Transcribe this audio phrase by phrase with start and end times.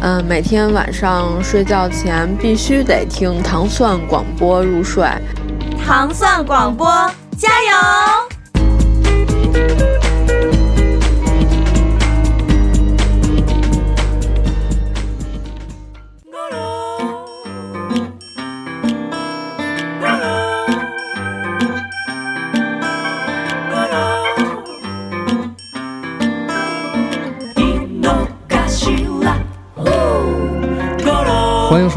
[0.00, 5.04] 嗯，每天晚上睡觉前必须得听糖蒜广播入睡。
[5.84, 6.86] 糖蒜广播，
[7.36, 9.87] 加油！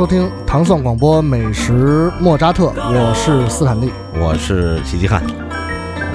[0.01, 5.21] 收听糖蒜广播美食莫扎特，我是斯坦利，我是齐齐汉。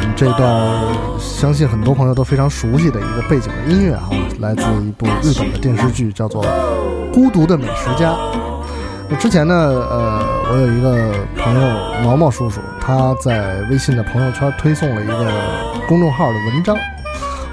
[0.01, 0.77] 嗯，这段
[1.21, 6.45] 相信很多朋友都非常熟悉的一个背景的音乐哈，来自一部日本的电视剧，叫做
[7.15, 8.11] 《孤独的美食家》。
[9.09, 15.31] 那之前呢，呃，我有一个朋友毛毛叔叔，他在微信的朋友圈推送了一个
[15.87, 16.77] 公众号的文章。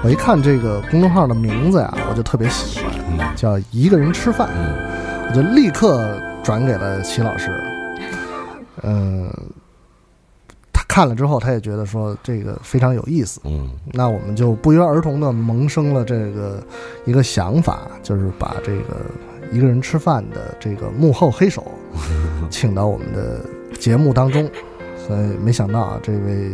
[0.02, 4.48] 我一看这个公众号的名字呀，我就特别喜欢，叫“一个人吃饭”。
[5.28, 7.50] 我就立刻转给了齐老师，
[8.82, 9.32] 嗯，
[10.72, 16.62] 他看了之后，他也觉得说这个非常有意思，嗯，那我们就不约而同的萌生了这个
[17.04, 19.06] 一个想法，就是把这个
[19.50, 21.66] 一个人吃饭的这个幕后黑手
[22.50, 23.40] 请到我们的
[23.78, 24.48] 节目当中，
[25.06, 26.50] 所以没想到啊，这位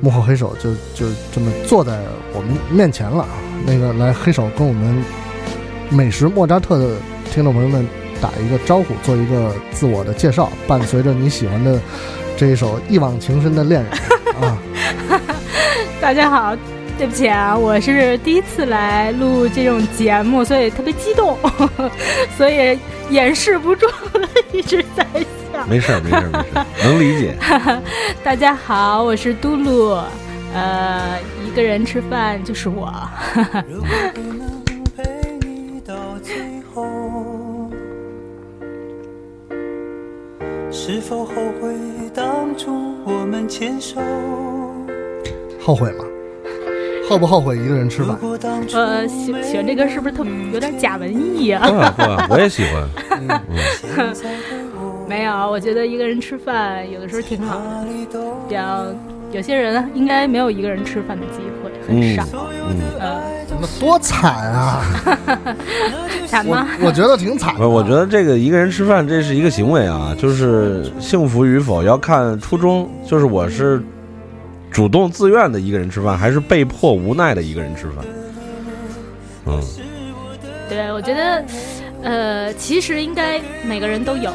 [0.00, 2.02] 幕后黑手就就这么坐在
[2.34, 3.26] 我们面前了。
[3.64, 5.02] 那个来黑手跟我们
[5.90, 6.96] 美食莫扎特的。
[7.32, 7.86] 听众朋友们，
[8.18, 11.78] 打一个招呼，做一个自我的介绍，伴随着你喜欢的
[12.34, 13.92] 这一首一往情深的恋人
[14.40, 14.56] 啊！
[16.00, 16.56] 大家好，
[16.96, 21.36] 对不起啊，我是第一次来录这种节目，所以特别激动，
[22.38, 22.78] 所以
[23.10, 23.86] 掩饰不住
[24.52, 25.04] 一直在
[25.52, 25.66] 笑。
[25.68, 27.34] 没事儿，没事儿，没事儿，能理解。
[28.24, 30.00] 大家好，我是嘟噜，
[30.54, 32.90] 呃，一个人吃饭就是我。
[40.86, 41.74] 是否后悔
[42.14, 44.00] 当初我们牵手？
[45.60, 46.04] 后悔吗？
[47.08, 48.16] 后不后悔一个人吃饭？
[48.72, 51.66] 呃，喜喜欢这歌是不是特有点假文艺啊？
[52.28, 53.42] 不，我也喜欢。
[55.08, 58.20] 没有，我觉得一个人吃饭有的时候挺好的。
[58.48, 58.86] 比较
[59.32, 62.24] 有些人应该没有一个人吃饭的机会，很少。
[63.00, 63.25] 嗯，
[63.56, 64.84] 怎么多惨啊？
[66.28, 66.68] 惨吗？
[66.82, 67.58] 我觉得挺惨。
[67.58, 72.86] 的，我觉得这个一个人吃饭这是一个行为啊，就是幸福与否要看初衷。
[73.06, 73.82] 就是我是
[74.70, 78.04] 主动自愿的一个人吃饭，还是被迫无奈的一个人吃饭？
[79.46, 79.58] 嗯，
[80.68, 81.44] 对，我觉得，
[82.02, 84.30] 呃，其实应该每个人都有，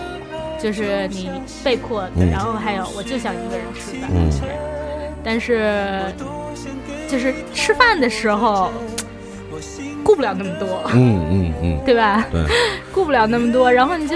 [0.60, 1.30] 就是你
[1.64, 4.30] 被迫的，然后还有我就想一个人吃饭，嗯，
[5.24, 6.02] 但是
[7.08, 8.72] 就是吃饭的时候。
[10.04, 12.26] 顾不了那么多，嗯嗯嗯，对吧？
[12.32, 12.44] 对，
[12.92, 14.16] 顾不了那么多，然后你就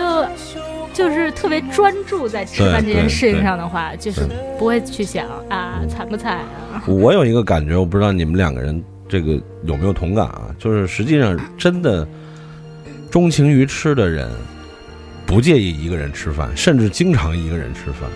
[0.94, 4.22] 就是特别专注在吃饭这件事情上的话，就是
[4.58, 6.84] 不会去想啊惨不惨啊。
[6.88, 10.48] 我有一个感觉，我不知道你们两个人这个有没有同感啊？
[10.58, 12.08] 就是实际上真的
[13.12, 14.30] 钟情于吃的人，
[15.26, 18.10] 不介意一个人吃饭，甚至经常一个人吃饭。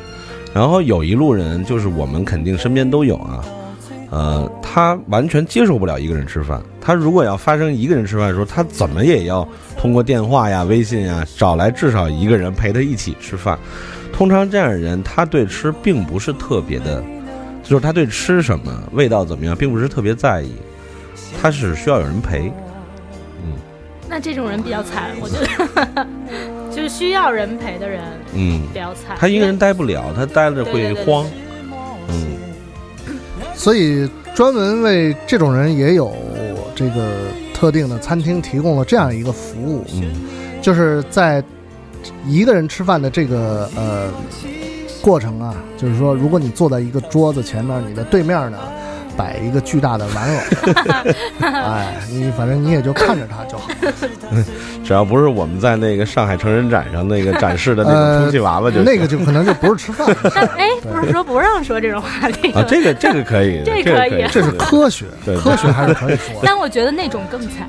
[0.54, 3.46] 然后有一路人，就是我们肯定身边都有啊。
[4.12, 6.62] 呃，他完全接受不了一个人吃饭。
[6.82, 9.48] 他如果要发生一个人吃饭的时候，他怎么也要
[9.78, 13.58] 通过电话呀、微信呀找来至少一个人陪他一起吃饭。
[14.12, 17.04] 通常这样的人，他对吃并不是特别的，
[17.64, 20.52] 就是他对吃什么、味道怎么样，并不是特别在意。
[21.40, 22.52] 他是需要有人陪。
[23.44, 23.54] 嗯，
[24.10, 25.38] 那这种人比较惨，我觉
[25.96, 26.08] 得，
[26.76, 28.02] 就是需要人陪的人，
[28.34, 29.16] 嗯，比较惨。
[29.20, 31.26] 他一个人待不了，他待着会慌。
[32.10, 32.49] 嗯。
[33.60, 36.14] 所以，专门为这种人也有
[36.74, 37.12] 这个
[37.54, 40.14] 特定的餐厅提供了这样一个服务，嗯，
[40.62, 41.44] 就是在
[42.26, 44.10] 一个人吃饭的这个呃
[45.02, 48.58] 过程啊，就是说，如果你坐在一个桌子前面，你的对面呢
[49.20, 50.42] 摆一个巨大的玩偶，
[51.44, 53.68] 哎，你反正你也就看着它就好。
[54.82, 60.08] 只要不是我们在那个上海成人展上那个展示的那种充气娃娃就行，那个就可能就不是吃饭。
[60.56, 62.64] 哎，不是说不让说这种话题啊？
[62.66, 65.06] 这个这个可以，这可以，这是科学，
[65.44, 66.40] 科学还是可以说。
[66.42, 67.68] 但我觉得那种更惨，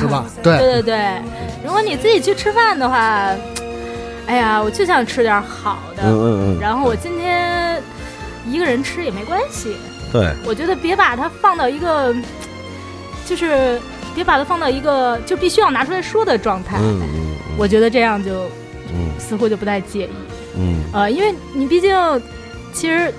[0.00, 0.26] 是吧？
[0.42, 1.22] 对对对对，
[1.64, 3.30] 如果你自己去吃饭的话，
[4.26, 7.80] 哎呀，我就想吃点好的，嗯嗯嗯，然后我今天
[8.48, 9.76] 一个人吃也没关系。
[10.12, 12.14] 对，我觉得别把它放到一个，
[13.26, 13.80] 就是
[14.14, 16.78] 别把它放到一个就必须要拿出来说的状态。
[16.80, 18.44] 嗯嗯，我觉得这样就，
[18.92, 20.10] 嗯，似乎就不太介意。
[20.56, 21.94] 嗯，呃，因为你毕竟，
[22.72, 23.12] 其实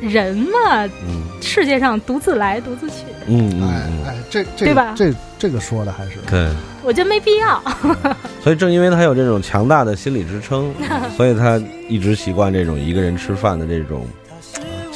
[0.00, 2.96] 人嘛，嗯，世界上独自来独自去。
[3.26, 4.94] 嗯哎哎，这这对吧？
[4.96, 6.48] 这这个说的还是对。
[6.82, 7.62] 我觉得没必要。
[8.42, 10.72] 所以正因为他有这种强大的心理支撑，
[11.14, 14.06] 所以他一直习惯这种一个人吃饭的这种。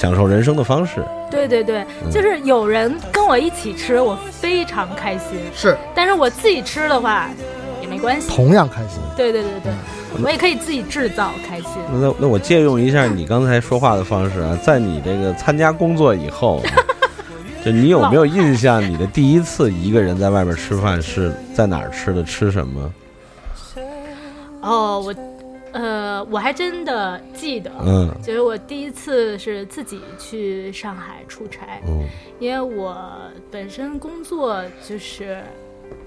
[0.05, 5.39] 享受人生的方式，对对对，就是有人跟我一起吃，我非常开心。
[5.55, 7.31] 是，但是我自己吃的话
[7.81, 9.01] 也没关系，同样开心。
[9.17, 9.73] 对对对对，
[10.23, 11.71] 我也可以自己制造开心。
[11.91, 16.63] 那那我借用一下你刚才说话的方式啊，在你这个参加工作以后，
[17.65, 18.87] 就你有没有印象？
[18.87, 22.23] 你的第一次一个人在外面吃饭是在哪儿吃的？
[22.23, 22.93] 吃什么？
[24.61, 25.15] 哦，我。
[25.75, 32.07] 呃，我还真的记得，嗯，就是我第一次是自己去上海出差，嗯，
[32.39, 32.97] 因为我
[33.51, 35.43] 本身工作就是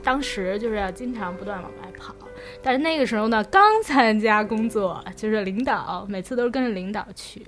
[0.02, 2.16] 当时就是要经常不断往外跑，
[2.64, 7.46] 但是那个时候呢，刚参加工作，就是领导每次都是跟着领导去，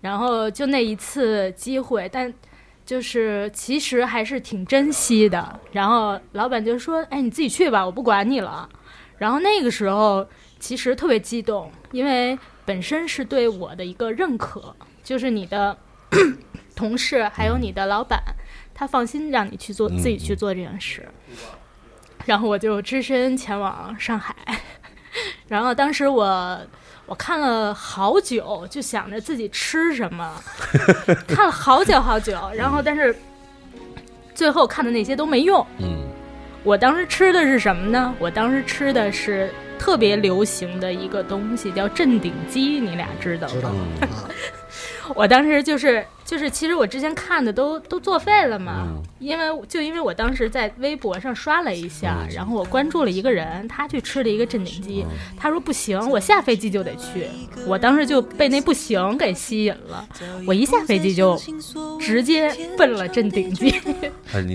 [0.00, 2.32] 然后就那一次机会，但
[2.86, 8.68] 就是其实还是挺珍惜的，然后老板就说：“哎，你自己去吧，我不管你了。”
[9.18, 10.24] 然后那个时候。
[10.60, 15.76] 其实特别激动，因为本身是对我的一个认可，就是你的
[16.76, 18.20] 同事还有你的老板，
[18.74, 21.08] 他放心让你去做自己去做这件事。
[22.26, 24.36] 然后我就只身前往上海，
[25.48, 26.60] 然后当时我
[27.06, 30.40] 我看了好久，就想着自己吃什么，
[31.26, 33.16] 看了好久好久，然后但是
[34.34, 35.66] 最后看的那些都没用。
[35.78, 36.06] 嗯，
[36.62, 38.14] 我当时吃的是什么呢？
[38.18, 39.50] 我当时吃的是。
[39.80, 43.72] 特别流行的一个东西叫镇定鸡，你俩知道吗？
[45.16, 48.86] 我当时就是就是，其实我之前看的都都作废了嘛，
[49.18, 55.04] 因为就因为我当时在微博上刷了一下，然后我关注了一个人，他去吃了一个镇鼎鸡，
[55.36, 57.26] 他说不行，我下飞机就得去，
[57.66, 60.06] 我当时就被那不行给吸引了，
[60.46, 61.40] 我一下飞机就
[61.98, 63.74] 直接奔了镇鼎鸡。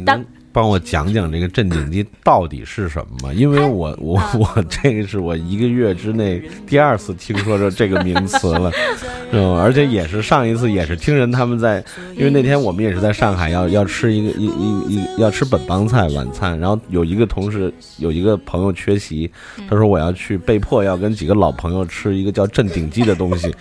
[0.06, 0.24] 当
[0.56, 3.34] 帮我讲讲这个镇鼎鸡到底是什么吗？
[3.34, 8.72] 因为我我我这个是我一个月之内第二次听说着这个名词了，
[9.34, 11.84] 嗯，而且也是上一次也是听人他们在，
[12.16, 19.30] 因为那天我们也是在上海要要吃一个一一一要吃本帮菜晚餐，然后有一个同事有一个朋友缺席，
[19.70, 23.54] 他说我要去被迫要跟几个老朋友吃一个叫镇鼎鸡的东西，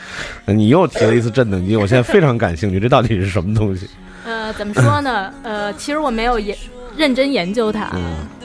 [0.46, 3.88] 你又提了一次镇鼎鸡，我现在非常感兴趣，这到底是什么东西？
[4.24, 5.34] 呃，怎么说呢？
[5.42, 6.56] 呃，其实我没有也。
[6.96, 7.90] 认真研究它，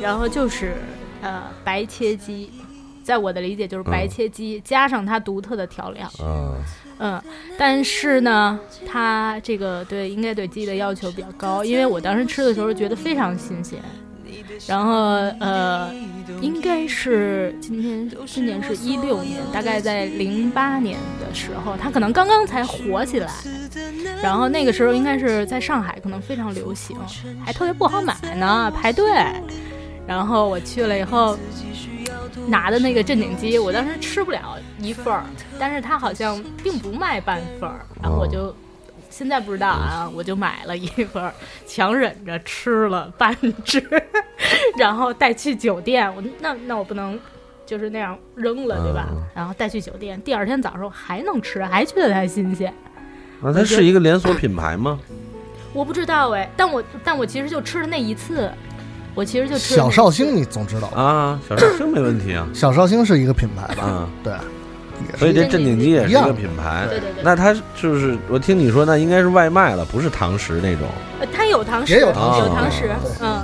[0.02, 0.74] 然后就是
[1.22, 2.50] 呃白切鸡，
[3.04, 6.12] 在我的理解就是白切鸡加上它独特的调料，
[7.00, 7.22] 嗯，
[7.58, 13.80] 但是呢，它这个对应该对鸡的要求比较高，因为我当时吃的时候觉得非常新鲜。
[14.68, 14.94] 然后
[15.40, 15.94] 呃，
[16.42, 23.32] 应该是今天今年是一六年，大概在零八年的时候，它可能刚刚才火起来。
[24.22, 26.98] 然后那个时候应该是在上海，可能非常流行，
[27.46, 29.10] 还特别不好买呢，排队。
[30.06, 31.38] 然后我去了以后，
[32.48, 35.24] 拿的那个镇鼎鸡，我当时吃不了一份儿，
[35.60, 38.54] 但是它好像并不卖半份儿，然后我就。
[39.20, 41.30] 现在不知道啊，我就买了一份，
[41.68, 43.36] 强忍着吃了半
[43.66, 43.84] 只，
[44.78, 46.10] 然后带去酒店。
[46.16, 47.20] 我那那我不能
[47.66, 49.10] 就是那样扔了，对吧？
[49.36, 52.74] 然后带去酒店，第二天早上还能吃，还觉得它新鲜。
[53.42, 54.98] 那它是一个连锁品牌吗？
[55.74, 58.50] 我不知道哎，但我但我其实就吃了那一次，
[59.14, 61.38] 我其实就吃小绍兴，你总知道啊？
[61.50, 63.84] 小绍兴没问题啊，小绍兴是一个品牌吧？
[63.86, 64.34] 嗯，对。
[65.18, 67.24] 所以这镇鼎鸡也是一个品牌，对对对。
[67.24, 70.88] 那它就是我听你说，那应该是外卖了，不是堂食那种。
[71.32, 72.90] 它有堂食，也有堂食有堂食，
[73.22, 73.44] 嗯。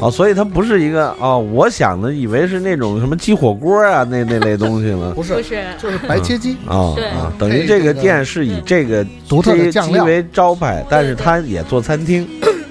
[0.00, 5.12] 哦，所以它不是一个哦，我想的以为是那种什么鸡火锅啊，那那类东西呢。
[5.16, 12.28] 不是，不是，就是白切鸡啊啊，等于这个店是以这个独特的酱料为招牌，但是它也做餐厅。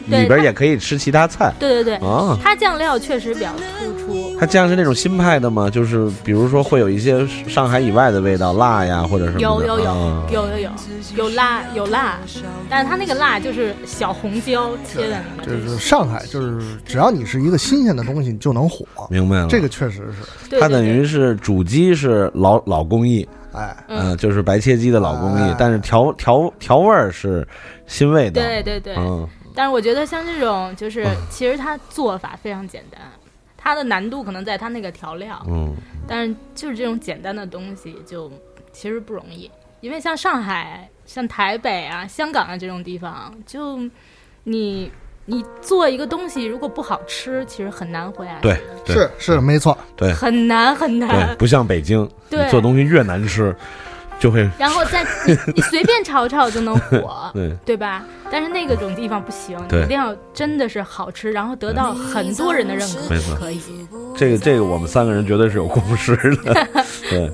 [0.08, 1.52] 里边也可以吃其他菜。
[1.58, 3.48] 对对对，啊，它酱料确实比较
[3.80, 4.23] 突出。
[4.40, 5.70] 它酱是那种新派的吗？
[5.70, 10.72] 就是比如说会有一些上海以外的味道，辣呀或者什么有有有啊有有有
[11.16, 12.20] 有辣有辣，
[12.70, 15.52] 但是它那个辣就是小红椒切的那个。
[15.52, 18.86] 就是上海，就是只要你是一个新鲜的东西，你就能火。
[19.10, 20.50] 明白了，这个确实是。
[20.50, 27.48] 对它等于是主机是老老工艺，哎，嗯，就是白切鸡的老工艺哎，但是调调调味儿是
[27.88, 28.42] 新味的。
[28.42, 33.00] 对对对，嗯，但是我觉得像这种，就是其实它做法非常简单，
[33.64, 35.74] 它的难度可能在它那个调料，嗯，
[36.06, 38.30] 但是就是这种简单的东西就
[38.74, 43.80] 其实不容易，因为像上海、像台北啊、香港啊这种地方，就
[44.44, 44.92] 你
[45.26, 48.40] 你做一个东西如果不好吃，其实很难回来。
[48.42, 48.94] 对，对。
[48.96, 50.12] 是是没错，对。
[50.12, 51.34] 很难很对，难。
[51.38, 52.44] 不像北京，对。
[52.44, 53.56] 你做东西越难吃，
[54.24, 58.06] 就会 然后再你你随便炒炒就能火， 对对吧？
[58.32, 63.60] 但是那个种地方不行，你一定要真的是好吃，然后得到很多人的认可，没错可以。
[64.16, 66.68] 这个这个我们三个人绝对是有共识的。
[67.10, 67.30] 对，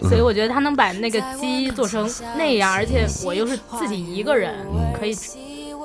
[0.00, 4.52] 所以我觉得他能把那个鸡做成那样，而且我又是自己一个人，
[4.98, 5.14] 可以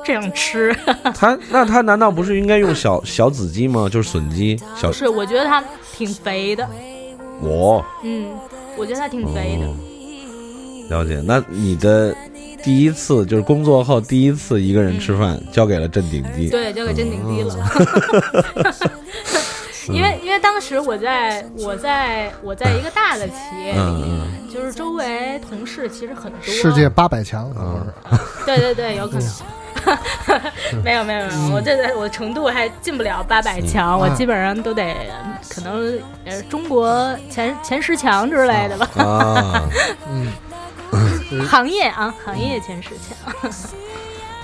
[0.03, 0.75] 这样吃。
[1.13, 3.87] 他那他难道不是应该用小小子鸡吗？
[3.87, 5.63] 就是笋鸡小是，我觉得它
[5.95, 6.67] 挺肥的，
[7.41, 8.31] 我嗯，
[8.75, 9.67] 我觉得它挺肥的。
[9.67, 9.75] 哦
[10.91, 11.21] 了解。
[11.25, 12.13] 那你的
[12.61, 16.49] 第一次就是工作后第一次一个人吃饭，交给了镇鼎鸡。
[16.49, 17.55] 对，交给镇鼎鸡了。
[19.89, 27.91] 因为因为当时我在我在我在一个大的企业里，嗯就是周围同事其实很多，世界八百强，可能是。
[28.45, 29.29] 对对对，有可能。
[30.83, 34.95] 没有没有没有，我这个我程度还进不了八百强，我基本上都得
[35.49, 38.87] 可能呃中国前前十强之类的吧。
[39.03, 39.63] 啊，
[40.07, 40.27] 嗯，
[41.49, 43.51] 行业啊，行业前十强。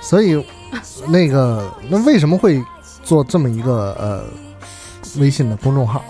[0.01, 0.43] 所以
[1.07, 2.63] 那个那为什么会
[3.03, 4.25] 做这么一个呃
[5.19, 6.03] 微信的公众号？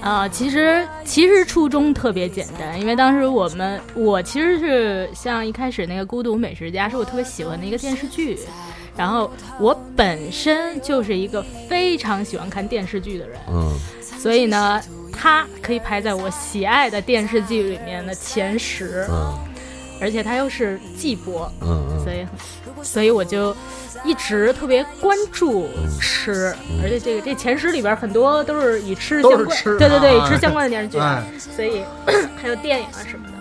[0.00, 8.36] 啊、其实其实初衷特别简单，因为当时我们我其实是像一开始那个《孤独美食家》是我特别喜欢的一个电视剧，
[8.96, 9.30] 然后
[9.60, 13.72] 我本身就是一个非常喜欢看电视剧的人，嗯
[14.18, 14.82] 所以呢，
[15.22, 19.38] 它可以排在我喜爱的电视剧里面的前十，嗯。
[20.00, 21.48] 而且它又是季播，
[22.02, 22.26] 所以
[22.82, 23.56] 所以我就
[24.04, 25.68] 一直特别关注
[26.00, 26.52] 吃，
[26.82, 30.26] 而且这个这前十里边很多都是与吃相关，对对对，啊。
[30.26, 31.22] 与吃相关的电视剧，哎。
[31.38, 31.84] 所以
[32.42, 33.31] 还有电影啊什么的。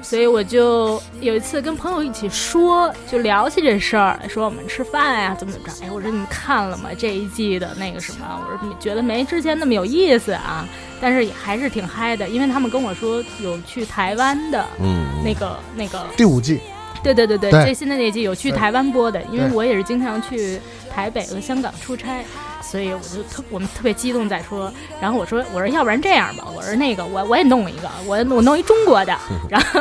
[0.00, 5.72] 所以我就有一次跟朋友一起说，就聊起这事儿，说我们吃饭呀、怎么怎么着。
[5.84, 6.90] 哎，我说你们看了吗？
[6.96, 8.40] 这一季的那个什么？
[8.42, 10.66] 我说你觉得没之前那么有意思啊，
[11.00, 16.60] 但是也还是挺嗨的，因为他们跟我说有去台湾的嗯，那个那个第五季，
[17.02, 22.24] 对对对对，对最新的那季有去台湾播的，因为我也是经常去台北和香港出差，
[22.70, 24.70] 所以我就特我们特别激动在说，
[25.00, 29.16] 然后我说我说要不然这样吧，我说那个我我也弄一个，我我弄一中国的，
[29.48, 29.80] 然后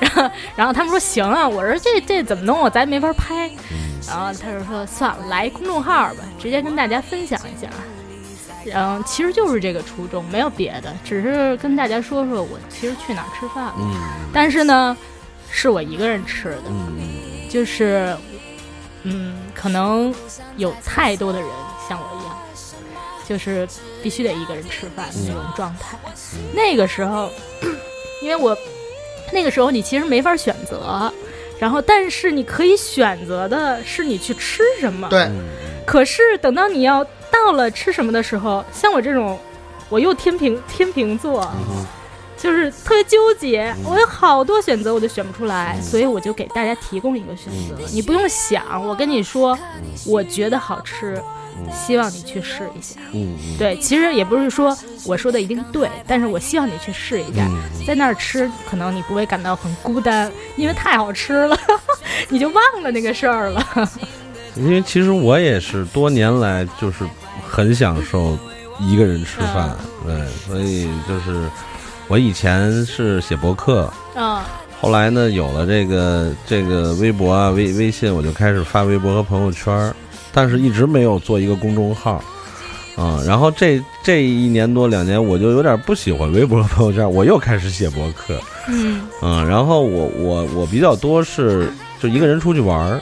[0.00, 3.50] 然后然后他们说行啊，我说这这怎么弄啊，咱没法拍，
[4.06, 7.68] 然后他就说算了，来一公众号吧，直接跟大家分享一下。
[8.64, 13.74] 然后其实就是这个初衷，没有别的，只是跟大家说说我其实去哪儿吃饭了。
[13.78, 13.94] 嗯
[14.30, 14.94] 但是呢，
[15.50, 18.14] 是我一个人吃的，嗯就是，
[19.04, 20.14] 嗯，可能
[20.58, 21.48] 有太多的人
[21.88, 22.36] 像我一样，
[23.26, 23.66] 就是
[24.02, 25.98] 必须得一个人吃饭的那种状态。
[26.52, 27.30] 那个时候，
[28.22, 28.56] 因为我
[29.32, 31.12] 那个时候你其实没法选择，
[31.58, 35.08] 然后但是你可以选择的是你去吃什么。
[35.08, 35.28] 对，
[35.86, 39.38] 可是等到你要到了吃什么的时候，像我这种，
[39.88, 41.50] 我又天平天平座，
[42.36, 49.58] 就是特别纠结，我有好多选择，我就选不出来，所以我就给大家提供一个选择，你不用想，我跟你说，
[50.06, 51.20] 我觉得好吃，
[51.72, 53.00] 希望你去试一下。
[53.12, 57.84] 嗯嗯，对，其实也不是说我说的一定对，但是我希望你去试一下，嗯。
[57.86, 61.58] 在那儿吃，可能你不会感到很孤单，因为太好吃了，
[62.28, 63.66] 你就忘了那个事儿了。
[64.56, 67.04] 因为其实我也是多年来就是
[67.48, 68.36] 很享受
[68.80, 70.18] 一个人吃饭，嗯。
[70.18, 71.48] 对，所以就是
[72.08, 74.40] 我以前是写博客，嗯。
[74.80, 79.96] 后来呢有了这个这个微博啊微微信，我就开始发微博和朋友圈儿，
[80.32, 82.22] 但是一直没有做一个公众号。
[82.96, 88.36] 啊、然后这这一年多两年，我就有点不喜欢微博朋友圈，我又开始写博客。
[88.66, 91.70] 嗯嗯，然后我我我比较多是
[92.00, 93.00] 就一个人出去玩儿，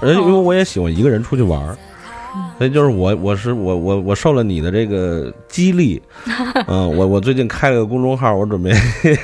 [0.00, 1.74] 而且因为我也喜欢一个人出去玩儿，
[2.58, 6.00] 所以就是我，我是我，我我受了你的这个激励，
[6.68, 8.70] 嗯，我我最近开了个公众号，我准备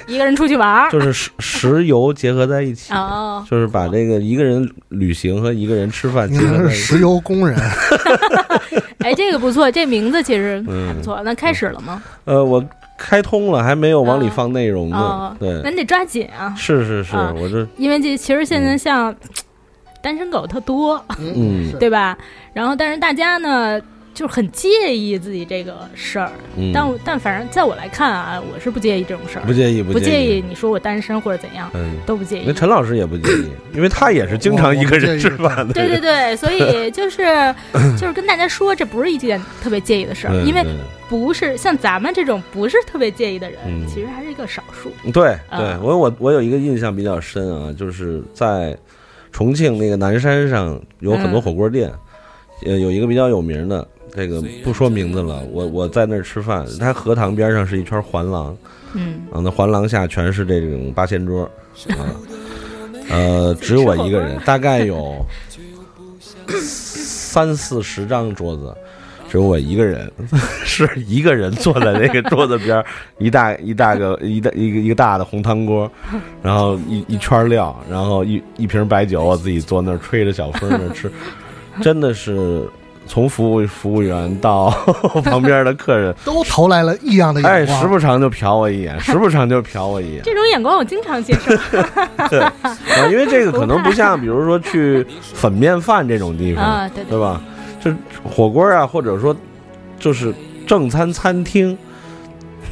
[0.07, 6.75] 一个人出去玩儿， 就是石石油结合在一起，哦，就是把这个一个人旅行和一个人吃饭结合在一起。
[6.75, 7.59] 是石油工人，
[8.99, 10.63] 哎，这个不错，这名字其实
[10.97, 11.21] 不错。
[11.25, 12.03] 那开始了吗？
[12.25, 12.65] 呃，我
[12.99, 14.97] 开通了，还没有往里放内容呢。
[14.97, 19.15] 哦，对那，你得抓紧啊，是是是，啊我这因为这其实现在像
[20.01, 22.17] 单身狗特多，嗯对吧？
[22.53, 23.81] 然后但是大家呢。
[24.15, 30.43] 就是很介意自己这个事儿，嗯，但我但反正在我来看啊，我是不介意这种事儿，不介意不介意。
[30.49, 32.53] 你说我单身或者怎样，嗯，都不介意那。
[32.53, 35.73] 陈老师也不介意， 因为他也是经常一个人吃饭的。
[35.73, 37.55] 对对对，所以 就是
[37.97, 40.79] 就是跟大家说，这不是一件特别介意的事儿，嗯因为嗯
[41.09, 44.91] 不是像咱们这种不是特别介意的人，嗯其实还是一个少数。
[45.13, 48.77] 对对啊，我我我有一个印象比较深啊，就是在
[49.33, 51.93] 重庆那个南山上有很多嗯火锅店，
[52.65, 58.57] 呃，有一个比较有名的，这个不说名字了，我我在那儿吃饭，它荷塘边上是一圈环廊，
[58.95, 61.45] 嗯，啊，那环廊下全是这种八仙桌，
[61.91, 62.03] 啊，
[63.11, 65.25] 呃，只有我一个人， 大概有
[66.49, 68.75] 三四十张桌子，
[69.29, 70.11] 只有我一个人，
[70.65, 72.85] 是一个人坐在那个 桌子边儿，
[73.19, 75.91] 一大一大个一大一个一个大的红汤锅，
[76.43, 81.11] 然后一一圈料，然后一一瓶白酒，我自己坐那儿吹着小风那儿吃，
[81.83, 82.67] 真的是
[83.07, 84.71] 从服务服务员到
[85.25, 87.81] 旁边的客人都投来了异样的哎，眼光。
[87.81, 90.23] 时不常就瞟我一眼，时不常就瞟我一眼。
[90.25, 91.55] 这种眼光我经常接受。
[92.29, 92.77] 对，啊，
[93.11, 97.41] 因为这个可能不像，比如说去粉面饭这种地方，啊对对对吧？
[97.91, 97.97] 就
[98.29, 99.35] 火锅啊，或者说
[99.99, 100.35] 就是
[100.67, 101.77] 正餐餐厅，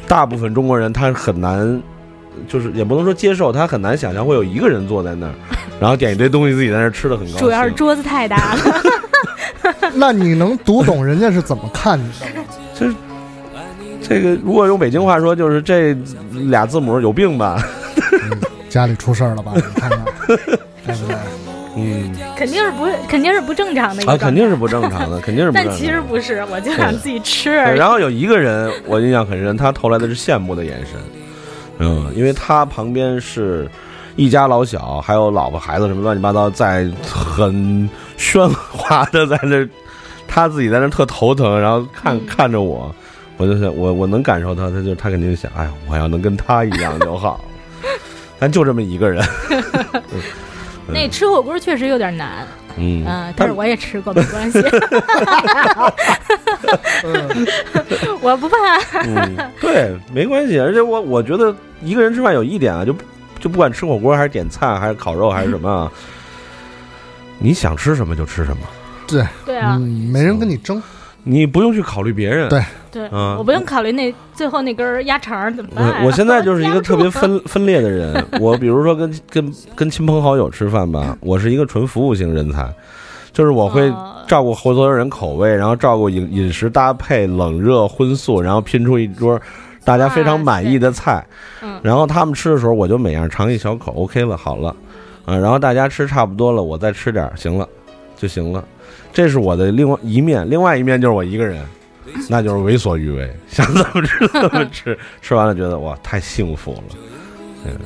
[0.07, 1.81] 大部分中国人他很难，
[2.47, 5.33] 就是也不能说接受，他很难想象会有一个人坐在那儿，
[5.79, 7.39] 然后点一堆东西自己在那儿吃的很高兴。
[7.39, 8.59] 主要是桌子太大了。
[9.95, 12.45] 那你能读懂人家是怎么看你的吗？
[12.73, 12.95] 就是
[14.01, 15.93] 这个，如果用北京话说，就是这
[16.31, 17.61] 俩字母有病吧？
[18.69, 19.51] 家里出事儿了吧？
[19.55, 21.15] 你看看，对不对？
[21.77, 25.77] 嗯，肯定是不肯定是不正常的一个啊，肯定是不正常的， 肯定是不正常的。
[25.77, 27.51] 但其实不是，我就想自己吃。
[27.65, 27.75] 对。
[27.75, 30.99] 然后有一个人，我印象很深，他投来的是羡慕的眼神，
[31.79, 33.69] 嗯，因为他旁边是
[34.15, 39.67] 一家老小，还有老婆孩子什么乱七八糟，在很喧哗的在那，
[40.27, 42.93] 他自己在那特头疼，然后看、看着我，
[43.37, 47.39] 我就想，我我能感受到，他就他肯定想，哎呀，我要能跟他一样就好，
[48.39, 49.23] 但就这么一个人，
[50.93, 53.03] 那吃火锅确实有点难，嗯。
[53.05, 54.59] 嗯，但是我也吃过，没关系，
[58.21, 58.55] 我不怕。
[59.05, 60.59] 嗯，对，没关系。
[60.59, 62.95] 而且我我觉得一个人吃饭有一点啊，就
[63.39, 65.91] 就不管吃火锅还是点菜还是烤肉还是什么啊，
[67.39, 68.63] 你想吃什么就吃什么，
[69.07, 69.25] 对。
[69.45, 69.75] 对啊。
[69.79, 70.81] 嗯，没人跟你争。
[71.27, 72.49] 你不用去考虑别人。
[72.49, 72.61] 对。
[72.89, 78.25] 对，嗯我不用考虑那最后那根鸭肠怎么办啊、我我现在就是一个特别分分裂的人。
[78.39, 82.73] 我比如说跟跟跟亲朋好友吃饭吧，我是一个纯服务型人才，
[83.33, 84.13] 就是我会哦。
[84.27, 89.39] 照顾所有人口味，然后照顾饮饮食搭配、冷热荤素，然后拼出一桌
[89.85, 91.23] 大家非常满意的菜。
[91.61, 91.79] 嗯。
[91.83, 94.75] 然后他们吃的时候，我就每样尝一小口，OK 了，好了，
[95.25, 97.67] 嗯，然后大家吃差不多了，我再吃点儿，行了，
[98.17, 98.63] 就行了。
[99.13, 101.65] 这是我的另外一面，另外一面就是我一个人，
[102.29, 106.83] 那就是为所欲为， 想怎么吃怎么吃，吃完了觉得哇太幸福了，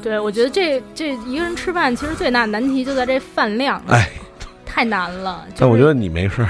[0.02, 4.10] 对，我觉得这这一个人吃饭其实最大的难题就在这饭量，哎，
[4.66, 5.46] 太难了。
[5.50, 6.50] 就是、但我觉得你没事儿，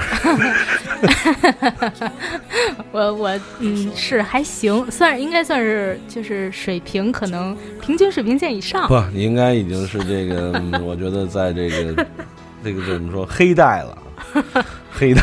[2.92, 8.88] 我我嗯是还行，算应该算是就是水平可能平均水平线以上。
[8.88, 12.06] 不，你应该已经是这个，嗯我觉得在这个
[12.62, 13.98] 这个怎么说黑带了，
[14.92, 15.22] 黑带，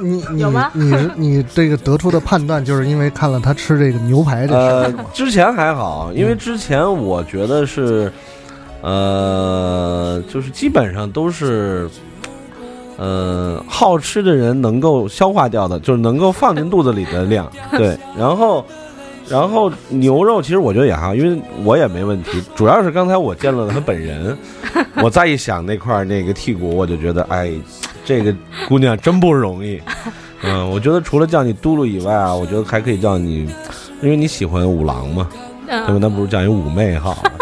[0.00, 8.12] 你你有吗你是你这个得出的判断，就是因为看了他吃这个牛排这事呃儿吗？，之前还好，因为之前我觉得是，
[8.82, 11.88] 呃，就是基本上都是，
[12.96, 17.96] 呃，好吃的人能够消化掉的，就是能够放进肚子里的量，对。
[18.18, 18.64] 然后，
[19.28, 24.36] 然后牛肉其实我觉得也还好，因为我也没问题，主要是刚才我见了他本人，
[25.02, 27.50] 我再一想那块那个剔骨，我就觉得，哎，
[28.04, 28.34] 这个
[28.68, 29.80] 姑娘真不容易。
[30.46, 33.48] 嗯，我觉得除了叫你嘟噜以外啊，我觉得还可以叫你，
[34.02, 35.26] 因为你喜欢五郎嘛，
[35.66, 35.86] 对吧？
[35.88, 37.32] 嗯，那不如叫你五妹好了。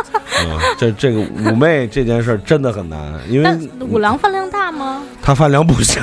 [0.45, 5.03] 嗯，这这个妩媚这件事儿真的很难，因为五郎饭量大吗？
[5.23, 6.01] 他饭量不小，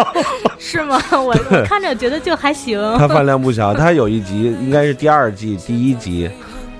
[0.58, 1.00] 是吗？
[1.12, 2.78] 我我看着觉得就还行。
[2.98, 3.72] 他饭量不小。
[3.72, 6.28] 他有一集应该是第二季第一集，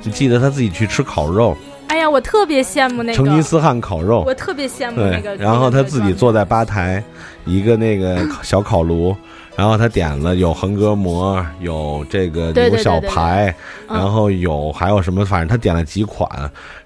[0.02, 1.56] 就记得他自己去吃烤肉，
[1.88, 5.34] 哎呀，呀，我特别羡慕那个成吉思汗烤肉，我特别羡慕那个。
[5.36, 7.02] 然后他自己坐在吧台，
[7.44, 9.16] 一个那个 小烤炉，
[9.58, 13.52] 然后他点了有横膈膜，有这个牛小排，
[13.88, 16.28] 然后有还有什么，反正他点了几款，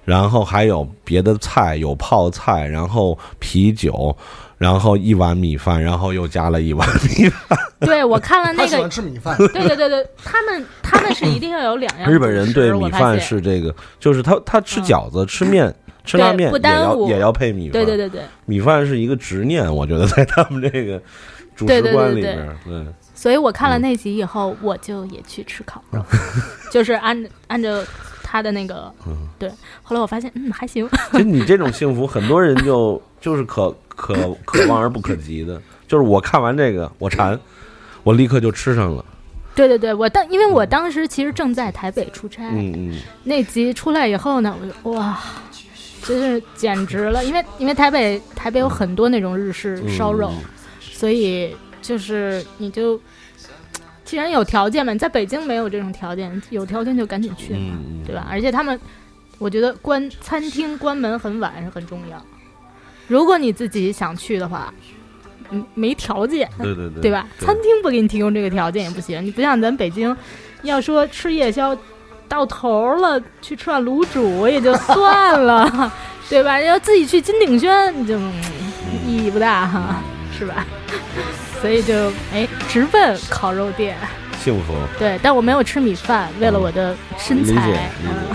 [0.03, 4.15] 然后还有别的菜，有泡菜，然后啤酒。
[4.59, 7.59] 然后一碗米饭，然后又加了一碗米饭。
[7.81, 8.69] 对，我看了那个。
[8.69, 9.35] 喜欢吃米饭。
[9.51, 12.09] 对对对对，他们他们是一定要有两样。
[12.09, 15.73] 日本人对米饭是这个，就是他他吃饺子、吃面、
[16.05, 17.73] 吃拉面也要也要配米饭。
[17.73, 21.01] 对对对对，米饭是一个执念，我觉得在他们这个
[21.55, 22.57] 主食观里边。
[22.65, 22.85] 对。
[23.13, 26.03] 所以我看了那集以后，我就也去吃烤肉，
[26.71, 27.83] 就是按按照。
[28.25, 28.91] 他的那个，
[29.37, 29.47] 对，
[29.83, 30.89] 后来我发现，嗯，还行。
[31.13, 35.61] 其实你这种幸福，很多人就就是可可可望而不可及的。
[35.87, 37.39] 就是我看完这个，我馋，
[38.01, 39.05] 我立刻就吃上了。
[39.53, 45.15] 对对对，我当因为我当时其实正在台北出差，嗯嗯，那集出来以后呢，我就哇，
[46.01, 50.33] 真是简直了，因为因为台北台北有很多那种日式烧肉，
[50.93, 52.97] 所以就是你就。
[54.05, 57.73] 既然有条件嘛，在北京没有这种条件，有条件就赶紧去嘛，
[58.05, 58.27] 对吧？
[58.29, 58.79] 而且他们，
[59.39, 62.23] 我觉得关餐厅关门很晚是很重要。
[63.07, 64.71] 如果你自己想去的话，
[65.49, 67.25] 嗯，没条件，对对对，对 吧？
[67.39, 69.25] 餐厅不给你提供这个条件也不行。
[69.25, 70.15] 你不像咱北京，
[70.63, 71.75] 要说吃夜宵
[72.27, 75.91] 到头了，去吃碗卤煮也就算了，
[76.29, 76.59] 对吧？
[76.59, 78.19] 要自己去金鼎轩，就
[79.07, 80.03] 意义不大哈，
[80.43, 80.65] 是吧？
[81.61, 83.95] 所以就哎，直奔烤肉店，
[84.43, 84.75] 幸福。
[84.99, 87.89] 对，但我没有吃米饭，为了我的身材，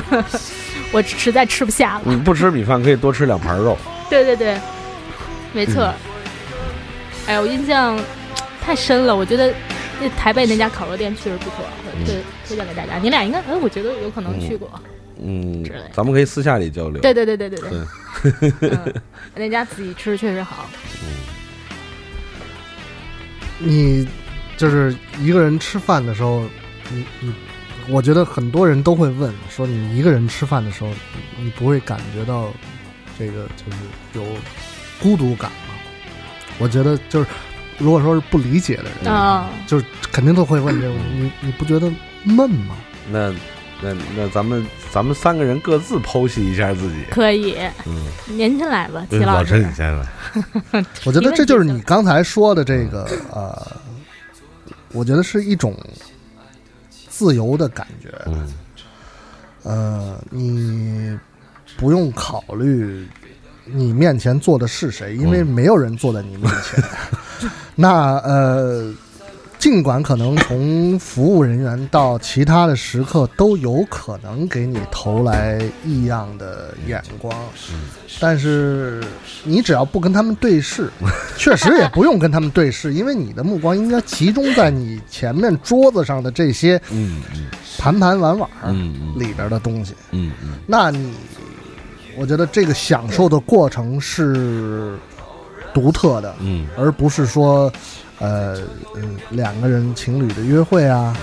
[0.90, 2.00] 我实在吃不下了。
[2.04, 3.76] 你不吃米饭，可以多吃两盘肉。
[4.08, 4.58] 对对对，
[5.52, 5.92] 没错。
[7.26, 7.98] 哎，我印象
[8.62, 9.14] 太深了。
[9.14, 9.52] 我觉得
[10.00, 11.56] 那台北那家烤肉店确实不错，
[12.06, 12.14] 推
[12.46, 12.96] 推荐给大家。
[12.96, 14.70] 你俩应该，哎，我觉得有可能去过。
[15.22, 17.02] 嗯，咱们可以私下里交流。
[17.02, 18.94] 对对对对对对。
[19.34, 20.64] 那家自己吃确实好。
[21.02, 21.37] 嗯。
[23.58, 24.06] 你
[24.56, 26.44] 就是一个人吃饭的时候，
[26.90, 27.32] 你你，
[27.88, 30.90] 我觉得很多人都会问说，你一个人吃饭的时候，
[31.38, 32.52] 你不会感觉到
[33.18, 33.78] 这个就是
[34.14, 34.24] 有
[35.00, 35.74] 孤独感吗？
[36.58, 37.26] 我觉得就是，
[37.78, 41.92] 如果说是不理解的人啊，就是肯定都会问这个，你你不觉得
[42.24, 42.76] 闷吗？
[43.10, 43.32] 那
[43.80, 50.06] 那那咱们咱们三个人各自剖析一下自己，可以，嗯，您先来吧，齐老师，你先来。
[51.04, 53.66] 我觉得这就是你刚才说的这个呃，
[54.92, 55.76] 我觉得是一种
[57.08, 58.12] 自由的感觉。
[58.26, 58.52] 嗯，
[59.62, 61.16] 呃，你
[61.76, 63.06] 不用考虑
[63.64, 66.82] 你面前坐的是谁，因为没有人坐在你面前。
[67.76, 68.92] 那呃。
[69.58, 77.34] 尽管可能从服务人员到其他的食客都有可能给你投来异样的眼光，
[78.20, 79.02] 但是
[79.42, 80.88] 你只要不跟他们对视，
[81.36, 86.80] 确实也不用跟他们对视，因为你的目光应该集中在你前面桌子上的这些
[87.78, 88.48] 盘盘碗碗
[89.16, 89.92] 里边的东西。
[90.12, 91.12] 嗯嗯，那你，
[92.16, 94.96] 我觉得这个享受的过程是
[95.74, 97.72] 独特的，嗯，而不是说。
[98.20, 98.58] 呃
[98.96, 101.16] 嗯，两个人情侣的约会啊，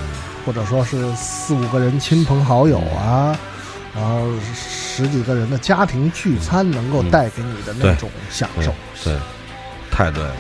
[0.46, 3.38] 或者说是四五个人亲朋好友啊，
[3.94, 4.22] 然后
[4.54, 9.18] 十几个人的家庭聚餐，能够带给你的那种享受，对，
[9.92, 10.36] 太对了，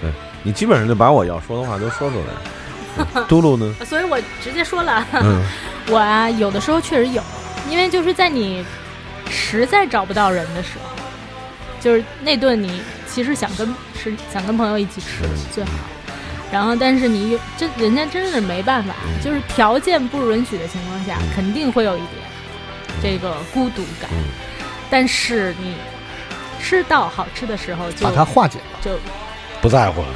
[0.00, 0.10] 对
[0.42, 3.26] 你基本上就把我要说的话都说出来了。
[3.28, 3.74] 嘟噜呢？
[3.86, 5.06] 所以我直接说了，
[5.88, 7.22] 我啊，有的时候确实有，
[7.70, 8.64] 因为就是在你
[9.30, 10.90] 实在找不到人的时候，
[11.80, 12.80] 就是那顿你。
[13.16, 15.70] 其实想跟吃想跟朋友一起吃最好，
[16.52, 18.92] 然后但是你这人家真是没办法，
[19.24, 22.10] 就是条件不允许的情况下，肯定会有一点
[23.02, 24.10] 这个孤独感。
[24.90, 25.76] 但是你
[26.62, 28.90] 吃到好吃的时候，就把它化解了，就
[29.62, 30.08] 不在乎了，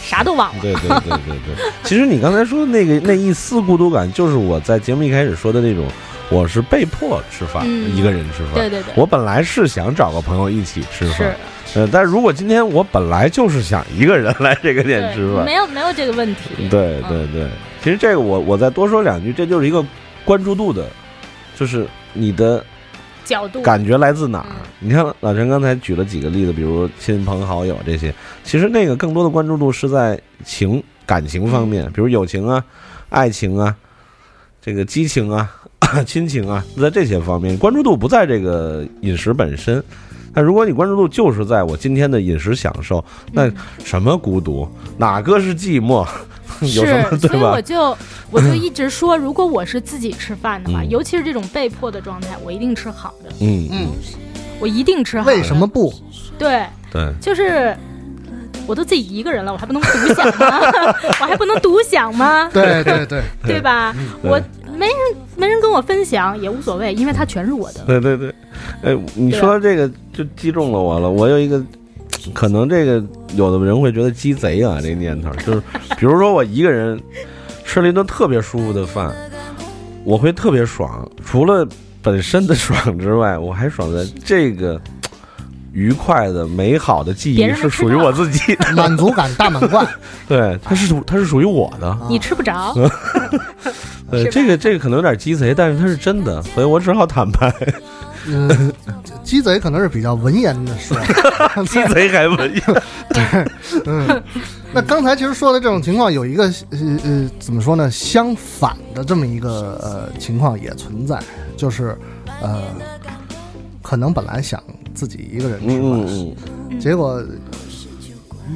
[0.00, 0.62] 啥都忘了。
[0.62, 1.72] 对对对对对。
[1.82, 5.88] 其实你刚才说的那个那一丝孤独感，就是我在节目一开始说的那种，
[6.30, 8.54] 我是被迫吃饭，一个人吃饭。
[8.54, 8.94] 对对对。
[8.96, 11.34] 我本来是想找个朋友一起吃饭。
[11.74, 16.68] 呃，但是如果今天我本来就是想一个人来这个店吃饭，没有没有这个问题。
[16.70, 17.48] 对对对，
[17.82, 19.84] 其实这个我我再多说两句，这就是一个
[20.24, 20.86] 关注度的，
[21.56, 22.64] 就是你的
[23.24, 24.46] 角度感觉来自哪儿？
[24.78, 32.62] 你看老陈刚才举了几个例子，比如亲朋好友这些，其实那个更多的关注度是在情感情方面，比如友情啊、
[33.08, 33.74] 爱情啊、
[34.62, 35.50] 这个激情啊、
[36.06, 39.82] 亲情啊，在这些方面关注度不在这个饮食本身。
[40.36, 43.48] 但如果你关注度就是在我今天的饮食享受，那
[43.84, 44.68] 什么孤独，
[44.98, 46.04] 哪个是寂寞？
[46.60, 47.62] 有什么是，所以我？
[47.62, 47.96] 就
[48.32, 53.86] 我就一直说，如果我是自己吃饭的话，嗯尤其是这种被迫的状态，我一定吃好的，嗯嗯，
[54.58, 55.32] 我一定吃好的。
[55.32, 55.92] 为什么不？
[56.36, 57.76] 对，对，就是
[58.66, 60.60] 我都自己一个人了，我还不能独享吗？
[61.20, 62.48] 我还不能独享吗？
[62.52, 63.94] 对对对， 对吧？
[64.22, 64.40] 对我
[64.76, 64.96] 没人
[65.36, 67.84] 没人跟我分享也无所谓，因为它全是我的。
[67.86, 68.34] 对对对，
[68.82, 71.08] 哎，你说这个就击中了我了。
[71.10, 71.62] 我有一个，
[72.32, 73.02] 可能这个
[73.36, 75.62] 有的人会觉得鸡贼啊，这个念头就是，
[75.98, 77.00] 比如说我一个人
[77.64, 79.14] 吃了一顿特别舒服的饭，
[80.04, 81.08] 我会特别爽。
[81.24, 81.66] 除了
[82.02, 84.80] 本身的爽之外，我还爽在这个
[85.74, 89.86] 愉快的、美好的记忆是属于我自己的， 满足感大满贯。
[90.26, 91.98] 对，它是属它是属于我的。
[92.08, 92.72] 你吃不着，
[94.10, 97.52] 对，是吧这个这个可能有点鸡贼，但是它是真的，所以我只好坦白，
[98.26, 98.72] 嗯，
[99.24, 100.96] 鸡贼可能是比较文言的说，
[101.66, 102.62] 鸡贼还文艺。
[103.84, 104.22] 嗯，
[104.72, 107.90] 那刚才其实说的这种情况，有一个呃呃怎么说呢？
[107.90, 111.18] 相反的这么一个呃情况也存在，
[111.56, 111.98] 就是
[112.40, 112.62] 呃，
[113.82, 114.62] 可能本来想
[114.94, 117.22] 自己一个人吃饭，结果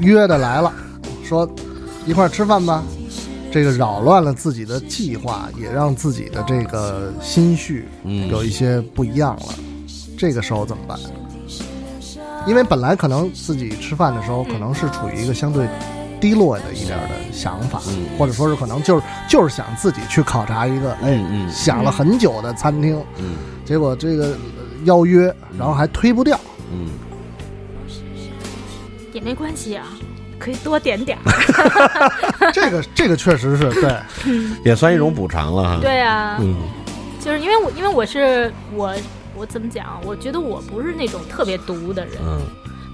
[0.01, 0.73] 约的来了，
[1.25, 1.49] 说
[2.07, 2.83] 一块儿吃饭吧。
[3.51, 8.29] 这个扰乱了自己的计划，也让自己的这个心绪嗯。
[8.29, 9.55] 有一些不一样了。
[10.19, 10.99] 这个时候怎么办？
[12.47, 15.67] 因为本来可能自己吃饭的时候，可能是处于一个相对
[16.21, 18.05] 低落的一点儿的想法，嗯。
[18.19, 21.19] 或者说是可能就是就是想自己去考察一个，哎，
[21.51, 23.37] 想了很久的餐厅，嗯。
[23.65, 26.39] 结果这个呃邀约，然后还推不掉。
[26.73, 26.89] 嗯。
[29.13, 29.87] 也没关系啊，
[30.39, 31.23] 可以多点点儿。
[32.53, 33.97] 这个这个确实是对，
[34.65, 35.79] 也算一种补偿了哈。
[35.81, 36.55] 对啊，嗯
[37.21, 38.95] 就是因为我因为我是我
[39.35, 40.01] 我怎么讲？
[40.05, 42.39] 我觉得我不是那种特别毒的人，嗯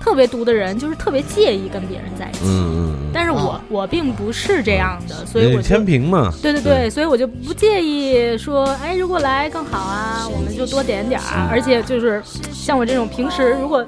[0.05, 2.41] 特别毒的人就是特别介意跟别人在一起。
[2.45, 6.31] 嗯嗯但是我、我并不是这样的，所以我天平嘛。
[6.43, 11.49] 对对对，所以我就不介意说，哎，如果来更好啊，我们就多点点儿。
[11.51, 12.21] 而且就是
[12.53, 13.87] 像我这种平时如果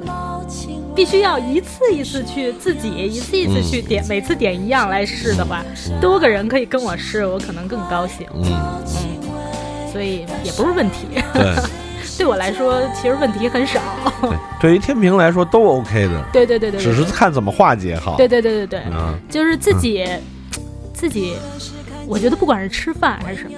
[0.95, 5.63] 必须要一次一次去自己一次一次去点，每次点一样来试的话，
[6.01, 8.27] 多个人可以跟我试，我可能更高兴。
[8.33, 11.07] 嗯嗯，所以也不是问题。
[11.35, 11.55] 对
[12.17, 13.81] 对我来说，其实问题很少。
[14.23, 16.25] 对，对于天平来说都 OK 的。
[16.33, 18.17] 对对对对对只是看怎么化解好。
[18.17, 20.07] 对对对对对，嗯就是自己、
[20.95, 21.35] 自己，
[22.07, 23.57] 我觉得不管是吃饭还是什么，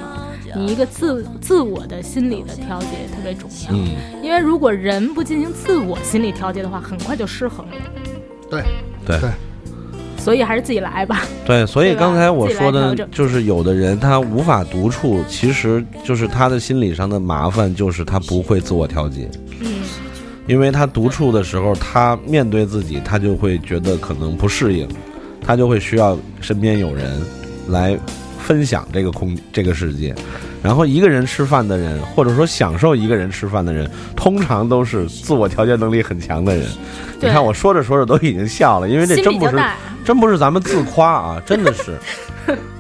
[0.57, 3.71] 你一个自自我的心理的调节特别重要。
[3.73, 7.73] 嗯，因为如果人不进行自我心理调节的话，很快就失衡了。
[8.51, 8.63] 对
[9.07, 9.31] 对对，
[10.29, 11.23] 所以还是自己来吧。
[11.47, 19.27] 对，所以刚才我说的就是，有的人他无法独处，其实就是他的心理上的麻烦，就是他不会自我调节。
[19.61, 19.81] 嗯，
[20.47, 24.87] 因为他独处的时候，他面对自己，他就会觉得可能不适应，
[25.41, 27.19] 他就会需要身边有人
[27.69, 27.99] 来
[28.39, 30.15] 分享这个空这个世界。
[30.63, 36.67] 然后一个人吃饭的人，或者说享受一个人吃饭的人，通常都是自我调节能力很强的人。
[37.21, 39.57] 你看我说着说着都已经笑了，因为这真不是
[40.05, 41.99] 真不是咱们自夸啊， 真的是。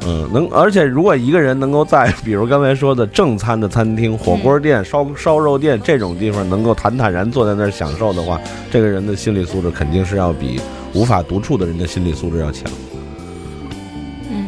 [0.06, 10.58] 嗯，能，而且如果一个人能够在，比如刚才说的正餐的餐厅、火锅店、烧烧肉店这种地方，能够坦坦然坐在那儿享受的话，这个人的心理素质肯定是要比
[10.94, 12.64] 无法独处的人的心理素质要强。
[14.30, 14.46] 嗯，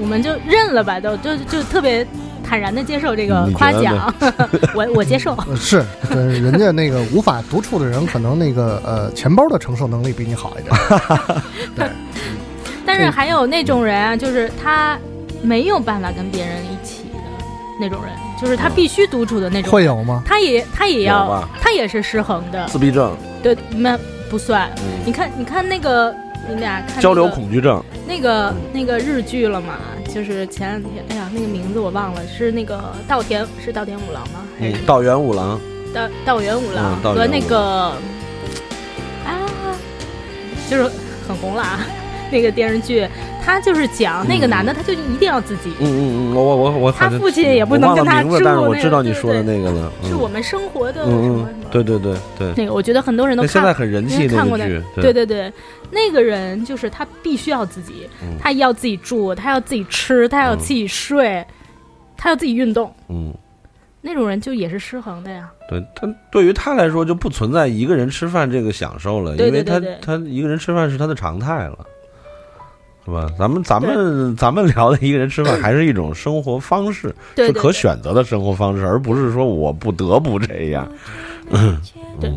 [0.00, 2.04] 我们就认了吧，都就就特别
[2.52, 4.14] 坦然的接受这个夸奖，
[4.76, 5.34] 我我接受。
[5.48, 10.76] 呃是，人家那个无法独处的人，可能那个呃钱包的承受能力比你好一点。
[11.74, 11.88] 对
[12.84, 14.98] 但是还有那种人啊，就是他
[15.40, 17.18] 没有办法跟别人一起的
[17.80, 19.72] 那种人，就是他必须独处的那种。
[19.72, 22.66] 会有吗他也他也要，他也是失衡的。
[22.66, 24.70] 自闭症、对，那不算。
[25.06, 26.14] 你看，你看那个，
[26.50, 29.76] 你俩看、那个、交流恐惧症，那个那个日剧了嘛？
[30.14, 34.46] 就是前两天，哎呀，那个名字我忘了，是那个稻田是稻田五郎吗？
[34.58, 35.58] 还是，嗯道元五郎，
[35.94, 37.58] 稻稻原五郎和那个
[39.24, 39.48] 啊，
[40.68, 40.84] 就是
[41.26, 41.80] 很红了啊。
[42.32, 43.06] 那个电视剧，
[43.44, 50.08] 他就是讲那个男的，他就一定要自己，嗯嗯嗯，我我我我他父亲也不能跟他名字，但是我知道你说的那个了，嗯。
[50.08, 55.52] 是我们生活的什嗯么嗯，对对对对，那个，我觉得很多人都看，现在很人气看过的那个剧，对对对，
[55.90, 58.38] 那个人就是他必须要自己，嗯。
[58.40, 61.44] 他要自己住，他要自己吃，他要自己睡，
[62.16, 63.32] 他要自己运动，嗯。
[64.04, 65.48] 那种人就也是失衡的呀。
[65.68, 71.91] 对他对于他来说就不存在一个人吃饭这个享受了，因为他他一个人吃饭是他的常态了，是
[73.12, 73.30] 吧？
[73.38, 80.90] 咱们咱们 咱们聊的一个人吃饭还是一种生活方式，是可选择的生活方式，而不是说我不得不这样。
[81.50, 81.78] 嗯，
[82.18, 82.32] 对。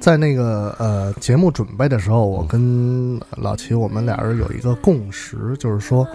[0.00, 6.06] 在那个呃节目准备的时候，我跟老齐我们俩人有一个共识，就是说，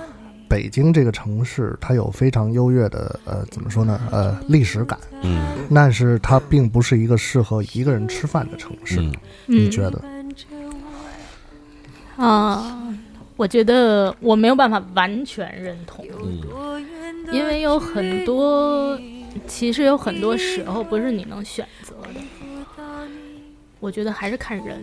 [0.48, 4.00] 北京这个城市它有非常优越的呃怎么说呢？
[4.10, 9.14] 呃历史感，嗯，但是它并不是一个适合一个人吃饭的城市，嗯。
[9.48, 10.02] 你觉得？
[12.16, 12.83] 啊、
[13.44, 16.86] 我觉得我没有办法完全认同，嗯。
[17.30, 18.98] 因为有很多，
[19.46, 22.22] 其实有很多时候不是你能选择的。
[23.82, 24.82] 我觉得还是看人，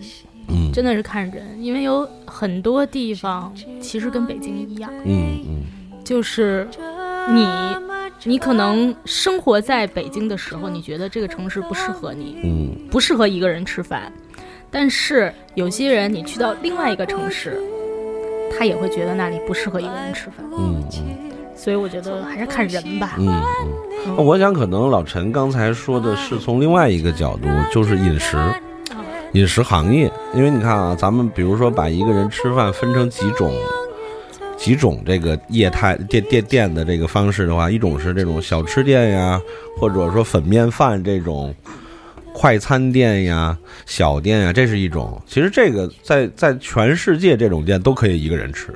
[0.49, 0.71] 嗯。
[0.75, 5.65] 真的是看人，因为有很多地方其实跟北京一样，嗯嗯。
[6.05, 6.69] 就是
[7.31, 7.47] 你，
[8.25, 12.89] 你可能生活在北京的时候，你觉得这个城市不适合你，嗯。
[12.91, 14.13] 不适合一个人吃饭，
[14.71, 17.59] 但是有些人你去到另外一个城市，
[18.51, 23.17] 他也会觉得那里不适合一个人吃饭，嗯嗯所以我觉得还是看人吧。
[23.19, 23.43] 嗯
[24.07, 28.37] 嗯，我想可能老陈刚才说的是从另外一个角度，就是饮食。
[29.33, 33.55] 饮食行业，因为你看啊，咱们比如说把一个人吃饭分成几种，
[34.57, 39.41] 几种这个业态店店店的这个方式的话，一种是这种小吃店呀，
[39.79, 41.55] 或者说粉面饭这种
[42.41, 45.21] 快餐店呀、小店呀，这是一种。
[45.27, 48.69] 其实这个在在全世界这种店都可以一个人吃，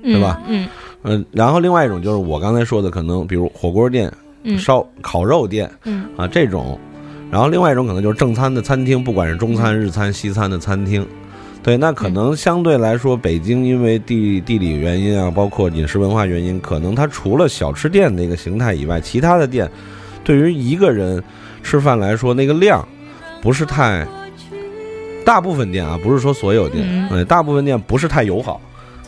[0.00, 0.40] 对吧？
[0.46, 0.68] 嗯
[1.02, 4.08] 嗯、然后另外一种就是我刚才说的，可能比如火锅店、
[4.44, 6.78] 嗯烧烤肉店嗯啊这种。
[7.32, 11.04] 然后另外一种可能就是正餐的餐厅，不管是中餐、日餐、西餐的餐厅，
[11.64, 19.68] 对，那可能相对来说，北京因为地地理原因啊，包括饮食文化原因，可能它除了小吃店那个形态以外，其他的店
[20.22, 21.20] 对于一个人
[21.60, 22.86] 吃饭来说，那个量
[23.42, 24.06] 不是太，
[25.24, 27.08] 大部分店啊，不是说所有店，嗯。
[27.08, 28.60] 对，大部分店不是太友好，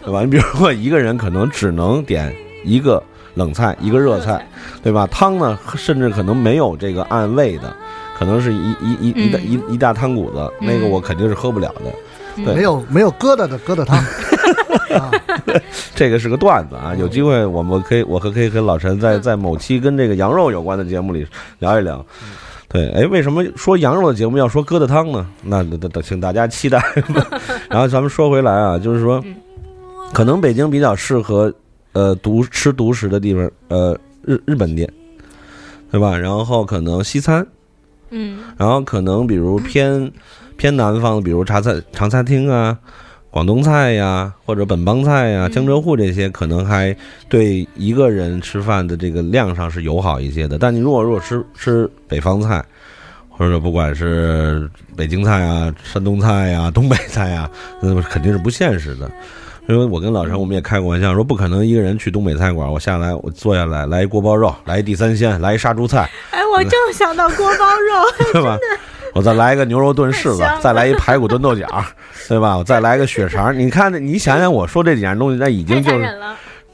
[0.05, 0.21] 对吧？
[0.21, 3.03] 你比如说一个人可能只能点一个
[3.35, 4.47] 冷菜，一个热菜，
[4.83, 5.07] 对吧？
[5.09, 7.75] 汤呢，甚至可能没有这个按位的，
[8.19, 12.45] 可能是一一一一大一一大汤骨子，那个我肯定是喝不了的。
[12.45, 14.03] 对，没有没有疙瘩的疙瘩汤，
[15.95, 21.27] 这个是个段子啊，有机会我们可以，我和可以和老陈在在某期跟这个羊肉有关的节目里
[21.59, 22.05] 聊一聊。
[22.73, 25.27] 对，哎，为什么说羊肉的节目要说疙瘩汤呢？
[25.43, 26.79] 那等等，请大家期待
[27.15, 27.41] 吧。
[27.69, 29.23] 然后咱们说回来啊，就是说，
[30.15, 31.53] 可能北京比较适合
[31.93, 34.91] 呃独吃独食的地方，呃日日本店，
[35.91, 36.17] 对吧？
[36.17, 37.47] 然后可能西餐，
[38.09, 40.11] 嗯然后可能比如偏
[40.57, 42.79] 偏南方的，比如茶餐长餐厅啊、
[43.33, 46.95] 广东菜呀，或者本帮菜呀、江浙沪这些，可能还
[47.31, 50.59] 对一个人吃饭的这个量上是友好一些的。
[50.59, 52.63] 但你如果如果吃吃北方菜，
[53.31, 59.11] 或者不管是北京菜啊、山东菜呀、 东北菜呀，那么肯定是不现实的。
[59.67, 68.59] 因为我跟老陈我们也开过玩笑，说不可能一个人去东北菜馆，我下来我坐下来来一锅包肉，来一地三鲜，来一杀猪菜，哎，我正想到锅包肉， 对吧？
[69.13, 71.67] 我再来一个牛肉炖柿子再来一排骨炖豆角，
[72.29, 72.57] 对吧？
[72.57, 73.57] 我再来个血肠。
[73.57, 76.19] 你看，你想想，我说这几样东西，那已经就是。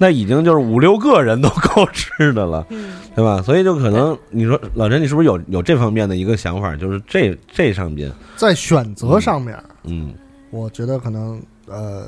[0.00, 3.42] 那已经就是五六个人都 够吃的了，嗯对吧？
[3.42, 6.76] 所以就可能你说老陈，你是不是有有这方面的一个想法？
[6.76, 10.14] 就是这这上边，在选择上面，嗯
[10.50, 12.06] 我觉得可能呃，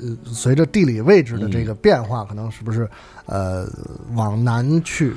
[0.00, 2.90] 呃随着地理位置的这个变化，可能是不是
[3.26, 3.64] 呃
[4.16, 5.14] 往南去，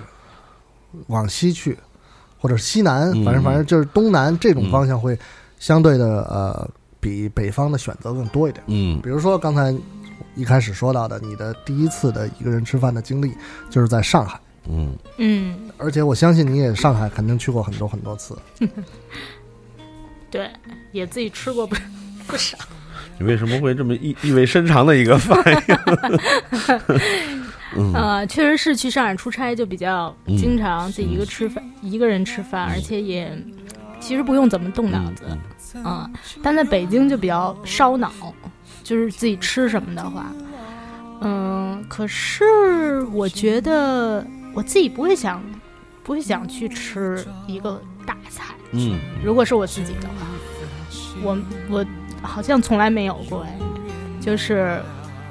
[1.08, 1.76] 往西去，
[2.42, 5.18] 或者西南，嗯反正反正就是东南这种方向会
[5.60, 8.64] 相对的呃比北方的选择更多一点。
[8.68, 9.74] 嗯比如说刚才
[10.36, 13.32] 一开始说到的，你的第一次的一个人吃饭的经历
[13.70, 18.36] 就是在上海，嗯嗯，而且我相信你也上海肯定去过很多很多次。
[20.32, 20.50] 对，
[20.94, 21.76] 也自己吃过不
[22.26, 22.58] 不少。
[23.20, 25.78] 你为什么会这么意意味深长的一个反应？
[27.76, 27.94] 嗯。
[27.94, 33.32] 呃，确实是去上海出差就比较嗯经常自己一个吃饭，一个人吃饭，而且也
[34.00, 35.26] 其实不用怎么动脑子，
[35.76, 38.12] 嗯，但在北京就比较烧脑，
[38.84, 40.32] 就是自己吃什么的话，
[41.22, 45.42] 嗯，可是我觉得我自己不会想，
[46.04, 49.00] 不会想去吃一个大菜，嗯。
[49.24, 50.28] 如果是我自己的话，
[51.24, 51.38] 我
[51.70, 51.86] 我
[52.24, 53.58] 好像从来没有过哎，
[54.20, 54.82] 就是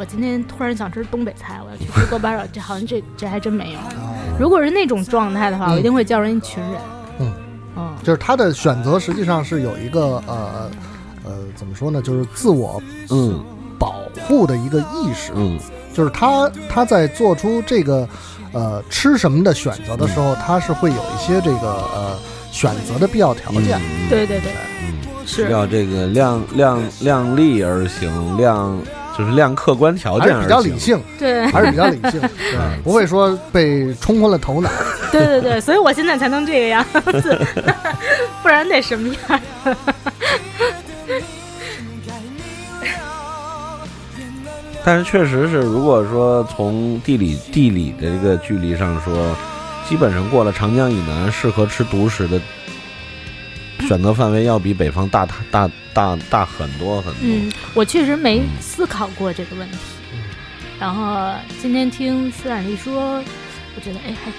[0.01, 3.79] 我今天突然想吃东北菜，我要去吃锅巴肉，这好像这这还真没有。
[4.39, 6.73] 如果是那种状态的话，嗯我一定会叫人一群人。
[7.19, 7.33] 嗯
[7.77, 10.71] 嗯就是他的选择实际上是有一个呃
[11.23, 13.45] 呃怎么说呢，就是自我嗯
[13.79, 15.61] 保护的一个意识，嗯
[15.93, 18.09] 就是他他在做出这个
[18.53, 22.19] 呃吃什么的选择的时候，他是会有一些这个呃
[22.51, 23.79] 选择的必要条件。
[24.09, 24.51] 对对对，
[25.27, 28.79] 是要这个量量量力而行，量
[29.17, 31.47] 就是量客观条件比较理性对。
[31.49, 34.71] 还是比较理性 对不会说被冲昏了头脑。
[35.13, 36.85] 对对对所以我现在才能这个样
[37.21, 37.41] 子。
[38.43, 39.41] 不然得什么样？
[44.85, 49.37] 但是确实是如果说从地理地理的这个距离上说
[49.89, 52.41] 基本上过了长江以南适合吃独食的
[53.91, 57.23] 选择范围要比北方大大大大很多很多。
[57.23, 59.79] 嗯，我确实没思考过这个问题。
[60.79, 63.17] 然后今天听斯坦利说，
[63.75, 64.31] 我觉得哎，还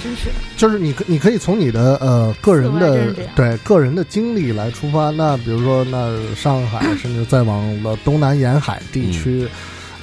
[0.00, 0.30] 真是。
[0.56, 5.10] 就是你可你可以从你的呃个人的对个人的经历来出发。
[5.10, 9.48] 那比如说，那上海甚至再往了东南沿海地区，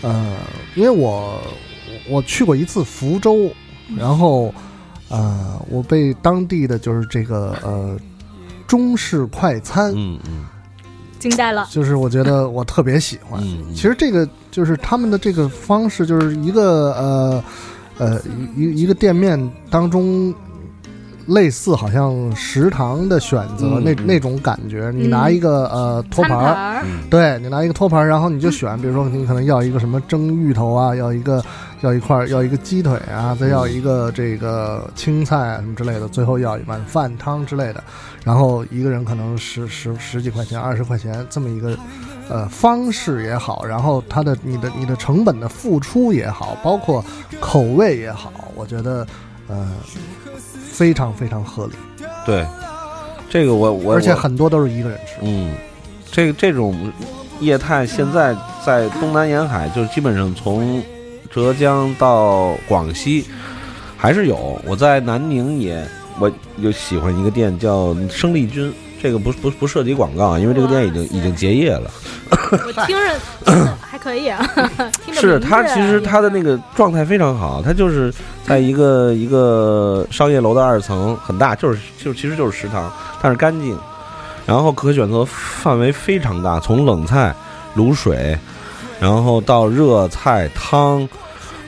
[0.01, 0.35] 呃，
[0.75, 1.41] 因为我
[2.09, 3.49] 我去过一次福州，
[3.95, 4.53] 然后
[5.07, 7.97] 呃，我被当地的就是这个呃
[8.73, 10.45] 中式快餐，嗯嗯。
[11.19, 13.39] 惊呆了，就是我觉得我特别喜欢。
[13.75, 17.43] 其实这个就是他们的这个方式，就是一个呃
[17.99, 18.21] 呃
[18.57, 20.33] 一一个店面当中，
[21.27, 24.91] 类似好像食堂的选择那那种感觉。
[24.93, 31.43] 你拿一个呃托盘，对你拿一个托盘，然后你就选，比如说你可能要一个什么蒸芋头啊，要一个
[31.81, 37.83] 要一块要一个鸡腿啊，再要一个这个青菜啊什么之类的，最后要一碗饭汤之类的。
[38.23, 41.77] 然后一个人可能十十十几块钱、二十块钱这么一个，
[42.29, 47.03] 呃方式也好，然后它的你的你的成本的付出也好，包括
[47.41, 49.05] 口味也好，我觉得
[49.47, 49.67] 呃
[50.71, 51.73] 非常非常合理。
[52.25, 52.45] 对，
[53.29, 55.13] 这个我我而且很多都是一个人吃。
[55.21, 55.55] 嗯，
[56.11, 56.91] 这个这种
[57.39, 58.35] 业态现在
[58.65, 60.81] 在东南沿海，就是基本上从
[61.29, 63.25] 浙江到广西
[63.97, 64.59] 还是有。
[64.65, 65.87] 我在南宁也。
[66.19, 68.71] 我有喜欢一个店叫生力军，
[69.03, 71.91] 这个不不不涉及广告，因为这个店已经已经结业了。
[72.51, 74.41] 我听着还可以啊，
[75.11, 78.13] 是他其实他的那个状态非常好，他就是
[78.45, 82.89] 在一个一个商业楼的二层，很大，就是就其实就是食堂，
[83.21, 83.77] 但是干净，
[84.45, 87.35] 然后可选择范围非常大，从冷菜、
[87.75, 88.39] 卤水，
[89.01, 91.05] 然后到热菜汤，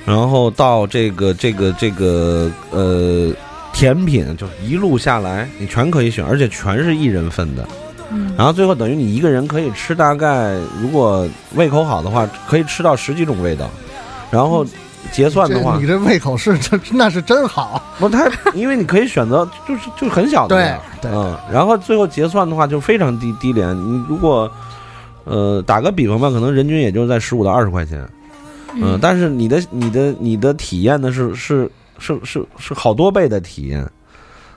[0.06, 3.30] 然后到这个这个这个呃。
[3.76, 7.68] 甜品就一路下来，你全可以选，而且全是一人份的。
[8.10, 13.70] 嗯，然后最后等于你一个人可以吃大概，如果胃口好的话，可以吃到十几种味道。
[14.32, 14.66] 然后
[15.12, 17.84] 结算的话，你这胃口是这那是真好。
[18.00, 20.56] 不，他因为你可以选择，就是就很小的。
[20.56, 21.12] 对对。
[21.14, 23.76] 嗯，然后最后结算的话就非常低低廉。
[23.76, 24.50] 你如果
[25.26, 28.08] 呃打个比方吧，可能人均也就在十五到二十块钱。
[28.76, 31.70] 嗯，但是你的你的你的体验呢是是。
[31.98, 33.88] 是是是好多倍的体验，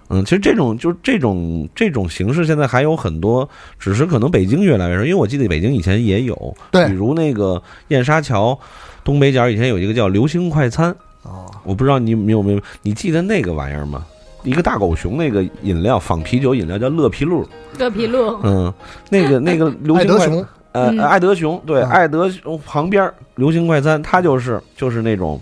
[0.08, 8.58] 嗯，其实这种就是这种这种形式现在还有很多，只是可能北京越来越少，因为我记得北京以前也有，对，比如那个燕莎桥
[9.04, 10.90] 东北角以前有一个叫流星快餐，
[11.24, 14.06] 哦，我不知道你你有没有，你记得那个玩意儿吗？
[14.44, 17.46] 一个大狗熊那个饮料仿啤酒饮料叫乐皮露，
[17.78, 18.72] 乐皮露，嗯，
[19.10, 25.38] 那个那个 流星快，呃，爱德熊，对，爱德熊旁边流星快餐，它就是就是那种，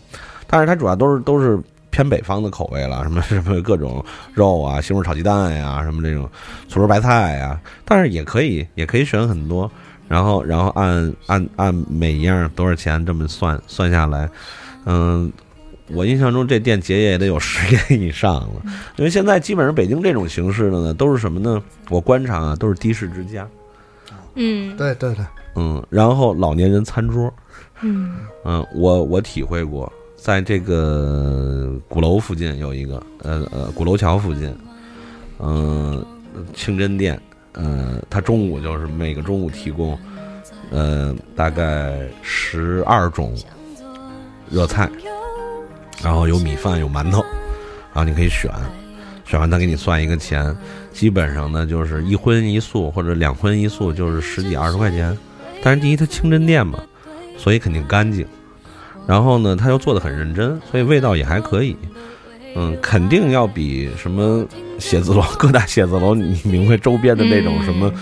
[0.48, 1.60] 但是它主要都是都是。
[1.96, 6.28] 偏北方的口味了，什么什么各种肉啊，西红柿炒鸡蛋呀，什么这种
[6.68, 9.70] 醋溜白菜呀，但是也可以，也可以选很多，
[10.06, 14.28] 然后然后按按按每一样多少钱这么算算下来，
[14.84, 15.32] 嗯，
[15.88, 18.62] 我印象中这店结业也得有十年以上了，
[18.96, 21.62] 因为现在基本上北京这种形式的呢，都是什么呢？
[21.88, 23.48] 我观察啊，都是的士之家，
[24.34, 25.24] 嗯，对对对，
[25.54, 27.32] 嗯，然后老年人餐桌，
[27.80, 29.90] 嗯嗯，我我体会过。
[30.16, 34.52] 在这个鼓楼附近有一个，呃呃，鼓楼桥附近，
[35.38, 36.04] 嗯，
[36.52, 37.20] 清真店，
[37.54, 39.96] 嗯，他中午就是每个中午提供，
[40.70, 43.36] 呃，大概十二种
[44.50, 44.90] 热菜，
[46.02, 47.20] 然后有米饭有馒头，
[47.92, 48.50] 然后你可以选，
[49.24, 50.56] 选完他给你算一个钱，
[50.92, 55.16] 基本上呢就是一荤一素或者两荤一素就是十几二十块钱，
[55.62, 56.80] 但是第一它清真店嘛，
[57.36, 58.26] 所以肯定干净。
[59.06, 61.76] 然后呢，他又做的很认真，所以味道也还可以，
[62.56, 64.44] 嗯，肯定要比什么
[64.78, 67.92] 写字楼、各大写字楼，你明白周边的那种什么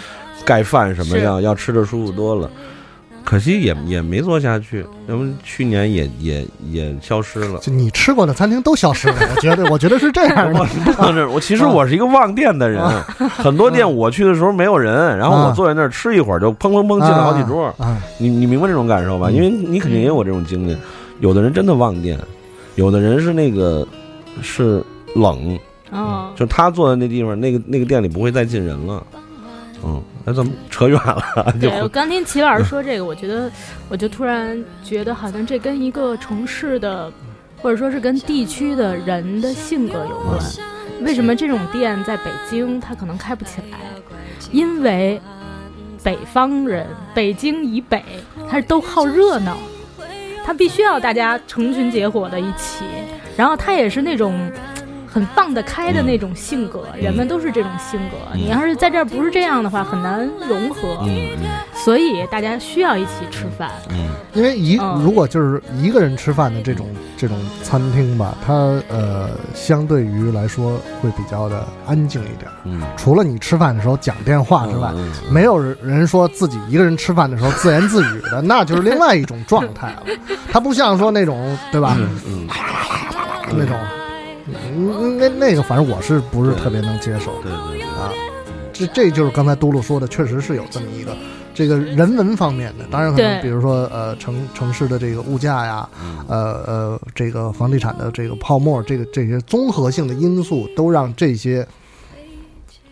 [0.45, 2.51] 盖饭什么要要吃的舒服多了。
[3.25, 7.59] 可惜也也没做下去，那么去年也也也消失了。
[7.61, 11.29] 就你吃过的餐厅都消失了，我觉得我觉得 是这样的。
[11.31, 12.83] 我其实我是一个忘店的人，
[13.31, 17.75] 很多店我去的时候没有人，然后我坐在那儿吃一会儿就砰砰砰进了好几桌。
[18.19, 19.31] 你你明白这种感受吧？
[19.31, 20.77] 因为你肯定也有这种经历。
[21.21, 22.19] 有的人真的忘店，
[22.75, 23.87] 有的人是那个
[24.43, 25.59] 是冷，
[26.37, 29.03] 就他坐在那地方，那个那个店里不会再进人了。
[29.85, 31.55] 嗯，那怎么扯远了？
[31.61, 33.51] 对我刚听齐老师说这个，我觉得，
[33.89, 37.13] 我就突然觉得，好像这跟一个城市的，
[37.61, 40.39] 或者说是跟地区的人的性格有关。
[41.03, 43.79] 为什么这种店在北京它可能开不起来？
[44.51, 45.21] 因为
[46.03, 48.03] 北方人，北京以北，
[48.49, 49.57] 他都好热闹。
[50.47, 52.85] 他必须要大家成群结伙的一起，
[53.37, 54.39] 然后他也是那种。
[55.15, 58.17] 很放得开的那种性格，人们都是这种性格。
[58.35, 60.99] 你要是在这儿不是这样的话，很难融合。
[61.07, 61.31] 嗯
[61.73, 63.71] 所以大家需要一起吃饭。
[63.91, 68.55] 嗯，因为一嗯如果就是一个人吃饭的这种这种餐厅吧，它
[68.89, 72.51] 呃相对于来说会比较的安静一点。
[72.65, 74.91] 嗯，除了你吃饭的时候讲电话之外，
[75.31, 80.03] 没有人说自己一个人吃饭的时候自言自语的， 那就是另外一种状态了。
[80.51, 81.95] 它不像说那种对吧？
[82.27, 82.49] 嗯，
[83.53, 83.77] 那种。
[84.77, 87.41] 嗯，那那个反正我是不是特别能接受？
[87.43, 88.13] 对对啊，
[88.73, 91.17] 这这就是刚才嘟噜说的，确实是有这么一个
[91.55, 92.85] 这个人文方面的。
[92.91, 95.89] 当然，可能比如说呃城城市的这个物价呀，
[96.27, 101.67] 呃呃这个房地产的这个泡沫，这个这些综合性的因素，都让这些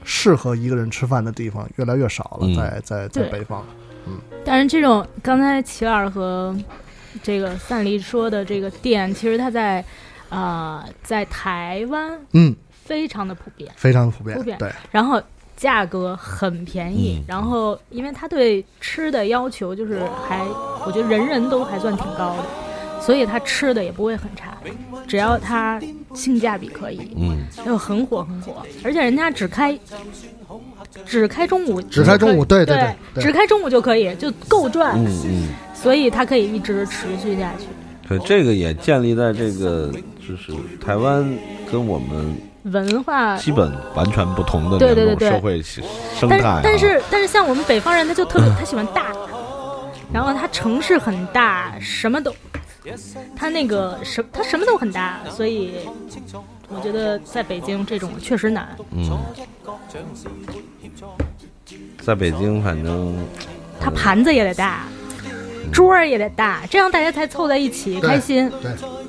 [0.05, 3.65] 适合一个人吃饭的地方越来越少了，在在在北方。
[4.07, 6.57] 嗯，但是这种刚才齐尔和
[7.23, 9.85] 这个范黎说的这个店，其实它在。
[10.33, 14.57] 啊、呃，在台湾，嗯，非常的普遍，非常普遍，普遍。
[14.59, 15.21] 对，然后
[15.57, 20.43] 价格很便宜，嗯、然后因为他对吃的要求就是还，
[20.87, 24.57] 我觉得人人都还算挺高的，所以他吃的也不会很差，
[25.07, 25.79] 只要他
[26.15, 29.79] 性价比可以，嗯，就很火很火，而且人家只开。
[31.07, 32.77] 只开中午，只开中午，对对
[33.15, 37.67] 对，只开中午就可以，就够赚，嗯嗯，所以它可以一直持续下去。
[38.07, 39.91] 对，这个也建立在这个
[40.27, 41.29] 就是台湾
[41.71, 46.61] 跟我们文化基本完全不同的对对对对社会生态、啊。
[46.63, 49.13] 但是但是像我们北方人，他就特别他喜欢大，
[50.13, 52.33] 然后他城市很大，什么都，
[53.35, 55.73] 他那个什他什么都很大，所以
[56.69, 58.69] 我觉得在北京这种确实难。
[58.93, 59.19] 嗯，
[62.01, 63.17] 在北京反正
[63.81, 64.85] 他盘子也得大。
[65.71, 68.51] 桌儿也得大，这样大家才凑在一起开心。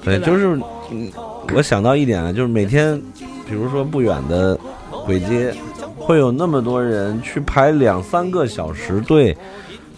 [0.03, 0.59] 对，对，就是，
[0.91, 1.09] 嗯，
[1.55, 3.01] 我想到一点啊，就是每天，
[3.47, 4.57] 比如说不远的
[5.05, 5.53] 鬼街，
[5.97, 9.35] 会有那么多人去排两三个小时队，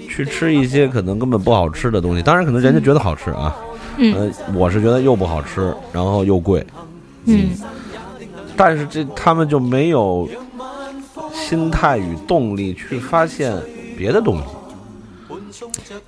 [0.08, 2.22] 去吃一些可能根本不好吃的东西。
[2.22, 3.56] 当然，可能人家觉得好吃啊，
[3.98, 6.66] 嗯，呃，我是觉得又不好吃，然后又贵，
[7.26, 7.50] 嗯，
[8.56, 10.28] 但是这他们就没有
[11.34, 13.54] 心态与动力去发现
[13.98, 14.44] 别的东西。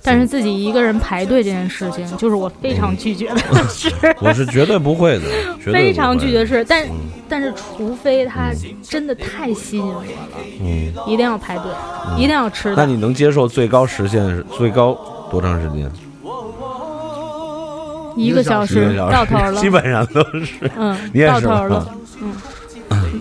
[0.02, 3.38] 但是自己一个人排队这件事情，就是我非常拒绝的
[3.68, 3.90] 事。
[4.20, 5.24] 我是绝对不会的，
[5.62, 6.64] 绝对非常拒绝的事。
[6.68, 6.90] 但、嗯、
[7.28, 8.50] 但是，除非它
[8.82, 10.06] 真的太吸引我了，
[10.60, 11.64] 嗯，一定要排队，
[12.08, 12.74] 嗯、一定要吃。
[12.76, 14.98] 那你能接受最高时限是最高
[15.30, 15.90] 多长时间？
[18.16, 20.70] 一个小时到头了， 基本上都是。
[20.76, 21.88] 嗯，你也到头了，
[22.20, 22.32] 嗯。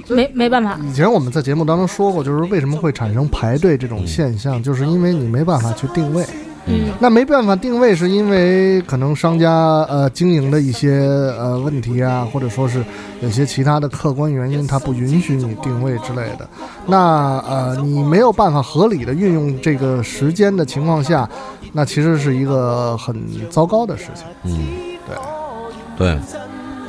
[0.10, 0.80] 没没办法。
[0.84, 6.26] 以前我们在节目当中说过，就是为什么会产生排队这种现象，就是因为你没办法去定位。
[6.70, 9.50] 嗯，那没办法定位，是因为可能商家
[9.90, 11.00] 呃经营的一些
[11.38, 12.84] 呃问题啊，或者说是
[13.22, 16.46] 有些其他的客观原因，它不允许你定位之类的。
[16.86, 21.30] 那呃，你没有办法合理的运用这个时间的情况下，
[21.72, 23.16] 那其实是一个很
[23.50, 24.26] 糟糕的事情。
[24.44, 24.68] 嗯，
[25.98, 26.20] 对，对。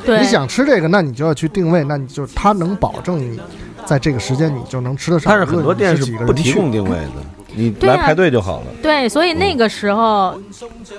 [0.09, 3.39] 对，你想吃这个，那你就要去定位，那你就他能保证你
[3.85, 5.31] 在这个时间你就能吃得上。
[5.31, 7.13] 但是很多店是不提供定位的，
[7.55, 8.67] 你来排队就好了。
[8.83, 10.35] 对，所以那个时候，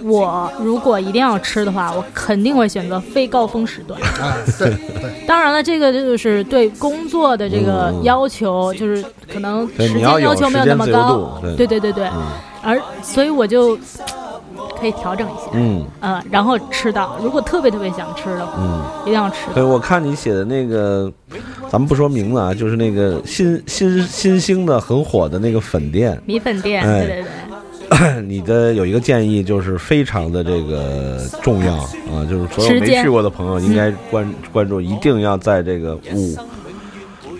[0.03, 3.99] 我如果一定要吃的话，我肯定会选择非高峰时段。
[3.99, 5.25] 啊，对对。
[5.27, 9.03] 当然了，这个就是对工作的这个要求，就是
[9.33, 11.41] 可能时间要求没有那么高。
[11.57, 12.07] 对对对对。
[12.61, 13.75] 而所以我就。
[14.79, 19.47] 可以调整一下，嗯，呃，然后吃到，如果特别特别想吃的话，嗯，一定要吃。
[19.53, 21.11] 对，我看你写的那个，
[21.69, 27.29] 咱们不说名字啊，就是那个新新新兴的很火的那个粉店，米粉店，哎、对对对。
[28.21, 36.35] 你的有一个建议，就是非常的这个重要啊，就是所有没去过的朋友应该关、嗯、关注，一定要在这个五，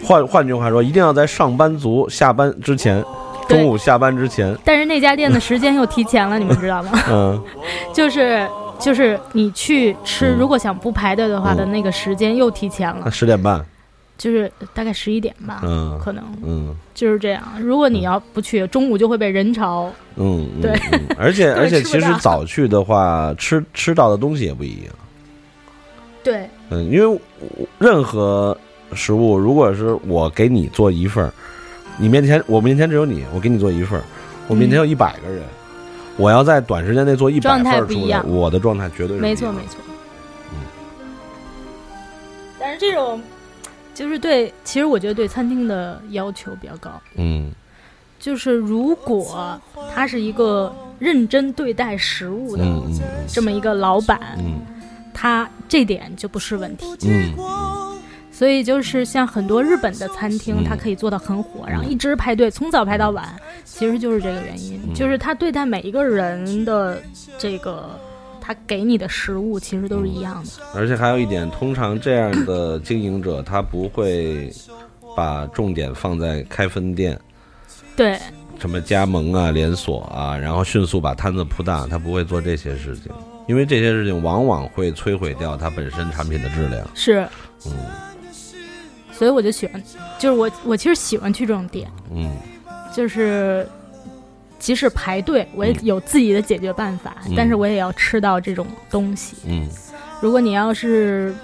[0.04, 3.04] 换换句话说，一定要在上班族下班之前。
[3.50, 6.92] 中午下班之前，但是那家店的时间又提前了，你们知道吗？
[7.10, 7.44] 嗯，
[7.92, 8.48] 就是
[8.80, 13.66] 就是你去吃，嗯、如果想不排队的话的那个时间又提前了，十点半，
[14.18, 17.44] 就是大概十一点吧，嗯，可能，嗯，就是这样。
[17.60, 24.94] 如果你要不去，中午就会被人潮，嗯，对，嗯、而且 而且其实早去的话，吃吃到的东西也不一样，
[26.24, 27.20] 对，嗯，因为
[27.80, 28.56] 任何
[28.94, 31.34] 食物，如果是我给你做一份儿。
[32.00, 34.04] 你面前，我面前只有你，我给你做一份儿，
[34.48, 39.78] 我面前有一百个人，嗯、我要在短时间内做一百份儿出来，我的状态绝对是没错没错。
[40.54, 40.58] 嗯，
[42.58, 43.22] 但是这种
[43.94, 46.90] 就是对，其实我觉得对餐厅的要求比较高。
[47.16, 47.52] 嗯，
[48.18, 49.60] 就是如果
[49.94, 54.62] 他是一个认真对待食物的嗯嗯这么一个老板，嗯
[55.14, 56.86] 他这点就不是问题。
[57.04, 57.34] 嗯
[58.40, 60.64] 所以就是像很多日本的餐厅，嗯。
[60.64, 63.36] 它可以做到很火，然后一直排队，从早排到晚，
[63.66, 64.94] 其实就是这个原因，嗯。
[64.94, 67.02] 就是他对待每一个人的
[67.38, 68.00] 这个，
[68.40, 70.52] 他给你的食物其实都是一样的。
[70.74, 74.50] 而且还有一点，通常这样的经营者，他不会
[75.18, 77.20] 把重点放在开分店，
[77.98, 78.18] 对，
[78.58, 83.12] 什么加盟啊、连锁啊，然后迅速把摊子铺大，他不会做这些事情，
[83.50, 86.88] 因为这些事情往往会摧毁掉它本身产品的质量。
[86.96, 87.28] 是，
[87.66, 87.74] 嗯
[89.20, 89.84] 所以我就喜欢，
[90.18, 92.32] 就是我我其实喜欢去这种店，嗯。
[92.96, 93.68] 就是
[94.58, 97.34] 即使排队，我也有自己的解决办法，嗯。
[97.36, 99.36] 但是我也要吃到这种东西。
[99.46, 99.68] 嗯。
[100.22, 101.36] 如果你要是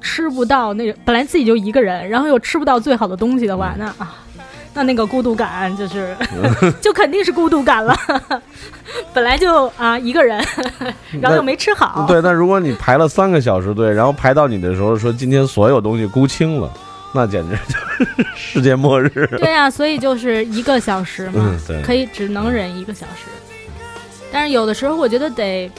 [0.00, 3.58] 吃不到那个，本来自己就一个人，然后又吃不到最好的东西的嗯。
[3.58, 4.14] 话，那啊，
[4.74, 6.16] 那那个孤独感就是
[6.80, 7.96] 就肯定是孤独感了。
[9.14, 10.42] 本来就啊一个人，
[11.20, 16.70] 然后又没吃好，对，但如果你排了三个小时队，然后排到你的时候说今天所有东西估清了，
[17.14, 19.08] 那简直就是世界末日。
[19.38, 23.26] 对呀、所以就是一个小时嘛，嗯对可以只能忍一个小时。
[24.32, 25.70] 但是有的时候我觉得得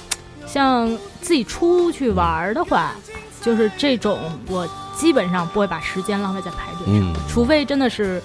[0.46, 0.88] 像
[1.22, 2.94] 自己出去玩的话，
[3.42, 8.22] 就是这种我基本上不会把时间浪费在排队上，嗯除非真的是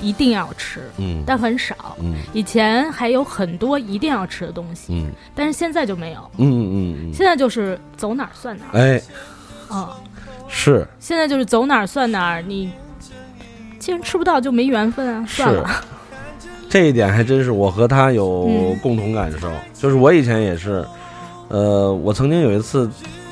[0.00, 1.22] 一定要吃，嗯。
[1.26, 1.96] 但很少。
[2.00, 2.14] 嗯。
[2.32, 5.10] 以前还有很多一定要吃的东西，嗯。
[5.34, 6.20] 但是现在就没有。
[6.38, 9.02] 嗯嗯嗯，现在就是走哪儿算哪儿，哎，
[9.70, 9.88] 嗯，
[10.48, 10.86] 是。
[10.98, 12.72] 现在就是走哪儿算哪儿，你
[13.78, 15.68] 既然吃不到就没缘分啊，算了。
[16.68, 18.78] 这一点还真是我和他有嗯。
[18.80, 20.86] 共同感受，就是我以前也是，
[21.48, 22.88] 呃，我曾经有一次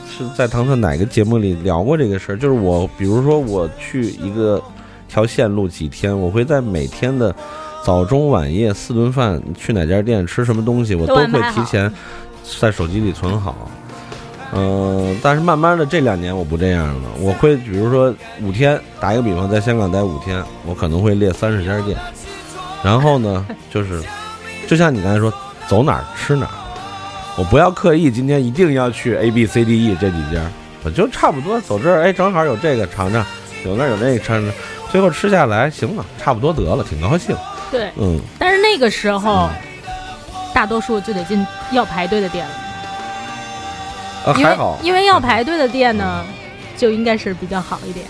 [0.09, 4.61] 是在唐探哪个节目里聊过这个事儿，就是我比如说我去一个
[5.09, 7.35] 条线路几天，我会在每天的
[7.83, 11.91] 早中晚夜四顿饭去哪家店吃什么东西，我都会提前
[12.61, 13.71] 在手机里存好。
[14.55, 21.99] 嗯、但是慢慢的这两年我不这样了，我会比如说五天，打一个比方，在香港待五天，我可能会列三十家店，
[22.83, 24.03] 然后呢，就是
[24.67, 25.31] 就像你刚才说，
[25.69, 26.53] 走哪儿吃哪儿，
[27.37, 30.41] 我不要刻意今天一定要去 A B C D E 这几家，
[30.83, 33.23] 我就差不多走这儿，哎，正好有这个尝尝，
[33.67, 34.51] 有那儿有那个尝尝，
[34.91, 37.36] 最后吃下来行了，差不多得了，挺高兴。
[37.70, 39.51] 对，嗯，但是那个时候，
[40.55, 42.53] 大多数就得进要排队的店了，
[44.26, 46.24] 啊，还好，因为要排队的店呢，
[46.76, 48.07] 就应该是比较好一点。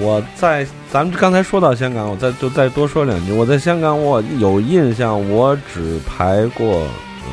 [0.00, 3.32] 我在咱们刚才说到香港，我再就再多说两句。
[3.32, 6.82] 我在香港，我有印象，我只排过
[7.26, 7.32] 嗯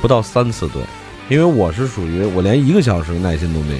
[0.00, 0.82] 不到三次队，
[1.28, 3.78] 因为我是属于我连一个小时的耐心都没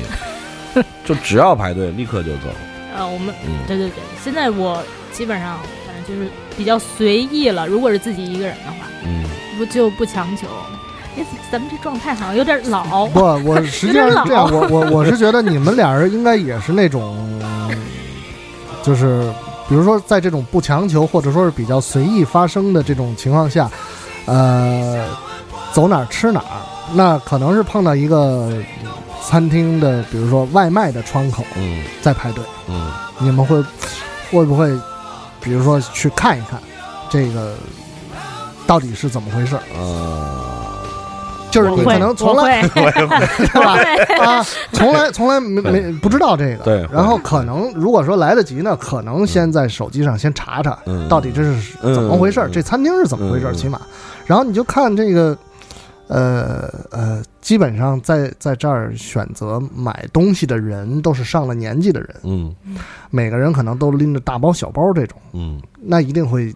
[0.75, 2.51] 有， 就只要排队立刻就走。
[2.97, 4.83] 呃，我们、嗯对对对，现在我
[5.13, 7.67] 基本上反正就是比较随意了。
[7.67, 9.25] 如果是自己一个人的话，嗯，
[9.59, 10.47] 不就不强求。
[11.17, 13.07] 哎，咱们这状态好像有点老。
[13.13, 17.41] 不，我实际上是这样，我我我是觉得你们俩人应该也是那种，
[18.83, 19.23] 就是
[19.69, 23.69] 比如说在这种不强求或者说是比较随意发生的这种情况下，
[24.27, 25.07] 呃，
[25.73, 26.63] 走哪儿吃哪儿，
[26.95, 28.53] 那可能是碰到一个
[29.29, 31.85] 餐厅的，比如说外卖的窗口，嗯。
[32.01, 33.63] 在排队，嗯，你们会
[34.31, 34.75] 会不会，
[35.39, 36.59] 比如说去看一看
[37.11, 37.55] 这个
[38.67, 39.55] 到底是怎么回事？
[39.55, 39.63] 儿？
[39.77, 40.79] 呃，
[41.51, 42.91] 就是你可能从来我会。
[43.53, 44.25] 对吧？
[44.25, 46.65] 啊，从来从来没没不知道这个。
[46.65, 51.07] 对然后可能如果说来得及呢，可能先在手机上先查查，嗯。
[51.07, 53.79] 到底这是怎么回事这餐厅是怎么回事起码，
[54.25, 55.37] 然后你就看这个。
[56.09, 62.55] 呃呃，基本上在在这儿选择买东西的人都是上了年纪的人，嗯。
[63.11, 65.61] 每个人可能都拎着大包小包这种，嗯。
[65.81, 66.55] 那一定会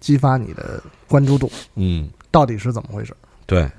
[0.00, 3.14] 激发你的关注度，嗯，到底是怎么回事？
[3.46, 3.70] 对，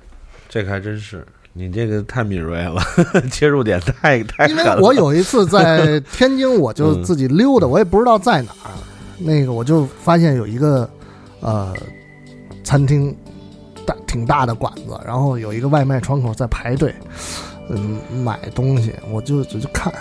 [0.47, 1.25] 这个还真是。
[1.51, 2.81] 你这个太敏锐了，
[3.31, 4.63] 切入点太太因为。
[4.81, 8.71] 我有一次在天津，我就嗯自己溜达，我也不知道在哪儿，
[9.17, 10.89] 那个我就发现有一个
[11.41, 11.75] 呃
[12.63, 13.13] 餐厅
[13.89, 16.93] 大挺大的馆子，然后有一个外卖窗口在排队，
[17.69, 19.91] 嗯，买东西，我就就就看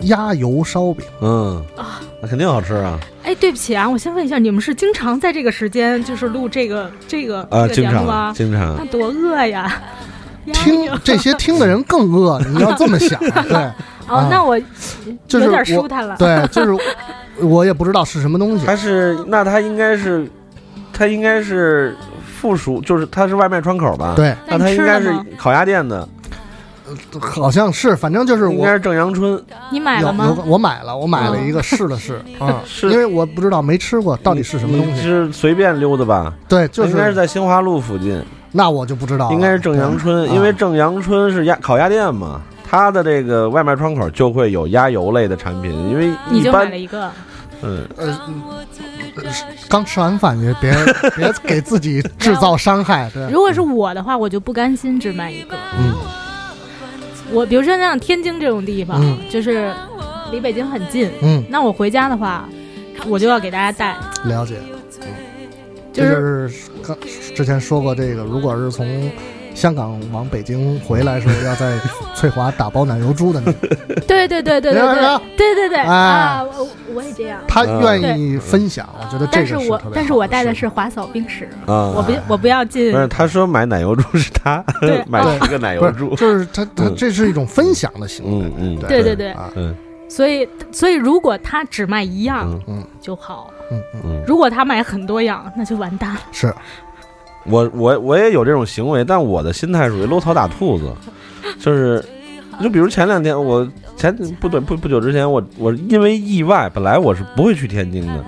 [0.00, 8.32] 鸭油烧饼，嗯啊那肯定好吃啊哎，对不起啊，我先问一下，你们是经常在这个时间就是录这个这个、啊，这个节经目吗？
[8.34, 9.80] 经常那多饿呀！
[10.52, 13.56] 听这些听的人更饿，你要这么想，对，
[14.08, 14.60] 哦，啊那我
[15.26, 16.16] 就是有点舒坦了。
[16.18, 16.84] 对，就是
[17.40, 20.28] 我也不知道是什么东西，它是那它应该是，
[20.92, 21.96] 它应该是
[22.44, 24.12] 附属，就是它是外卖窗口吧？
[24.14, 26.06] 对，那它应该是烤鸭店的。
[27.18, 29.42] 好像是，反正就是我应该是正阳春。
[29.72, 30.36] 你买了吗？
[30.44, 35.00] 我买了，我买了一个试了试啊，是因为我不知道没吃过到底是什么东西。
[35.00, 36.34] 是随便溜达吧？
[36.46, 38.22] 对，就应该是在新华路附近，
[38.52, 47.10] 那我就不知道了，应该是正阳春，因为正阳春是鸭烤鸭店嘛，它的这个外卖窗口就会有鸭油类的产品，因为你就买一般了一个，
[47.64, 48.42] 嗯，呃，嗯
[49.68, 50.72] 刚吃完饭也别
[51.16, 53.10] 别给自己制造伤害。
[53.14, 55.56] 对，如果是我的话，我就不甘心只买一个。
[55.78, 55.94] 嗯，
[57.32, 59.72] 我比如说像天津这种地方，嗯就是
[60.30, 62.48] 离北京很近，嗯，那我回家的话，
[63.08, 63.96] 我就要给大家带。
[64.24, 64.56] 了解。
[65.92, 66.96] 就这就是是刚
[67.36, 69.10] 之前说过，这个如果是从
[69.54, 71.78] 香港往北京回来的时候，要在
[72.14, 75.20] 翠华打包奶油猪的那个，对对对对对对。
[75.36, 75.78] 对对对。
[75.78, 75.86] 哎。
[75.86, 76.42] 啊！
[76.42, 77.40] 我我也这样。
[77.46, 81.88] 他愿意分享，我觉得这但是我但是我带的是华嫂冰室，啊。
[81.94, 82.98] 我不我不要进不。
[82.98, 85.02] 是他说买奶油猪是他对。
[85.08, 86.94] 买哦十个奶油猪，就是他他嗯。
[86.96, 88.46] 这是一种分享的行为。
[88.46, 89.74] 嗯嗯，对对对啊，嗯。
[90.08, 92.78] 所以所以如果他只卖一样嗯。
[92.78, 93.80] 嗯就好，嗯。
[93.94, 96.20] 嗯，嗯，如果他买很多样，那就完蛋了。
[96.32, 96.52] 是
[97.46, 100.92] 我我我也有这种行为，但我的心态属于搂草打兔子，
[101.58, 102.04] 就是
[102.62, 103.66] 就比如前两天我
[103.96, 108.24] 前不对不不久之前我我因为意外，本来我是不会去天津的，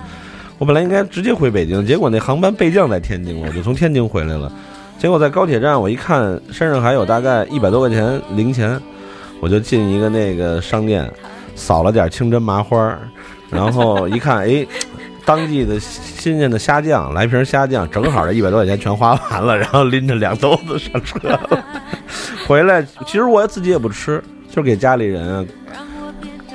[0.58, 4.50] 我本来应该直接回北京，结果那航班备降在天津了，我就从天津回来了。
[4.98, 8.80] 结果在高铁站，我一看身上还有大概一百多块钱零钱，
[9.40, 11.06] 我就进一个那个商店，
[11.54, 12.98] 扫了点清真麻花，
[13.50, 14.66] 然后一看，哎，
[15.26, 21.64] 当季的新鲜的虾酱，来瓶虾酱，正好这一百多块钱全花完了，然后拎着两兜子上车了。
[22.46, 25.44] 回来，其实我自己也不吃，就给家里人啊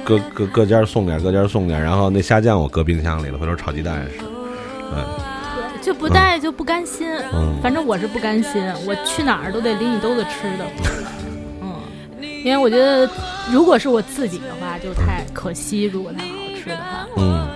[0.05, 4.19] 各各各家送点，各家送点，然后那虾酱我搁冰箱里了，回头炒鸡蛋吃。
[4.19, 10.65] 对，就不带就不甘心，嗯反正我是不甘心，我去哪儿都得拎一兜子吃的。
[11.61, 11.76] 嗯，
[12.22, 13.09] 因为我觉得
[13.51, 15.86] 如果是我自己的话，就太可惜。
[15.86, 17.47] 如果它好吃的话，嗯嗯，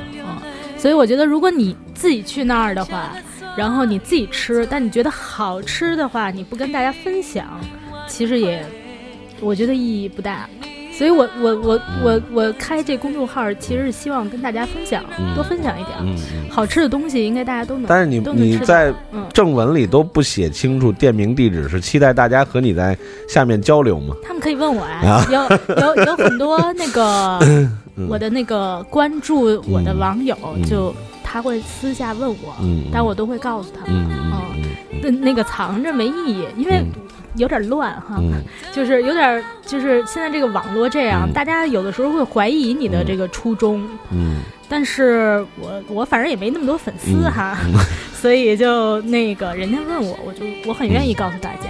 [0.86, 3.12] 所以我觉得如果你自己去那儿的话，
[3.58, 7.60] 然后你自己吃，但你觉得好吃的话，你不跟大家分享，
[8.08, 8.64] 其实也
[9.42, 10.48] 我觉得意义不大。
[10.94, 15.98] 所以我我我我我开这公众号，其实是希望跟大家分享，嗯多分享一点。
[16.02, 16.50] 嗯嗯。
[16.52, 22.96] 好吃的东西应该大家都能，但是你你在嗯，正文里都不写清楚店名地址，是期待大家和你在
[23.28, 24.16] 下面交流吗？
[24.24, 27.76] 他们可以问我呀啊，有有有很多那个嗯
[28.10, 30.64] 我的那个关注我的网友，嗯。
[30.64, 30.94] 就
[31.24, 33.92] 他会私下问我，嗯但我都会告诉他。
[33.92, 34.62] 们，嗯
[35.02, 36.92] 那那个藏着没意义，因为嗯
[37.36, 38.42] 有点乱哈，嗯。
[38.74, 41.34] 就是有点就是现在这个网络这样，嗯。
[41.34, 44.42] 大家有的时候会怀疑你的这个初衷，嗯。
[44.68, 47.32] 但是我我反正也没那么多粉丝嗯。
[47.32, 47.58] 哈，
[48.14, 51.70] 所以就那个人家问我，我就我很愿意告诉大家，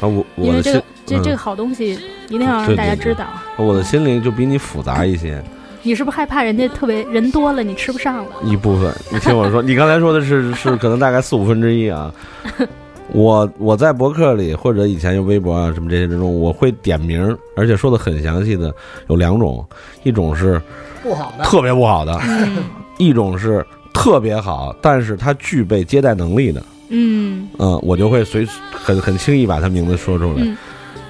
[0.00, 3.26] 啊，我我的心嗯这这个好东西一定要让大家知道。
[3.56, 5.42] 我的心灵就比你复杂一些，
[5.82, 8.30] 你是不是害怕人家特别人多了你吃不上了？
[8.44, 8.94] 一部分。
[9.10, 12.12] 你听我说， 你刚才说的是是可能大概四五分之一啊。
[13.12, 18.70] 我我在博客里或者以前用微博啊什么这些之中，我会点名，而且说的很详细的，
[19.08, 19.66] 有两种，
[20.02, 20.60] 一种是
[21.02, 22.64] 不好的，特别不好的，嗯
[22.98, 26.62] 一种是特别好，但是它具备接待能力的。
[26.88, 27.48] 嗯。
[27.58, 30.56] 嗯，我就会随很很轻易把他名字说出来，嗯。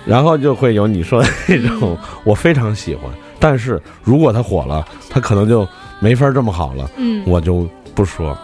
[0.07, 5.69] 然后就会有你说的那种我非常喜欢，但是如果他火了，他可能就
[6.01, 7.23] 没法这么好了，嗯。
[7.27, 8.37] 我就不说，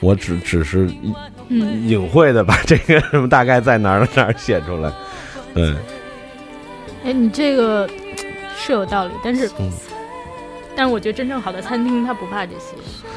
[0.00, 0.88] 我只只是
[1.48, 4.92] 嗯，隐晦的把这个什么大概在哪儿哪儿写出来，
[5.52, 5.74] 对，
[7.04, 7.88] 哎，你这个
[8.56, 9.68] 是有道理，但是嗯，
[10.76, 12.76] 但是我觉得真正好的餐厅他不怕这些。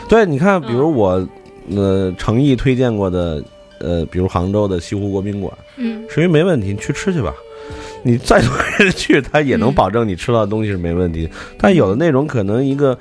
[0.10, 0.74] 对，你看，比嗯。
[0.74, 1.28] 如我
[1.76, 3.44] 呃诚意推荐过的
[3.84, 7.34] 呃，比如杭州的西湖国宾馆，嗯是因为没问题，你去吃去吧。
[8.06, 11.30] 你再多人去，他也能嗯保证你吃到的东西是没问题。
[11.58, 12.98] 但有的那种可能一个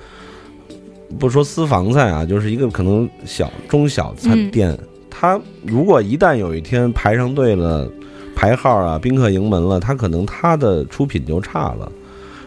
[1.18, 4.78] 不说私房菜啊，就是一个可能小中小餐嗯店，
[5.10, 7.90] 它如果一旦有一天排上队了，
[8.36, 11.90] 排号啊，宾客盈门了，他可能他的出品就差了。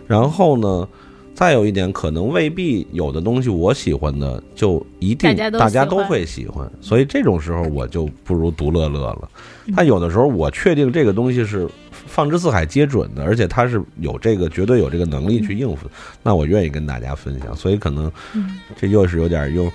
[0.07, 0.87] 然后呢，
[1.35, 6.67] 再有一点，可能未必有的东西我喜欢的，就一定大家都会喜欢。
[6.79, 9.29] 所以这种时候我就不如独乐乐了。
[9.67, 15.87] 嗯但有的时候我确定这个东西是放之四海皆准的，而且它是有这个绝对有这个能力去应付，
[16.23, 17.55] 那我愿意跟大家分享。
[17.55, 19.69] 所以可能嗯这又是有点用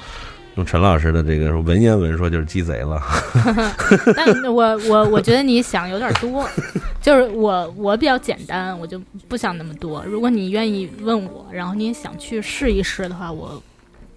[0.56, 3.00] 用陈老师的这个文言文说就是鸡贼了。
[4.16, 6.46] 但我我我觉得你想有点多，
[7.00, 10.04] 就是我我比较简单，我就不想那么多。
[10.04, 13.62] 如果你愿意问我，然后你也想去试一试的话，我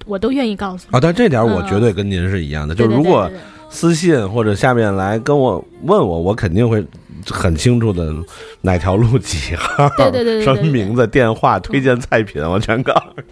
[0.05, 0.97] 我都愿意告诉你。
[0.97, 3.41] 啊，但这点我嗯绝对跟您是一样的，就是如果对对
[3.73, 6.85] 私信或者下面来跟我问我，我肯定会
[7.25, 8.13] 很清楚的
[8.61, 13.23] 哪条路几号，对对对对对什么名字、电话、推荐菜品，我全告诉你。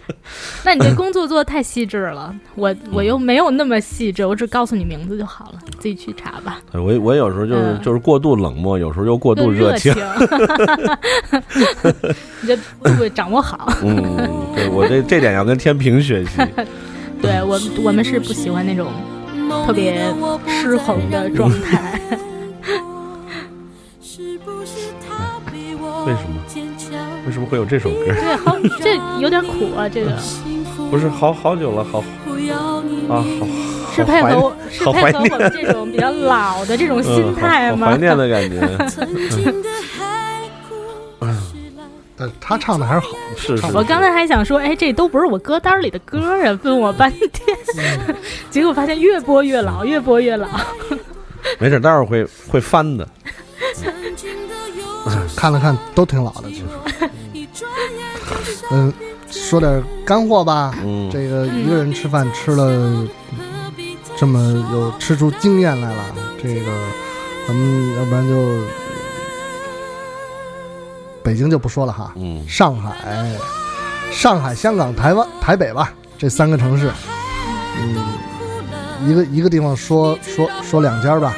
[0.64, 6.58] 那你这工作做的太细致了，我我又没有那么细致，我只告诉你名字就好了，你自己去查吧。
[6.72, 9.94] 我我有时候就是、嗯就是过度冷漠，有时候又过度热情。
[12.42, 12.56] 你这
[12.96, 13.72] 度掌握好。
[13.84, 14.18] 嗯，
[14.56, 16.42] 对我这这点要跟天平学习。
[17.22, 18.90] 对我我们是不喜欢那种
[19.66, 20.12] 特别
[20.46, 22.00] 失衡的状态。
[26.04, 26.42] 为什么？
[27.26, 28.06] 为什么会有这首歌？
[28.06, 30.12] 对，好，这有点苦啊，这个。
[30.90, 32.00] 不是好好久了，好
[33.08, 33.46] 啊，好
[33.94, 37.86] 是配合我，是配合我们这种比较老的这种心态吗？
[37.86, 38.60] 好怀念的感觉。
[42.22, 43.66] 但他唱的还是好，是是。
[43.74, 47.58] 我刚才还想说，哎，这都不是我歌单里的歌啊，问我半天，
[48.48, 50.46] 结果发现越播越老，越播越老。
[51.58, 53.08] 没事，待会儿会会翻的。
[55.34, 56.64] 看了看都挺老的，其实。
[58.70, 58.92] 嗯，
[59.28, 60.72] 说点干货吧。
[60.84, 63.04] 嗯，这个一个人吃饭吃了
[64.16, 64.38] 这么
[64.72, 66.04] 有吃出经验来了，
[66.40, 66.70] 这个
[67.48, 68.34] 咱们要不然就
[71.22, 72.12] 北京就不说了哈。
[72.16, 72.90] 嗯，上海、
[74.10, 76.90] 上海、香港、台湾、台北吧，这三个城市，
[77.80, 81.34] 嗯，一个一个地方说说说两家吧。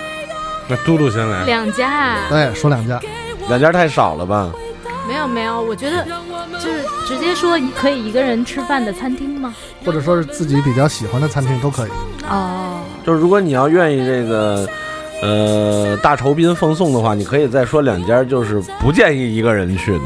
[0.66, 1.45] 那嘟嘟先来。
[1.45, 2.16] 两家。
[2.28, 3.01] 对，说两家。
[3.49, 4.51] 两家太少了吧？
[5.07, 6.03] 没有没有，我觉得
[6.53, 9.55] 就是直接说可以一个人吃饭的餐厅吗？
[9.85, 11.91] 或者说是自己比较喜欢的餐厅都可以。
[12.26, 14.66] 哦，就是如果你要愿意这个，
[15.25, 20.05] 呃，大酬宾奉送的话，你可以再说两家，就是不建议一个人去的，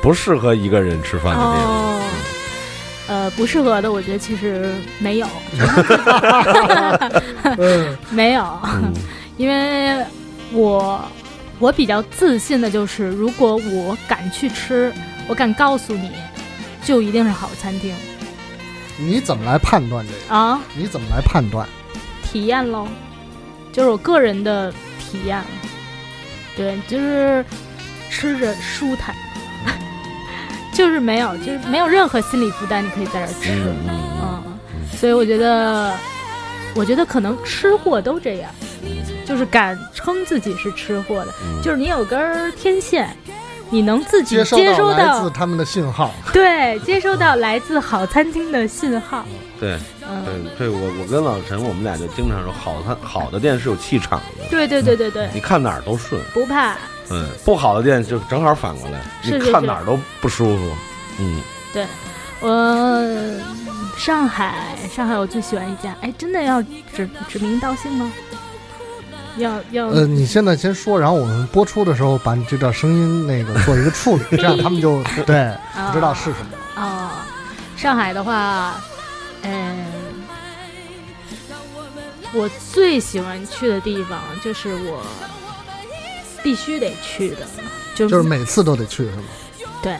[0.00, 1.66] 不适合一个人吃饭的地方。
[1.66, 2.02] 哦
[3.08, 5.26] 呃，不适合的，我觉得其实没有，
[8.10, 8.92] 没有，嗯
[9.36, 10.02] 因为
[10.52, 11.00] 我
[11.58, 14.92] 我比较自信的就是，如果我敢去吃，
[15.26, 16.12] 我敢告诉你，
[16.84, 17.92] 就一定是好餐厅
[18.96, 20.34] 你怎么来判断这个？
[20.34, 21.68] 啊，你怎么来判断？
[22.22, 22.86] 体验喽，
[23.72, 25.42] 就是我个人的体验，
[26.56, 27.44] 对，就是
[28.10, 29.14] 吃着舒坦。
[30.74, 33.50] 就是没有，就是没有任何心理负担，你可以在这儿吃，
[33.88, 34.58] 嗯嗯，
[34.98, 35.94] 所以我觉得，
[36.74, 38.50] 我觉得可能吃货都这样，
[39.26, 41.60] 就是敢称自己是吃货的，嗯。
[41.62, 43.14] 就是你有根天线，
[43.72, 46.12] 你能自己接收接收来自他们的信号。
[46.30, 49.24] 对，接收到来自好餐厅的信号，
[49.58, 56.20] 对，嗯，对，对我我跟老陈，我们俩就经常说，好餐好的店是有气场的，对对对对对，你看哪儿都顺。
[56.34, 56.76] 不怕，
[57.08, 60.72] 嗯，不好的店就正好反过来，你看哪儿都不舒服。
[61.18, 61.40] 嗯，
[61.72, 61.86] 对，
[62.40, 63.02] 我
[63.96, 66.62] 上海上海我最喜欢一家，哎，真的要
[66.94, 68.12] 指指名道姓吗？
[69.38, 75.54] 要要呃，你现在先说，然后我们播出的时候把你这段声音那个做一个处理，这样他们就 对
[75.88, 76.46] 不知道是什么。
[76.76, 77.10] 哦，
[77.76, 78.80] 上海的话，
[79.42, 79.84] 嗯，
[82.32, 85.02] 我最喜欢去的地方就是我
[86.42, 87.46] 必须得去的，
[87.94, 89.22] 就就是每次都得去是吗？
[89.82, 89.96] 对，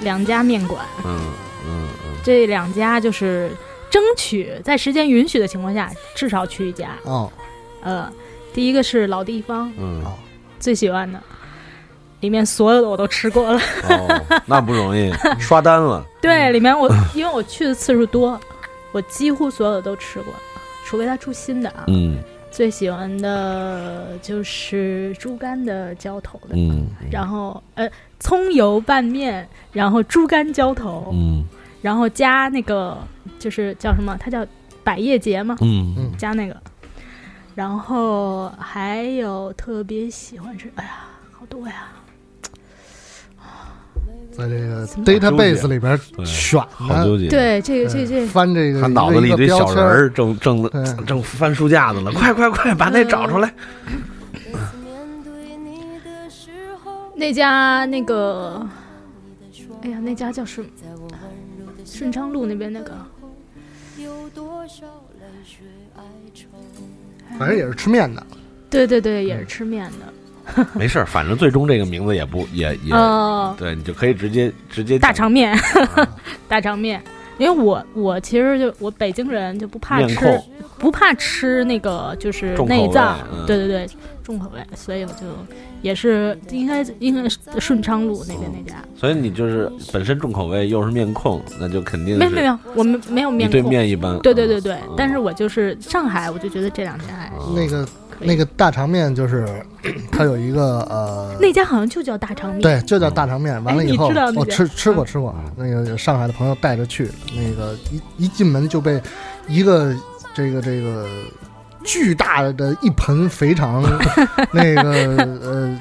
[0.00, 1.20] 两家面馆，嗯
[1.66, 3.50] 嗯嗯，这两家就是
[3.90, 6.90] 争取在时间允许的情况下，至少去一家。
[7.04, 7.30] 哦，
[7.82, 8.10] 呃，
[8.54, 10.00] 第一个是老地方，嗯，
[10.60, 11.20] 最喜欢的，
[12.20, 13.60] 里面所有的我都吃过了。
[13.90, 16.02] 哦，那不容易， 刷单了。
[16.22, 18.40] 对，里面我因为我去的次数多，
[18.92, 20.32] 我几乎所有的都吃过，
[20.86, 21.84] 除非他出新的啊。
[21.88, 22.16] 嗯
[22.54, 27.90] 最喜欢的就是猪肝的浇头的，嗯然后呃
[28.20, 31.42] 葱油拌面，然后猪肝浇头，嗯
[31.82, 32.96] 然后加那个
[33.40, 34.16] 就是叫什么？
[34.20, 34.46] 它叫
[34.84, 35.56] 百叶结嘛？
[35.62, 36.56] 嗯嗯加那个，
[37.54, 41.88] 然后还有特别喜欢吃，哎呀，好多呀！
[44.32, 47.28] 在这个 database 里边对选的，好纠结。
[47.28, 53.54] 对，这个这这翻这个他脑子里这一个一个标签小人儿正正对正翻书架子了，快快快，把那找出来。
[57.14, 58.66] 那家那个，
[59.82, 60.68] 哎呀，那家叫什么？
[61.84, 62.92] 顺昌路那边那个，
[67.38, 68.24] 反正也是吃面的。
[68.70, 70.66] 对对对，也是吃面的。
[70.74, 75.58] 没事儿，反正最终这个名字也不也也，哦，对你就可以直接直接大肠面，
[76.46, 77.02] 大肠面，
[77.38, 80.40] 因为我我其实就我北京人就不怕吃
[80.78, 83.46] 不怕吃那个就是内脏，嗯。
[83.46, 83.88] 对对对，
[84.22, 85.26] 重口味，所以我就
[85.82, 94.18] 也是应该应该是顺昌路那边那家，所以你就是本身重口味，又是面控，那就肯定没有没有，我们没有面控对控，面一般。
[94.20, 94.94] 对对对对，嗯。
[94.96, 97.86] 但是我就是上海，我就觉得这两家还那个
[98.24, 99.46] 那个大肠面就是
[100.10, 103.62] 它有一个呃，那家好像就叫大肠面，对，就叫大肠面。
[103.64, 109.00] 完了以后我吃吃过嗯吃过，那个上海的朋友带着去，那个一一进门就被
[109.46, 109.94] 一个
[110.34, 111.06] 这个这个
[111.84, 113.82] 巨大的一盆肥肠
[114.52, 114.90] 那个
[115.42, 115.80] 呃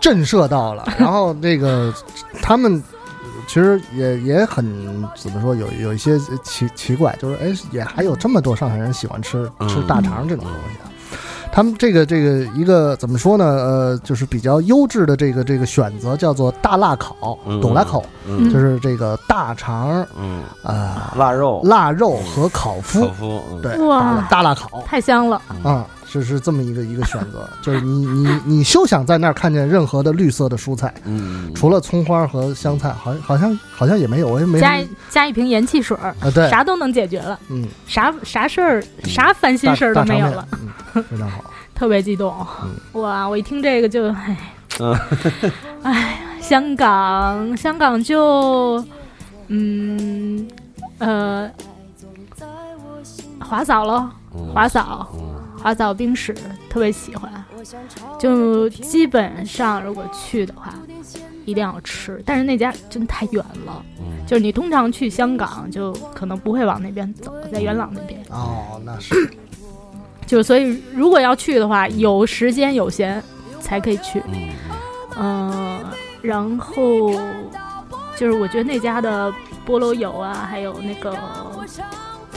[0.00, 1.92] 震慑到了，然后那个
[2.42, 2.82] 他们。
[3.46, 4.62] 其实也也很
[5.16, 10.87] 怎么说，有有一些奇奇怪，就是哎，也还有这么多上海人喜欢吃吃大肠这种东西啊。
[11.50, 13.44] 他们这个这个一个怎么说呢？
[13.44, 18.52] 呃，就是比较优质的这个这个选择叫做大辣烤，嗯懂辣口，嗯。
[18.52, 20.42] 就是这个大肠嗯。
[20.62, 21.60] 啊、腊肉。
[21.64, 23.60] 腊肉和烤麸，烤麸，嗯。
[23.60, 23.98] 对，哇。
[23.98, 24.82] 大辣大辣烤。
[24.86, 34.78] 太香了，啊、是是这么一个一个选择，就是你你你休想在那儿看见任何的绿色的蔬菜，嗯，除了葱花和香菜，好像好像好像也没有，我也没加
[35.10, 40.48] 加一瓶盐汽水儿，啊，对，啥都能解决了，嗯，啥啥事儿啥烦心事儿都没有了，，
[40.94, 41.44] 嗯，非常好，
[41.74, 43.02] 特别激动，嗯。
[43.02, 43.28] 哇！
[43.28, 44.36] 我一听这个就唉，
[44.80, 44.98] 嗯。
[45.84, 48.82] 唉，香港香港就
[49.48, 50.48] 嗯
[50.98, 51.50] 呃
[53.38, 54.48] 华嫂喽，嗯。
[54.54, 55.06] 华嫂
[55.58, 56.34] 华嫂冰室
[56.70, 57.32] 特别喜欢，
[58.18, 60.74] 就基本上如果去的话。
[61.44, 69.30] 一定要吃，但是那家真太远了，嗯就是你通常去香港就可能不会往那边走，在元朗那边，哦，那是
[70.26, 73.22] 就所以如果要去的话，有时间有闲
[73.62, 74.22] 才可以去。
[74.26, 74.50] 嗯
[75.16, 75.84] 嗯、
[76.20, 76.74] 然后
[78.14, 79.32] 就是我觉得那家的
[79.66, 81.16] 菠萝油啊，还有那个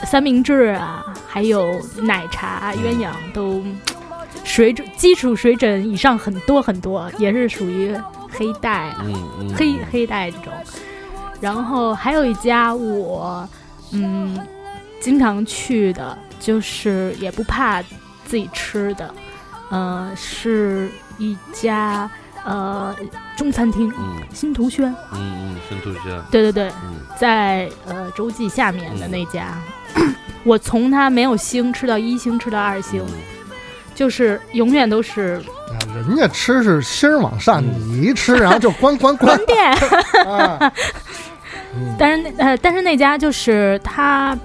[0.04, 3.62] 三明治啊，还有奶茶、鸳鸯都
[4.44, 7.96] 水准基础水准以上很多很多，也是属于
[8.30, 9.02] 黑带啊。
[9.04, 10.52] 嗯嗯，黑黑带这种。
[11.40, 13.48] 然后还有一家我
[13.92, 14.38] 嗯
[15.00, 17.82] 经常去的，就是也不怕
[18.24, 19.12] 自己吃的，
[19.70, 20.88] 呃，是
[21.18, 22.08] 一家
[22.44, 22.94] 呃
[23.36, 24.94] 中餐厅，嗯新图轩。
[25.12, 29.56] 嗯嗯，新图轩，对对对，嗯在呃洲际下面的那家，
[30.44, 33.14] 我从它没有星吃到一星，吃到二星，嗯。
[33.94, 35.38] 就是永远都是
[35.68, 39.36] 啊，人家吃是心儿往上，你一吃然后就关关关。
[39.36, 39.70] 关店。
[40.26, 40.72] 啊，
[41.98, 44.36] 但是那呃，但是那家就是它，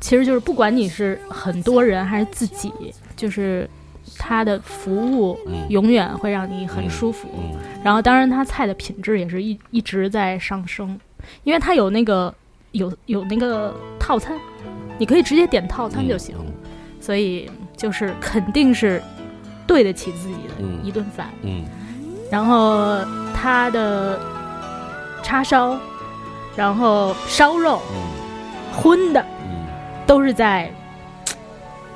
[0.00, 2.70] 其实就是不管你是很多人还是自己，
[3.16, 3.68] 就是
[4.18, 5.66] 它的服务嗯。
[5.70, 7.26] 永远会让你很舒服。
[7.36, 10.98] 嗯然后当然它菜的品质也是一一直在上升，
[11.42, 12.32] 因为它有那个
[12.72, 14.38] 有有那个套餐，
[14.98, 16.36] 你可以直接点套餐就行，
[17.00, 19.02] 所以就是肯定是
[19.66, 20.78] 对得起自己的嗯。
[20.82, 21.28] 一顿饭。
[21.42, 21.64] 嗯。
[22.30, 22.98] 然后
[23.34, 24.18] 他的
[25.22, 25.78] 叉烧，
[26.56, 27.80] 然后烧肉、
[28.72, 29.66] 荤的嗯。
[30.06, 30.70] 都是在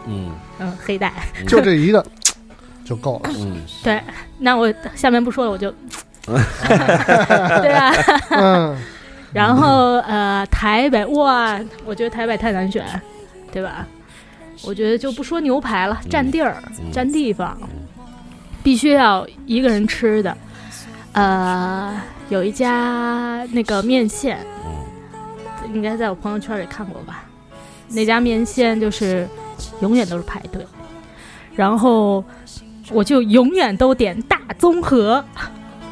[0.07, 0.31] 嗯。
[0.61, 1.13] 嗯黑带。
[1.47, 2.05] 就这一个
[2.85, 3.31] 就够了。
[3.39, 3.57] 嗯。
[3.83, 4.03] 对，
[4.39, 5.71] 那我下面不说了，我就
[6.27, 7.93] 对吧。
[8.31, 8.77] 嗯，
[9.33, 12.85] 然后呃，台北哇，我觉得台北太难选，
[13.53, 13.87] 对吧？
[14.65, 16.57] 我觉得就不说牛排了，占地儿、
[16.93, 17.57] 占地方，
[18.63, 20.37] 必须要一个人吃的。
[21.13, 24.39] 呃，有一家那个面线，
[25.73, 27.25] 应该在我朋友圈里看过吧？
[27.91, 29.29] 那家面线就是
[29.81, 30.67] 永远都是排队，
[31.55, 32.25] 然后
[32.91, 35.25] 我就永远都点大综合，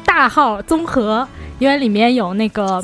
[0.05, 1.27] 大号综合，
[1.59, 2.83] 因为里面有那个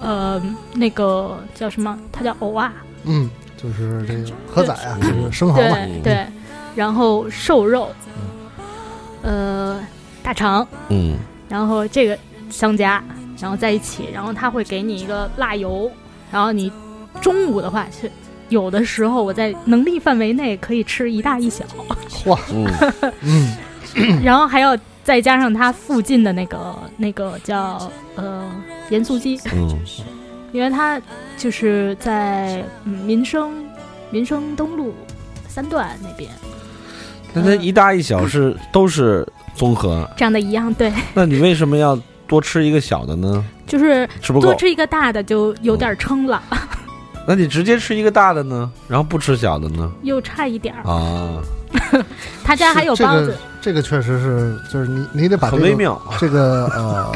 [0.00, 0.42] 呃
[0.74, 1.98] 那个叫什么？
[2.10, 2.72] 它叫藕啊，
[3.04, 4.24] 嗯，就是这个
[4.54, 5.76] 蚵仔啊，就是生蚝嘛。
[5.76, 6.26] 对对，
[6.74, 7.88] 然后瘦肉，
[9.22, 9.80] 呃，
[10.22, 11.16] 大肠，嗯。
[11.48, 12.16] 然后这个
[12.48, 13.02] 相加，
[13.40, 15.90] 然后在一起，然后他会给你一个辣油，
[16.30, 16.72] 然后你
[17.20, 18.10] 中午的话去
[18.48, 21.64] 有的时候我在能力范围内可以吃一大一小，
[22.26, 22.38] 哇，
[23.22, 23.56] 嗯。
[24.22, 24.76] 然后还要
[25.10, 28.48] 再加上它附近的那个那个叫呃
[28.90, 29.76] 盐酥鸡，嗯。
[30.52, 31.02] 因为它
[31.36, 33.50] 就是在嗯民生
[34.12, 34.94] 民生东路
[35.48, 36.30] 三段那边，
[37.34, 41.98] 那它一大一小是都是综合，长得一样，对，那你为什么要
[42.28, 43.44] 多吃一个小的呢？
[43.66, 44.46] 就是吃不够。
[44.46, 46.40] 多吃一个大的就有点撑了，
[47.26, 49.90] 那你直接吃一个大的呢，然后不吃小的呢？
[50.04, 50.88] 又差一点儿。
[50.88, 51.42] 啊，
[52.44, 53.26] 他家还有包子。
[53.26, 56.00] 个，这个确实是，就是你你得把这个很微妙。
[56.18, 57.12] 这个呃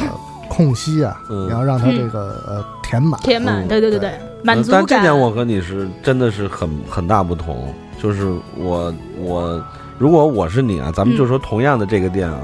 [0.48, 1.46] 空隙啊，嗯。
[1.46, 3.18] 你要让它这个呃填满。
[3.22, 4.80] 填满，嗯对对对对，满足感。
[4.80, 9.62] 但这点我和你是真的是很很大不同，就是我我
[9.98, 12.40] 如果我是你啊，咱们就说同样的这个店啊，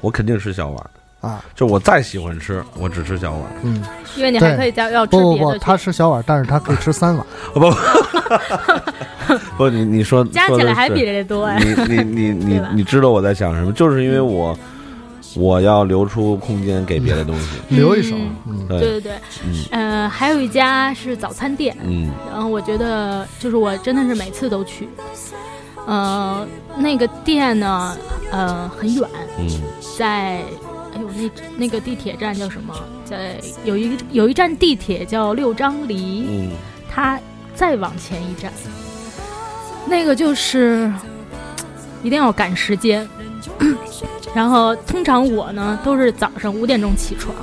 [0.00, 0.90] 我肯定是小碗
[1.20, 3.42] 啊，就我再喜欢吃，我只吃小碗。
[3.62, 3.82] 嗯，
[4.16, 5.58] 因为你还可以加要吃不不不，别的。
[5.58, 7.26] 他吃小碗，但是他可以吃三碗。
[7.52, 7.60] 不
[9.56, 11.58] 不，你你说 加起来还比这这多哎。
[11.58, 13.72] 你你你你你知道我在想什么？
[13.72, 14.58] 就是因为我
[15.36, 18.16] 我要留出空间给别的东西，留一手，
[18.66, 18.80] 对。
[18.80, 19.12] 对对，
[19.44, 19.64] 嗯。
[19.72, 22.10] 呃，还有一家是早餐店，嗯。
[22.32, 24.88] 然后我觉得就是我真的是每次都去，
[25.86, 26.48] 嗯，
[26.78, 27.94] 那个店呢，
[28.32, 29.06] 呃，很远，
[29.38, 29.48] 嗯。
[29.98, 30.42] 在，哎
[31.00, 32.74] 呦，那那个地铁站叫什么？
[33.04, 36.50] 在有一个有一站地铁叫六张犁，嗯
[36.90, 37.18] 它
[37.54, 38.52] 再往前一站，
[39.86, 40.92] 那个就是
[42.02, 43.08] 一定要赶时间。
[44.34, 47.34] 然后通常我呢都是早上五点钟起床，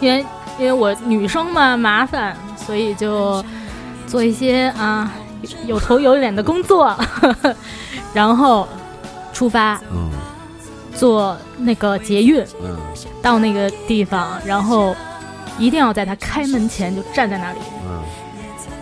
[0.00, 0.24] 因为
[0.58, 3.44] 因为我女生嘛麻烦，所以就
[4.06, 5.12] 做一些啊
[5.66, 6.96] 有有头有脸的工作，
[8.12, 8.66] 然后
[9.32, 10.10] 出发嗯
[10.94, 12.76] 坐那个捷运嗯
[13.20, 14.94] 到那个地方，然后
[15.58, 17.58] 一定要在他开门前就站在那里。
[17.86, 18.02] 嗯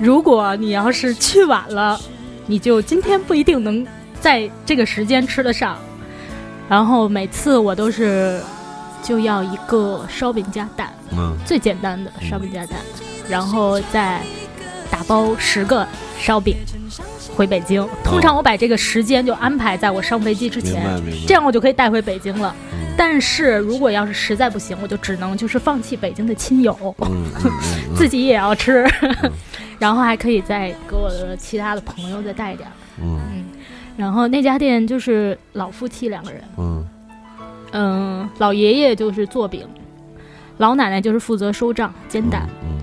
[0.01, 2.01] 如果你要是去晚了，
[2.47, 3.87] 你就今天不一定能
[4.21, 5.79] 在这个时间吃得上。
[6.69, 8.41] 然后每次我都是
[9.03, 12.79] 就要一个烧饼加蛋，嗯最简单的烧饼加蛋，
[13.29, 14.21] 然后再
[14.91, 15.87] 打包十个
[16.19, 16.57] 烧饼
[17.35, 17.87] 回北京。
[18.05, 20.83] 通常我把这个时间就安排在我上飞机之前
[21.27, 22.55] 这样我就可以带回北京了。
[22.73, 22.79] 嗯。
[22.97, 26.95] 但是如果要是实在不行，我就只能就是放弃北京的亲友，
[27.97, 28.87] 自己也要吃，
[29.79, 32.73] 然后还可以再给我的其他的朋友再带点儿。
[33.03, 33.45] 嗯。
[33.97, 36.87] 然后那家店就是老夫妻两个人，嗯。
[37.73, 39.67] 嗯，老爷爷就是做饼，
[40.59, 42.79] 老奶奶就是负责收账煎蛋，嗯。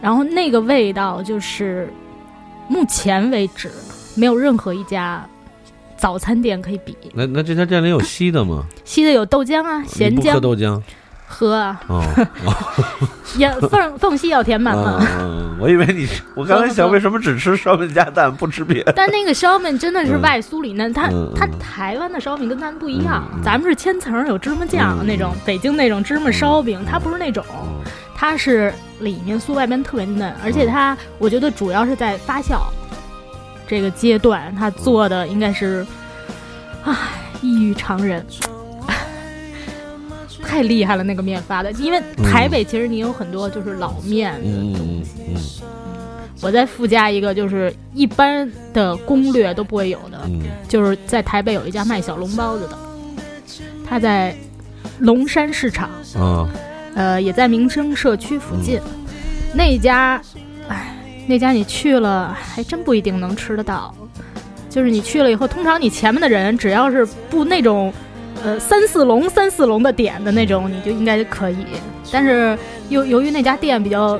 [0.00, 1.88] 然后那个味道就是
[2.68, 3.70] 目前为止
[4.14, 5.24] 没有任何一家
[5.96, 6.96] 早餐店可以比。
[7.14, 8.64] 那那这家店里有稀的吗？
[8.84, 10.80] 稀的有豆浆啊，咸浆喝豆浆？
[11.26, 12.04] 喝啊，哦，
[13.36, 14.98] 也缝缝隙要填满嘛。
[15.00, 16.06] 嗯嗯，我以为你，
[16.36, 18.92] 我刚才想为什么只吃烧饼加蛋不吃别的？
[18.94, 27.44] 但那个烧饼真的是外酥里嫩，它嗯它台湾的烧饼跟咱不一样，嗯咱们是千层有芝麻酱嗯那种，北京那种芝麻烧饼，它不是那种，
[28.26, 32.58] 它是里面酥外边特别嫩，而且它我觉得主要是在发酵
[33.68, 35.86] 这个阶段，它做的应该是，
[36.84, 36.96] 唉，
[37.42, 38.24] 异于常人。
[40.42, 45.36] 太厉害了，那个面发的，因为台北其实你有很多就是老面，嗯嗯嗯。
[46.40, 50.44] 我再附加一个，就是一般的攻略都不会有的，嗯。
[50.66, 52.78] 就是在台北有一家卖小笼包子的，
[53.86, 54.34] 他在
[54.98, 56.22] 龙山市场，嗯。
[56.22, 56.48] 啊
[56.94, 58.80] 呃，也在民生社区附近。
[59.54, 60.20] 那家，
[60.68, 63.94] 哎，那家你去了还真不一定能吃得到。
[64.68, 67.92] 就是你去了以后，通常你前面的人只要是不那种，
[68.42, 71.64] 呃，三四笼三四笼的点的那种，你就应该可以。
[72.10, 74.18] 但是由由于那家店比较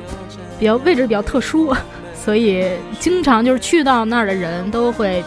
[0.57, 1.75] 比较位置比较特殊，
[2.15, 2.65] 所以
[2.99, 5.21] 经常就是去到那儿的人都会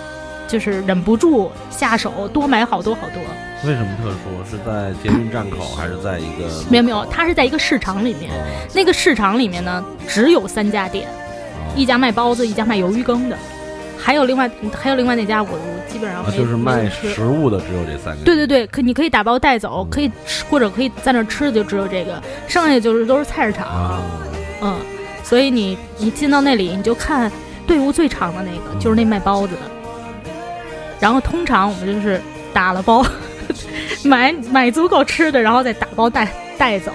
[0.46, 3.22] 就是忍不住下手多买好多好多。
[3.64, 4.48] 为什么特殊？
[4.48, 6.48] 是在捷运站口，还是在一个？
[6.70, 8.30] 没有没有，它是在一个市场里面。
[8.74, 11.08] 那个市场里面呢，只有三家店，
[11.74, 13.36] 一家卖包子，一家卖鱿鱼羹的，
[13.98, 14.48] 还有另外
[14.80, 18.24] 还有另外那家我我基本上啊，就是卖食物的只有这三个。
[18.24, 23.66] 对对对，可你可以打包带走，可以吃或者可以在那吃的就只有这个，剩下就是都是菜市场。
[23.66, 24.00] 啊，
[24.62, 24.76] 嗯，
[25.24, 27.30] 所以你你进到那里，你就看
[27.66, 29.60] 队伍最长的那个，就是那卖包子的。
[31.00, 32.20] 然后通常我们就是
[32.52, 33.04] 打了包，
[34.04, 36.92] 买买足够吃的，然后再打包带带走。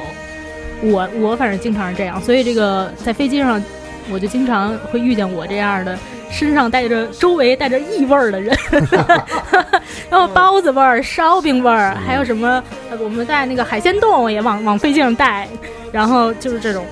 [0.82, 3.62] 我我反正经常是这样，所以这个在飞机上，
[4.12, 5.98] 我就经常会遇见我这样的，
[6.30, 8.58] 身上带着周围带着异味儿的人，
[10.10, 15.48] 然后包子味儿、烧饼味儿，还有什么呃我们带那个海鲜冻也往往飞机上带，
[15.92, 16.86] 然后就是这种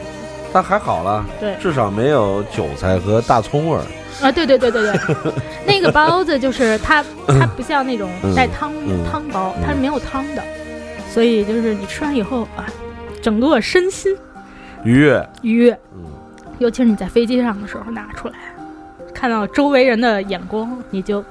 [0.53, 3.84] 但还好了，对至少没有韭菜和大葱味儿。
[4.22, 5.34] 啊，对对对对对，
[5.65, 10.43] 那个包子就是它，它不像那种带汤、嗯汤包，它是没有汤的，
[11.11, 12.65] 所以就是你吃完以后啊，
[13.22, 14.15] 整个身心
[14.84, 15.74] 愉悦，愉悦。
[15.95, 16.05] 嗯
[16.59, 18.36] 尤其是你在飞机上的时候拿出来，
[19.15, 21.26] 看到周围人的眼光，你就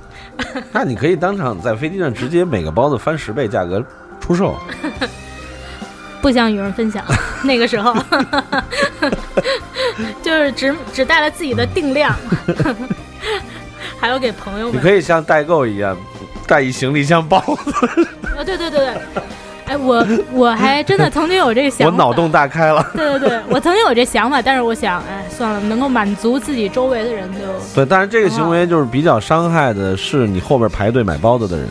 [0.72, 3.84] 那你可以当场在飞机上直接每个包子翻十倍价格
[4.18, 4.56] 出售。
[6.22, 7.04] 不想与人分享。
[7.44, 7.94] 那个时候，
[10.22, 12.14] 就是只只带了自己的定量，
[13.98, 14.76] 还有给朋友们。
[14.76, 15.96] 你可以像代购一样
[16.46, 17.72] 带一行李箱包子。
[18.36, 19.02] 啊，对对对对，哎，
[19.68, 22.86] 哎，我我还真的曾经有这个想法，我脑洞大开了。
[22.94, 27.40] 对对对，我曾经有这想法，但是我想，哎，算了，能够满足自己周围的人就
[27.74, 27.86] 对。
[27.86, 31.68] 但是这个行为就是比较伤害的是你后边排队买包子的人。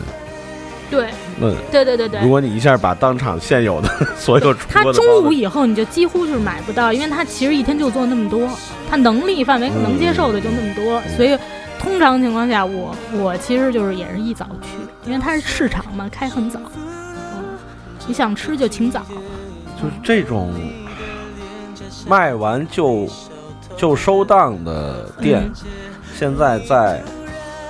[0.90, 1.08] 对，
[1.40, 2.20] 嗯，对对对对。
[2.20, 8.48] 如果你一下把当场现有的 所有他中午以后你就几乎就是买不到，因为他其实一天就做那么多，
[8.88, 11.38] 他能力范围能接受的就那么多，所以
[11.78, 14.68] 通常情况下，我我其实就是也是一早去，
[15.04, 16.58] 因为它是市场嘛，开很早。
[18.08, 19.02] 你想吃就请早，
[19.80, 20.54] 就是这种
[22.08, 23.06] 卖完就
[23.76, 25.50] 就收档的店，
[26.16, 27.02] 现在在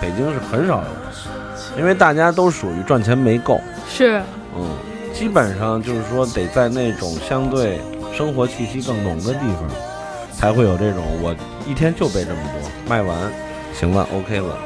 [0.00, 1.05] 北京是很少有，
[1.78, 3.60] 因为大家都属于赚钱没够。
[3.88, 4.20] 是，
[4.56, 4.68] 嗯，
[5.12, 7.78] 基本上就是说得在那种相对
[8.14, 9.68] 生活气息更浓的地方，
[10.32, 11.34] 才会有这种我
[11.66, 13.16] 一天就备这么多，卖完
[13.74, 14.58] 行了，OK 了，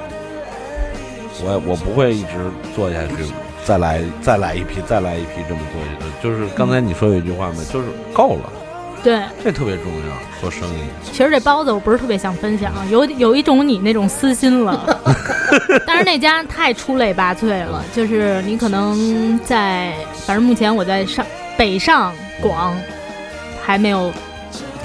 [1.43, 2.29] 我我不会一直
[2.75, 3.33] 做下去。
[3.63, 8.51] 再来，再来一批，再来一批，这么做下去，就是刚才你说有一句话嘛，就是够了。
[9.03, 10.83] 对，这特别重要，做生意。
[11.03, 14.99] 其实这包子我不是特别想分享，有有一种你那种私心了。
[15.87, 19.95] 但是那家太出类拔萃了，就是你可能在，
[20.27, 21.25] 反正目前我在上
[21.57, 22.77] 北上广
[23.63, 24.13] 还没有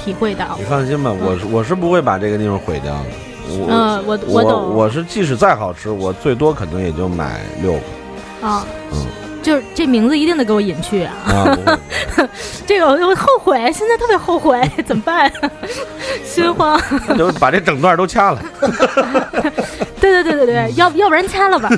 [0.03, 0.55] 体会到。
[0.57, 3.05] 你放心吧，我是我是不会把这个地方毁掉的。
[3.69, 4.73] 嗯，我我懂。
[4.73, 8.47] 我是即使再好吃，我最多可能也就买六个。
[8.47, 9.05] 啊，嗯，
[9.45, 11.13] 就是这名字一定得给我隐去啊！
[11.27, 11.80] 啊，
[12.65, 15.31] 这个我后悔，现在特别后悔， 怎么办？
[16.26, 16.81] 心慌，
[17.15, 18.41] 就把这整段都掐了。
[20.01, 21.69] 对对对对对，要要不然掐了吧？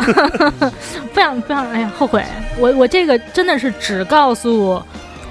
[1.13, 2.23] 不想不想，哎呀，后悔！
[2.57, 4.81] 我我这个真的是只告诉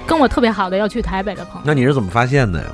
[0.05, 1.61] 跟我特别好的要去台北的朋友。
[1.65, 2.67] 那你是怎么发现的呀？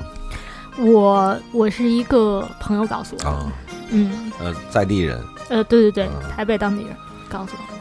[0.78, 3.46] 我我是一个朋友告诉我啊，
[3.92, 5.18] 嗯，呃，在地人，
[5.48, 6.94] 呃，对对对，台北当地人
[7.30, 7.74] 告诉我。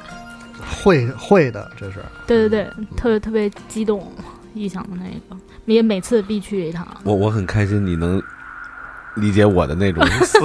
[0.70, 4.12] 会会的，这是对对对，特别特别激动，
[4.54, 5.36] 臆想的那个，
[5.66, 6.86] 也每次必去一趟。
[7.04, 8.22] 我我很开心，你能
[9.16, 10.02] 理解我的那种。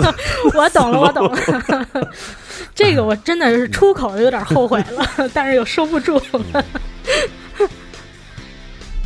[0.53, 1.88] 我懂了，我懂了。
[2.76, 6.22] 这个我真的是出口有点后悔了，但是又收不住。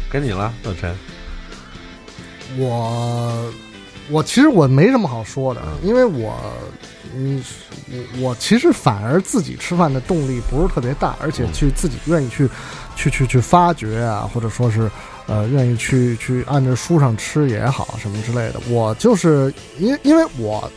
[0.09, 0.93] 跟你了，老陈。
[2.57, 3.53] 我
[4.11, 6.35] 我其实我没什么好说的，因为我。
[7.13, 7.43] 嗯，
[7.89, 12.49] 我我其实反而自己吃饭的动力不是特别大，而且去自己愿意去，
[12.95, 14.89] 去去去发掘啊，或者说是，
[15.27, 18.61] 呃，愿意去去按着书上吃也好，什么之类的。
[18.69, 20.71] 我就是因因为我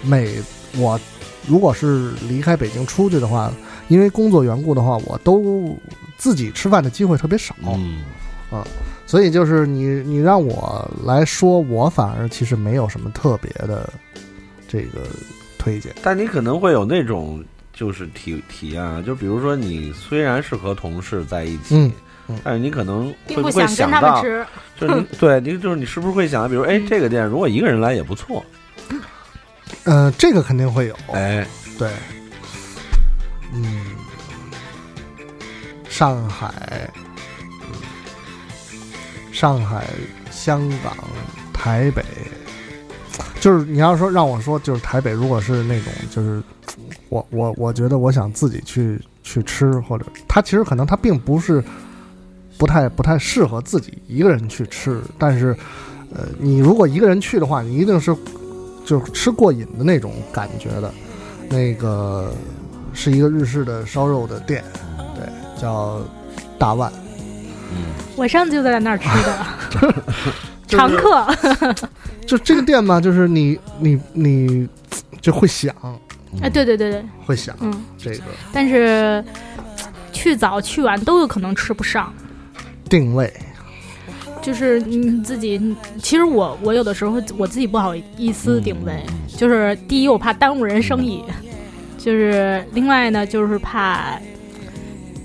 [0.00, 0.40] 每
[0.76, 1.00] 我
[1.44, 3.52] 如果是离开北京出去的话，
[3.88, 5.76] 因为工作缘故的话，我都
[6.16, 8.04] 自己吃饭的机会特别少，嗯，
[8.48, 8.64] 啊，
[9.10, 13.92] 所以就是你你让我来说，我反而其实没有什么特别的
[14.68, 15.00] 这个。
[15.62, 21.92] 推荐，但你可能会有那种就是体体验啊，就比如说你虽然是和同事在一起，
[22.42, 28.42] 但是你可能会不会想到，就是你 对你就是你是不是会想，比如哎这个店如果一个人来也不错，
[29.84, 31.46] 嗯，这个肯定会有，哎，
[31.78, 31.90] 对，
[33.52, 33.84] 嗯，
[35.90, 36.90] 上海，
[39.40, 39.86] 上海，
[40.30, 40.94] 香港，
[41.50, 42.04] 台北。
[43.40, 46.42] 就是你要说让我说，就是台北，如果是那种，就是
[47.08, 51.64] 我我我觉得我想自己去去吃，或者他其实可能他并不是
[52.58, 55.56] 不太不太适合自己一个人去吃，但是
[56.14, 58.14] 呃，你如果一个人去的话，你一定是
[58.84, 60.92] 就吃过瘾的那种感觉的。
[61.48, 62.30] 那个
[62.92, 64.62] 是一个日式的烧肉的店，
[65.14, 65.26] 对，
[65.58, 65.98] 叫
[66.58, 66.92] 大万。
[67.70, 67.84] 嗯，
[68.16, 69.94] 我上次就在那儿吃的，
[70.68, 71.26] 常客。
[72.26, 74.68] 就这个店嘛，就是你你你
[75.20, 75.74] 就会想，
[76.40, 78.22] 哎，对对对对，会想，嗯，这个，
[78.52, 79.24] 但是
[80.12, 82.12] 去早去晚都有可能吃不上。
[82.88, 83.32] 定位，
[84.40, 85.60] 就是你自己，
[86.00, 89.02] 其实我我有的时候我自己不好意思定位，
[89.36, 91.24] 就是第一我怕耽误人生意，
[91.98, 94.20] 就是另外呢就是怕。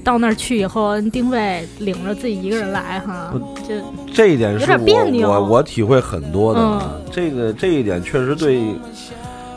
[0.06, 3.34] 到那儿去以后，定位领着自己一个人来哈，
[3.68, 3.74] 就
[4.14, 7.02] 这一点是我我我体会很多的。
[7.12, 8.62] 这个这一点确实对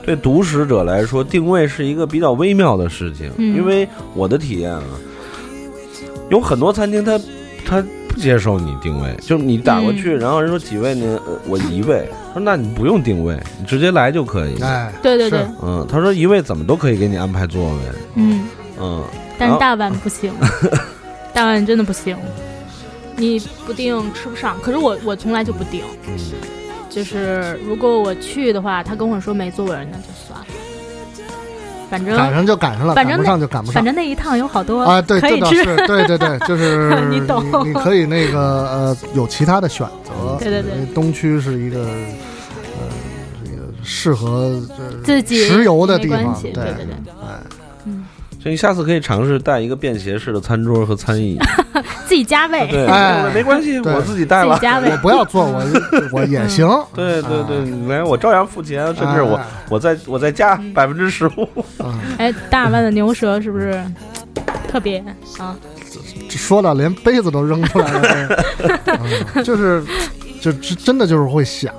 [0.03, 3.31] 对独食者来说，定位是一个比较微妙的事情。
[3.37, 4.83] 因为我的体验啊，
[6.31, 7.21] 有很多餐厅他
[7.67, 11.21] 他不接受你定位，就是你打过去，然后人说几位呢？
[11.47, 14.59] 我一位，说那你不用定位，你直接来就可以。
[14.63, 17.81] 哎，对对对，嗯，他说一位怎么都可以给你安排座位。
[18.15, 18.49] 嗯
[18.81, 19.05] 嗯。
[19.39, 20.33] 但是大碗不行，
[21.33, 22.17] 大碗真的不行，
[23.17, 24.61] 你不定吃不上。
[24.61, 25.83] 可是我我从来就不定，
[26.91, 30.47] 就是如果我去的话，他跟我说没座位，那就算了。
[31.91, 33.75] 反正赶上就赶上了，反正赶不上就赶不上。
[33.77, 40.37] 反正那一趟有好多啊，对，可以吃，这倒是，对对对，就是 你懂你可以那个呃有其他的选择。
[40.39, 42.85] 对对对，东区是一个呃
[43.43, 44.61] 这个适合
[45.03, 46.73] 自己石油的地方，对对对，
[47.23, 47.68] 哎，嗯。
[48.49, 51.39] 所以你下次可以尝试带一个便携式的餐桌和餐椅，
[52.09, 52.67] 自己加位。
[52.71, 54.55] 对，哎，没关系，我自己带了。
[54.55, 55.63] 自己加位，我不要做，我
[56.13, 56.67] 我也行。
[56.95, 57.59] 对对对，
[57.89, 59.39] 来，我照样付钱，甚至我
[59.69, 61.47] 我再我再加百分之十五。
[62.17, 63.79] 哎，大碗的牛舌是不是
[64.71, 64.99] 特别
[65.39, 65.55] 啊？
[66.31, 68.45] 说到连杯子都扔出来了，
[69.45, 69.85] 就是
[70.41, 71.71] 就真的就是会想。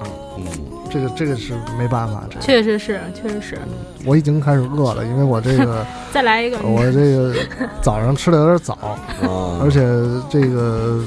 [0.89, 3.57] 这个这个是没办法，这确实是，确实是。
[4.05, 7.35] 我已经开始饿了，因为我这个 再来一个，我这个
[7.81, 8.97] 早上吃的有点早，
[9.61, 9.79] 而且
[10.29, 10.99] 这个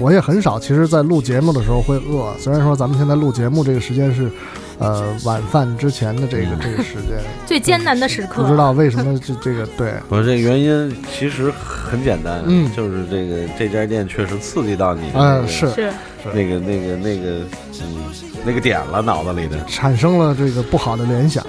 [0.00, 2.32] 我也很少，其实，在录节目的时候会饿。
[2.38, 4.30] 虽然说咱们现在录节目这个时间是
[4.78, 9.92] 呃晚饭之前的这个这个时间， 最艰难的时刻，不知道为什么这这个对。
[10.08, 15.68] 我这原因其实很简单，嗯，就是这个这家店确实刺激到你，嗯，是。
[15.70, 15.90] 是。
[16.34, 17.40] 那个那个那个
[17.80, 18.04] 嗯。
[18.46, 21.44] 那个点了脑子里的，产生了这个不好的联想。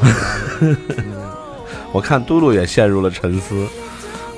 [1.93, 3.67] 我看嘟嘟也陷入了沉思，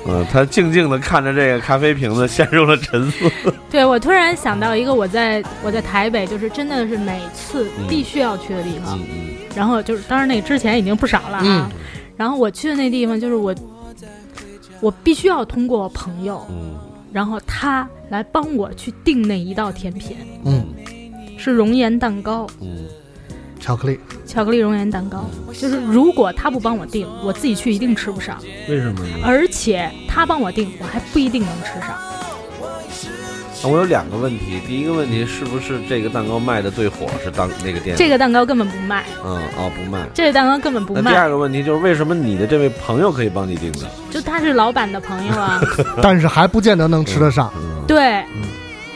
[0.06, 3.30] 嗯，他静静的看着这个咖啡瓶子，陷入了沉思。
[3.70, 8.98] 对，我突然想到一个，我在我在台北，就是真的是每次必须要去的地方。
[8.98, 9.06] 嗯
[9.54, 11.42] 然后就是，当然那之前已经不少了啊。
[11.44, 11.70] 嗯。
[12.16, 13.54] 然后我去的那地方，就是我，
[14.80, 16.74] 我必须要通过朋友，嗯，
[17.12, 20.16] 然后他来帮我去订那一道甜品。
[20.46, 20.64] 嗯。
[21.36, 22.84] 是熔岩蛋糕，嗯，
[23.62, 28.36] 巧克力，巧克力熔岩蛋糕，就是如果他不帮我订，我自己去一定吃不上。
[28.68, 29.20] 为什么呢？
[29.24, 31.96] 而且他帮我订，我还不一定能吃上。
[33.62, 37.94] 我有两个问题，第一个问题是不是这个蛋糕卖的最火是当那个店？
[37.96, 39.04] 这个蛋糕根本不卖。
[39.24, 40.04] 嗯，哦，不卖。
[40.12, 41.00] 这个蛋糕根本不卖。
[41.00, 43.86] 那第二个问题就是为什么你的这位朋友可以帮你订的？
[44.10, 45.60] 就他是老板的朋友啊。
[46.02, 47.52] 但是还不见得能吃得上。
[47.86, 48.24] 对。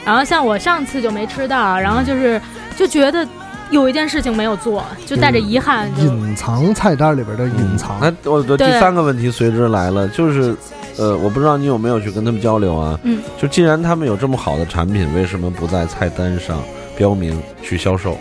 [0.05, 2.43] 然后像我上次就没吃到，然后就是
[2.77, 3.25] 就觉得
[3.71, 5.91] 有一件事情没有做，就带着遗憾。
[5.99, 7.99] 隐藏菜单里边的隐藏。
[8.01, 10.55] 那我的第三个问题随之来了，就是，
[10.97, 12.99] 呃，我不知道你有没有去跟他们交流啊？
[13.03, 13.21] 嗯。
[13.37, 16.63] 就既然他们有这么好的产品，为什么不在菜单上
[16.97, 18.17] 标明去销售？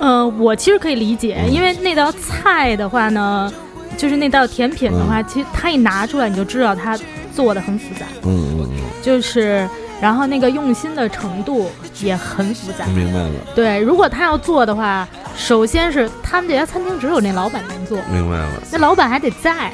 [0.00, 3.52] 呃，我其实可以理解，因为那道菜的话呢，
[3.96, 6.98] 就是那道甜品的话，其实它一拿出来你就知道它
[7.32, 8.06] 做的很复杂。
[8.24, 8.80] 嗯嗯嗯。
[9.02, 9.68] 就是。
[10.00, 11.70] 然后那个用心的程度
[12.00, 13.32] 也很复杂，明白了。
[13.54, 18.62] 对，如果他要做的话，首先是他们这家餐厅只有那老板能做，明白了。
[18.70, 19.72] 那老板还得在，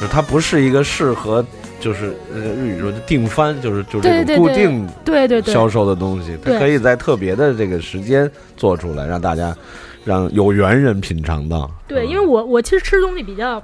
[0.00, 1.44] 就它不是一个适合，
[1.78, 9.56] 就是呃日语说的定番，就是就这种固定对对对销售的东西，它可以在特别的这个时间做出来，让大家
[10.04, 11.70] 让有缘人品尝到。
[11.86, 13.62] 对，因为我我其实吃东西比较。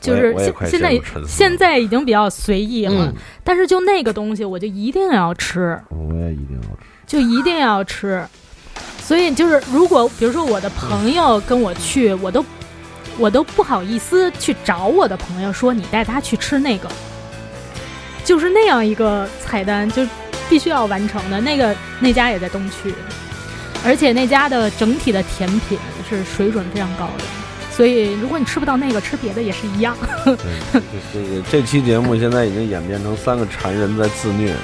[0.00, 3.14] 就是现现在现在已经比较随意了，
[3.44, 5.78] 但是就那个东西，我就一定要吃。
[5.90, 8.24] 我也一定要吃，就一定要吃。
[9.02, 12.44] 所以就是，如果比如说我的朋友跟我去，我都
[13.18, 16.88] 我都不好意思去找我的朋友说你带他去吃那个，
[18.24, 20.06] 就是那样一个菜单，就
[20.48, 21.40] 必须要完成的。
[21.40, 22.94] 那个那家也在东区，
[23.84, 25.78] 而且那家的整体的甜品
[26.08, 27.24] 是水准非常高的。
[27.70, 29.96] 所以，如果你吃不到那个，吃别的也是一样。
[30.24, 30.82] 对，
[31.12, 34.54] 这个这期节目现在已经演变成三个馋人在自虐，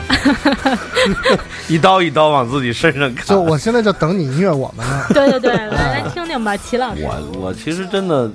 [1.68, 3.24] 一刀一刀往自己身上砍。
[3.26, 5.04] 就我现在就等你虐我们呢。
[5.14, 7.02] 对对对，来听听吧，齐老师。
[7.04, 8.30] 我我其实真的，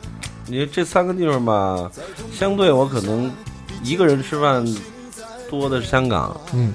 [0.47, 1.91] 你这三个地方吧，
[2.33, 3.31] 相对我可能
[3.83, 4.65] 一个人吃饭
[5.49, 6.35] 多的是香港。
[6.53, 6.73] 嗯，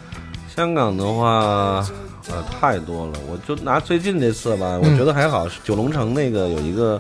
[0.55, 1.85] 香港的话，
[2.29, 3.15] 呃，太多了。
[3.29, 6.97] 我就拿最近这次吧，我觉得还好，九龙城那个有一个。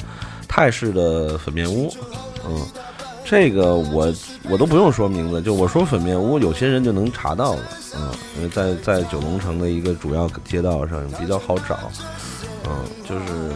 [0.48, 1.92] 泰式的粉面屋，
[2.48, 2.66] 嗯，
[3.24, 4.12] 这个我
[4.48, 7.62] 我都不用说名字，就我说粉面屋，有些人就能查到了，
[7.96, 11.78] 嗯，因为在在九龙城的一个主要街道上比较好找，
[12.64, 13.52] 嗯，就是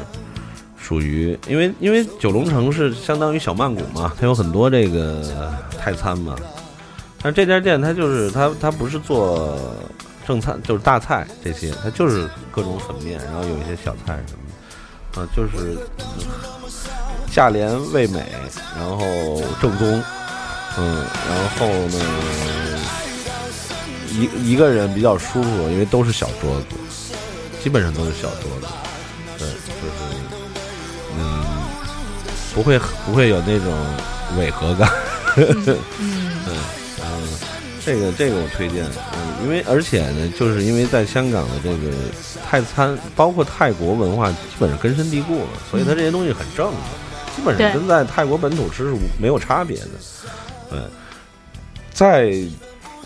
[0.76, 5.22] 属于因为因为九龙城是相当于小曼谷嘛，它有很多这个
[5.78, 6.34] 泰餐嘛，
[7.22, 9.56] 但这家店它就是它它不是做
[10.26, 14.42] 正餐，就是大菜这些，它就是各种粉面，然后有一些小菜什么
[15.14, 15.78] 的，啊，就是。
[17.40, 18.22] 价廉味美，
[18.76, 20.02] 然后正宗，
[20.76, 21.98] 嗯，然后呢，
[24.10, 26.66] 一一个人比较舒服，因为都是小桌子，
[27.62, 28.66] 基本上都是小桌子，
[29.38, 30.14] 对，就是
[31.18, 31.42] 嗯，
[32.54, 33.72] 不会不会有那种
[34.36, 34.90] 违和感，
[35.36, 35.64] 嗯，
[36.46, 36.58] 嗯，
[37.82, 38.84] 这个这个我推荐，
[39.14, 41.96] 嗯，因为而且呢，就是因为在香港的这个
[42.46, 46.76] 泰餐，包括泰国文化，基本上根深蒂固了，所以它这些东西很正的。
[47.36, 49.88] 基本上跟在泰国本土吃是没有差别的。
[50.70, 50.78] 对，
[51.92, 52.32] 在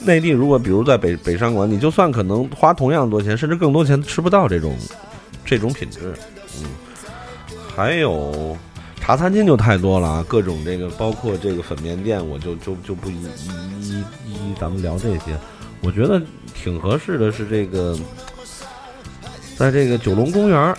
[0.01, 4.77] 内地，如果比如在北北上广，你就算可能花同样多钱，甚至更多钱，吃不到这种
[5.45, 6.15] 这种品质。
[6.59, 6.67] 嗯，
[7.75, 8.57] 还有
[9.01, 13.23] 茶餐厅就太多了啊，各种这个，包括这个粉面店，我就就就不一
[13.81, 15.39] 一一一咱们聊这些。
[15.81, 16.21] 我觉得
[16.55, 17.95] 挺合适的是这个，
[19.59, 20.75] 在这个九龙公园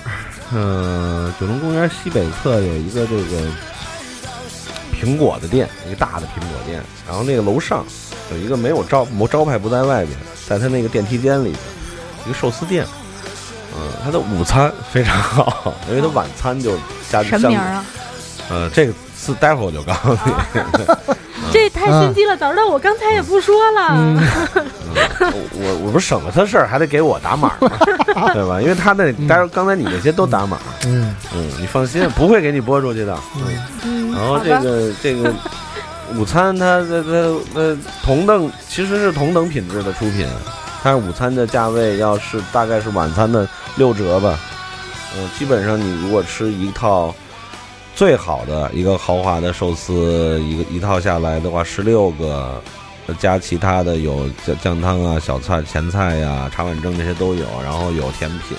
[0.54, 3.42] 嗯，九龙公园西北侧有一个这个
[4.94, 6.82] 苹果的店，一个大的苹果店。
[7.08, 7.86] 然后那个楼上
[8.32, 11.60] 有一个没有招招牌不在外边，在他那个电梯间里的
[12.26, 12.86] 一个寿司店。
[13.78, 16.78] 嗯，他的午餐非常好，因为他晚餐就
[17.10, 17.84] 加什么名啊？
[18.50, 20.32] 呃，这个是待会儿我就告诉你。
[21.52, 23.98] 这太心机了，早知道我刚才也不说了。
[25.20, 27.70] 我我不是省了他事儿，还得给我打码吗？
[28.34, 28.62] 对吧？
[28.62, 30.58] 因为他那待会刚才你那些都打码。
[30.86, 33.18] 嗯嗯，你放心，不会给你播出去的。
[33.84, 35.34] 嗯，然后这个这个
[36.16, 40.28] 午餐，它它它它同等其实是同等品质的出品，
[40.84, 44.40] 但是午餐的价位要是大概是晚餐的六折吧。
[45.18, 47.14] 嗯，基本上你如果吃一套。
[47.98, 52.62] 最好的一个豪华的寿司，一个一套下来的话，十六个，
[53.14, 58.58] 加其他的有酱酱汤啊、小菜、前菜呀、茶碗蒸这些都有，然后有甜品，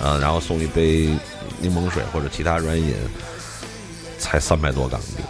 [0.00, 1.08] 呃，然后送一杯
[1.60, 2.94] 柠檬水或者其他软饮，
[4.18, 5.22] 才三百多港币。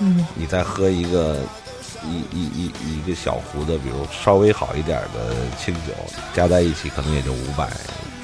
[0.00, 1.38] 嗯，你再喝一个
[2.04, 5.92] 一一一一个小壶的，比如稍微好一点的清酒，
[6.34, 7.68] 加在一起可能也就五百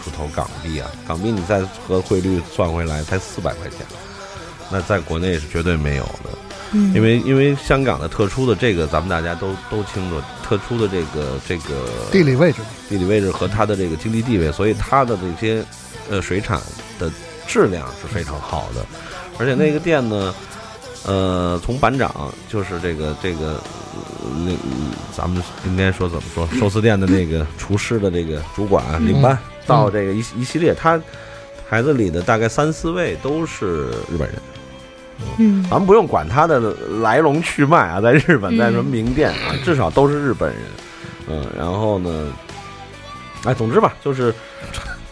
[0.03, 0.91] 出头港币啊。
[1.07, 3.79] 港币你再和汇率算回来，才四百块钱。
[4.71, 6.31] 那在国内是绝对没有的，
[6.73, 11.75] 因为因为香港的特殊的这个，咱们大家都都清楚，特殊的这个这个
[12.13, 15.65] 地理位置，地理位置和它的这个经济地位，所以它的这些
[16.11, 16.61] 呃水产
[16.99, 17.11] 的
[17.47, 18.85] 质量是非常好的，
[19.39, 20.35] 而且那个店呢，
[21.07, 23.61] 呃，从板长就是这个这个
[24.45, 24.53] 那
[25.17, 31.01] 咱们应该说怎么说寿司店的那个厨师的这个主管领班，到这个一一系列，他
[31.67, 34.37] 孩子里的大概三四位都是日本人。
[35.39, 40.63] 嗯，咱们不用管它的来龙去脉啊，在日本在什么名店啊，至少都是日本人。
[41.31, 42.33] 嗯，然后呢，
[43.45, 44.35] 哎，总之吧，就是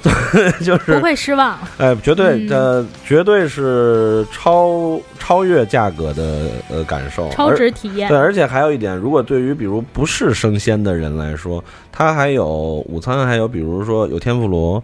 [0.65, 1.59] 就是不会失望。
[1.79, 8.09] 哎，绝对呃，绝对是超超越价格的呃感受，超值体验。
[8.09, 11.63] 对，而且还有一点，如果对于比如不是生鲜的人来说，
[11.93, 12.47] 它还有
[12.89, 14.83] 午餐，还有比如说有天妇罗，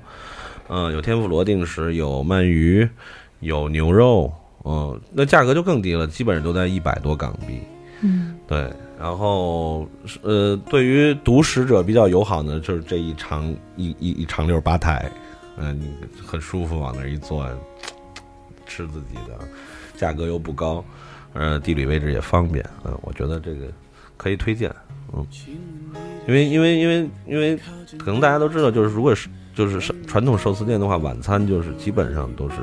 [0.68, 2.88] 嗯，有天妇罗定时，有鳗鱼，
[3.40, 4.30] 有牛肉。
[4.64, 7.60] 嗯，那价格就更低了，基本上都在一百多港币。
[8.00, 8.72] 嗯，对。
[8.98, 9.88] 然后，
[10.22, 15.10] 呃，对于独食者比较友好呢，就是这一长一一一长溜吧台，
[15.56, 15.80] 嗯，
[16.24, 17.44] 很舒服，往那一坐，
[18.64, 19.36] 吃自己的，
[19.96, 20.84] 价格又不高，
[21.32, 23.66] 呃，地理位置也方便，嗯，我觉得这个
[24.16, 24.72] 可以推荐，
[25.12, 25.26] 嗯，
[26.28, 27.56] 因为因为因为因为
[27.98, 32.56] 可能大家都知道，就是如果是就是传统寿司店的话，晚餐就是基本上都是。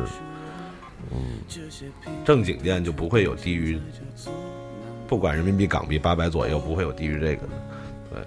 [1.11, 1.19] 嗯，
[2.23, 3.79] 正经店就不会有低于，
[5.07, 7.49] 不管人民币港币八百左右，不会有低于这个的，
[8.11, 8.21] 对，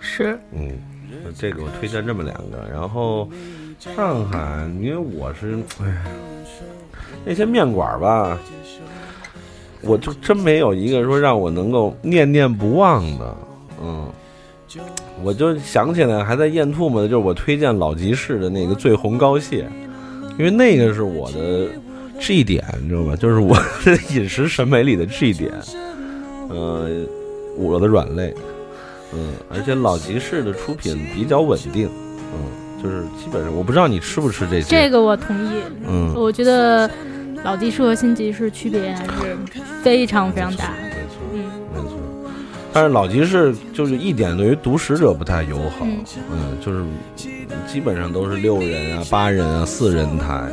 [0.00, 0.78] 是，嗯，
[1.36, 3.28] 这个我推荐这么两个，然后
[3.80, 6.04] 上海，因为我是，哎，
[7.24, 8.38] 那些面馆吧，
[9.82, 13.36] 我就真没有一个说让我能够念念不忘的，
[13.82, 14.08] 嗯，
[15.24, 19.68] 我就想起来还在咽吐沫的，就是我推荐老集市的那个醉红膏蟹，
[20.38, 21.66] 因为那个是我的。
[22.20, 23.16] G 点，你知道吗？
[23.16, 25.52] 就是我的饮食审美里的 G 点，
[26.48, 26.88] 呃，
[27.56, 28.34] 我的软肋，
[29.14, 31.88] 嗯，而且老集市的出品比较稳定，
[32.34, 34.68] 嗯，就是基本上我不知道你吃不吃这些。
[34.68, 36.90] 这个我同意，嗯，我觉得
[37.44, 39.36] 老集市和新集市区别还是
[39.82, 41.96] 非常非常大，没错，嗯，没错。
[42.72, 45.86] 但是老集市就是一点对于独食者不太友好，
[46.30, 46.84] 嗯，就是
[47.66, 50.52] 基本上都是六人啊、八人啊、四人台。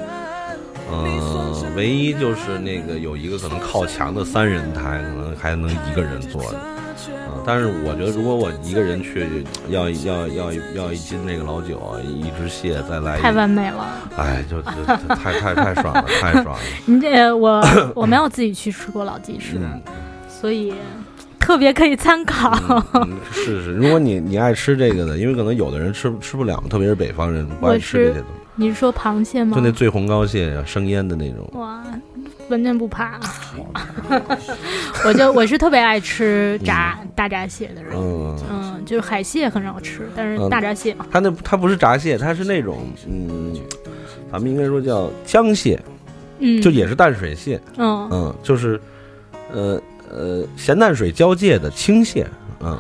[0.92, 9.26] 嗯，唯一就是那个有一个可能靠墙的三人台，可能还能一个人坐的，啊，但是我觉得如果我一个人去，
[9.70, 13.86] 要要要要一斤那个老酒，一只蟹，再来太完美了，
[14.16, 16.60] 哎，就就太太太爽了，太爽了。
[16.86, 19.60] 你这我 我没有自己去吃过老鸡翅，
[20.30, 20.72] 所以
[21.40, 22.56] 特别可以参考。
[23.32, 28.45] 是是，如果你你爱吃这个的，因为可能有的人吃吃不了，特别是北方人不爱吃这些东西。
[28.56, 29.56] 你是说螃蟹吗？
[29.56, 31.50] 就那醉红膏蟹呀，生腌的那种。
[31.54, 31.84] 哇，
[32.50, 33.20] 完全不怕。
[35.06, 37.94] 我就我是特别爱吃炸大闸蟹的人。
[37.96, 40.96] 嗯嗯，就是海蟹很少吃，但是大闸蟹。
[41.12, 42.78] 它那它不是闸蟹，它是那种
[43.08, 43.54] 嗯，
[44.32, 45.82] 咱们应该说叫江蟹。
[46.40, 48.80] 嗯，就也是淡水蟹，嗯嗯，就是
[49.54, 52.28] 呃呃咸淡水交界的青蟹，
[52.60, 52.78] 嗯，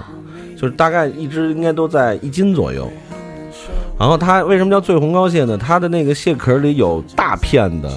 [0.57, 2.91] 就是大概一只应该都在一斤左右。
[3.98, 5.58] 然后它为什么叫醉红膏蟹呢？
[5.58, 7.90] 它的那个蟹壳里有大片的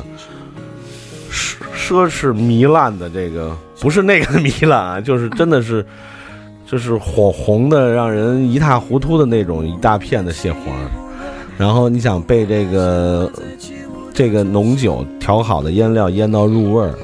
[1.31, 5.85] 奢奢侈糜烂的这个，不是那个糜烂啊，就是真的是
[6.71, 10.63] 就是火红的，让人一塌糊涂的那种一大片的蟹黄。
[11.57, 13.33] 然后你想被这个
[14.15, 16.95] 这个浓酒调好的腌料腌到入味儿，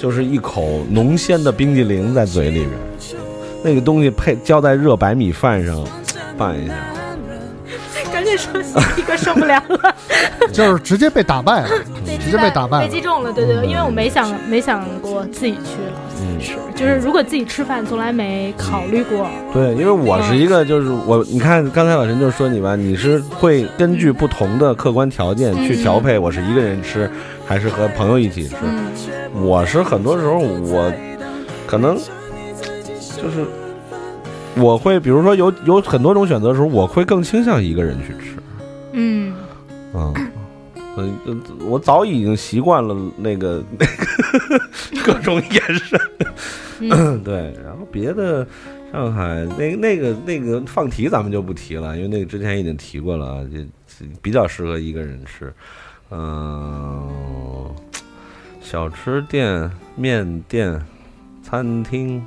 [0.00, 2.70] 就是一口浓鲜的冰激凌在嘴里边，
[3.64, 5.84] 那个东西配浇在热白米饭上
[6.36, 6.74] 拌一下。
[8.96, 9.94] 一个受不了了，
[10.52, 11.68] 就是直接被打败了，
[12.20, 19.26] 直接被打败了，被击中了，对对，因为我没想没想过自己去了，嗯，是，就是如果自己吃饭，从来没考虑过。
[19.52, 27.10] 对，因为我是一个，就是我，你看刚才老陈就说你吧，你是会根据不同的客观条件去调配，我是一个人吃
[27.46, 28.56] 还是和朋友一起吃。
[29.34, 30.92] 我是很多时候我
[31.66, 31.96] 可能
[33.16, 33.46] 就是。
[34.56, 38.36] 我会，比如说有有很多种选择的时候，我会更倾向一个人去吃。
[38.92, 39.34] 嗯，
[39.94, 40.14] 嗯，
[40.96, 43.92] 嗯，我早已经习惯了那个那个
[45.04, 46.00] 各种眼神。
[46.80, 48.46] 嗯、 对，然后别的
[48.92, 53.58] 上海那那个那个放题咱们就不提了，因为那个之前已经提过了，就
[54.20, 55.52] 比较适合一个人吃。
[56.10, 57.08] 嗯，
[58.60, 60.80] 小吃店、面店、
[61.42, 62.20] 餐厅。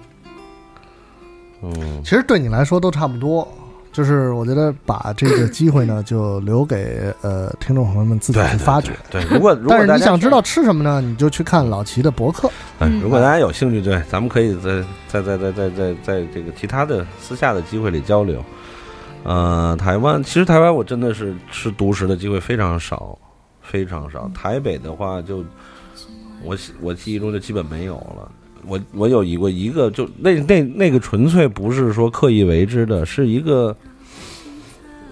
[1.61, 3.47] 嗯，其实对你来说都差不多，
[3.91, 8.91] 就是我觉得把这个机会呢，就留给呃听众朋友们自己去发掘。
[9.09, 12.49] 对，如果但是你想知道吃什么呢，你就去看老齐的博客。
[12.79, 18.43] 嗯，如果大家有兴趣，对，咱们可以在在在在在在在这个其他的私下的机会里交流。
[19.23, 23.15] 呃，台湾其实台湾我真的是吃独食的机会非常少，
[23.61, 24.27] 非常少。
[24.33, 25.45] 台北的话就
[26.43, 28.31] 我我记忆中就基本没有了。
[28.67, 33.75] 我我有一过一个，就那那那个纯粹不是说刻意为之的，是一个，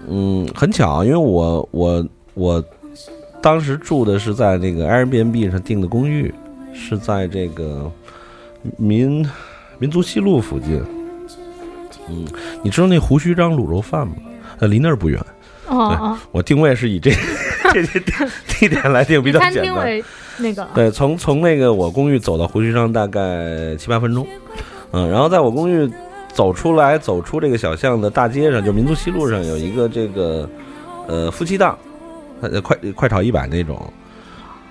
[0.08, 2.64] 嗯，很巧，因为我我我
[3.42, 6.32] 当时住的是在那个 Airbnb 上订的公寓，
[6.72, 7.90] 是在这个
[8.76, 9.26] 民
[9.78, 10.82] 民族西路附近。
[12.08, 12.26] 嗯，
[12.62, 14.14] 你知道那胡须张卤肉饭吗？
[14.58, 15.18] 呃，离那儿不远。
[15.68, 17.12] 哦，我定位是以这
[17.72, 18.00] 这这
[18.48, 20.02] 地点来定，比较简单。
[20.40, 24.26] 那个对，从从那个我公寓走到胡须章大概七八分钟，
[24.92, 25.90] 嗯，然后在我公寓
[26.32, 30.48] 走出来，走出这个小巷的大街上，就民族西路上有一个这个
[31.06, 31.78] 呃夫妻档，
[32.40, 33.92] 呃快快炒一百那种，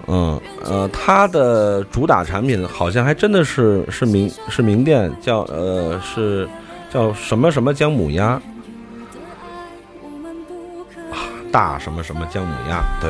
[0.08, 6.48] 嗯呃，它的主打产品好像还真的是是名是名店，叫呃是
[6.91, 8.41] 叫什么什么姜母鸭。
[11.52, 13.10] 大什么什么姜母鸭，对，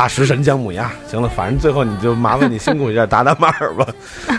[0.00, 3.86] 大食神姜母鸭，行了，反正最后你就麻烦你辛苦一下打打码吧，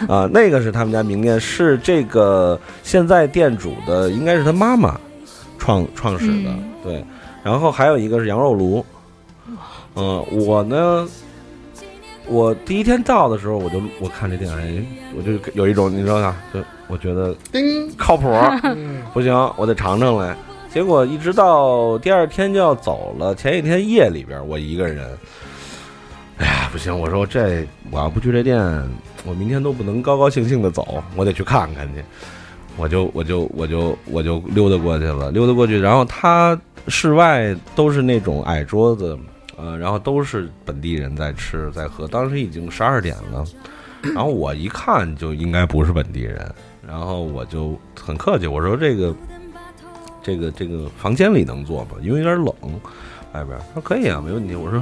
[0.09, 4.99] 啊，那个是他们家名店，是这个现在店主的应该是他妈妈
[5.59, 6.49] 创创始的，
[6.83, 7.05] 对，
[7.43, 8.83] 然后还有一个是羊肉炉，
[9.93, 11.07] 嗯，我呢，
[12.25, 14.83] 我第一天到的时候，我就我看这店，哎，
[15.15, 17.35] 我就有一种你知道啥，就我觉得
[17.95, 18.33] 靠谱，
[19.13, 20.35] 不行，我得尝尝来。
[20.73, 25.05] 结果一直到第二天就要走了，前一天夜里边我一个人，
[26.41, 28.59] 哎呀不行，我说这我要不去这店，
[29.25, 32.03] 我明天都不能高高兴兴的走，我得去看看去。
[32.77, 39.15] 我就我就我就我就溜达过去了，溜达过去，然后他室外都是那种矮桌子，
[39.55, 43.45] 呃，然后都是本地人在吃在喝，当时已经十二点了，
[44.01, 46.51] 然后我一看就应该不是本地人，
[46.87, 49.15] 然后我就很客气，我说这个。
[50.23, 51.97] 这个这个房间里能坐吗？
[52.03, 52.53] 因为有点冷，
[53.33, 54.53] 外边他说可以啊，没问题。
[54.53, 54.79] 我说，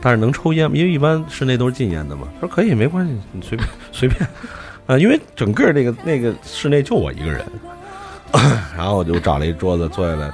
[0.00, 0.76] 但是能抽烟吗？
[0.76, 2.28] 因为一般室内都是禁烟的嘛。
[2.40, 4.28] 他说可以，没关系，你随便 随便。
[4.86, 7.44] 啊，因为整个那个那个室内就我一个人，
[8.76, 10.30] 然后我就找了一桌子坐下来。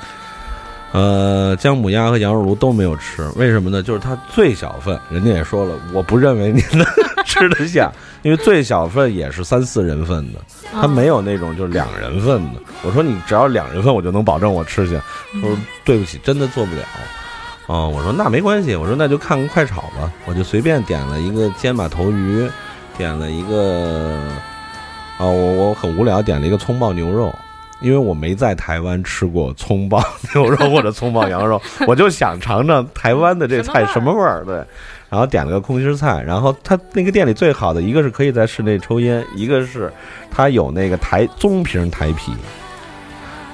[0.93, 3.83] 呃，姜母鸭和羊肉炉都没有吃，为什么呢？
[3.83, 6.87] 就是它最小份，人家也说了，我不认为你能
[7.25, 7.91] 吃得下，
[8.23, 10.39] 因为最小份也是三四人份的，
[10.73, 12.61] 它没有那种就是两人份的。
[12.85, 15.03] 我说你只要两人份，我就能保证我吃下。
[15.33, 16.83] 他说对不起，真的做不了。
[17.67, 22.49] 哦，我说那没关系，我说那就看个快炒吧，我就随便点了一个煎马头鱼，
[22.97, 24.19] 点了一个，
[25.19, 27.35] 哦，我我很无聊，点了一个葱爆牛肉。
[27.81, 34.43] 因为我没在台湾吃过葱爆牛肉或者葱爆羊肉， 我就想尝尝台湾的这菜什么味儿。
[34.45, 34.55] 对，
[35.11, 36.23] 然后点了个空心菜。
[36.23, 39.93] 然后他那个店里最好的一个是可以在室内抽烟，一个是
[40.31, 42.33] 他有那个台棕瓶台啤，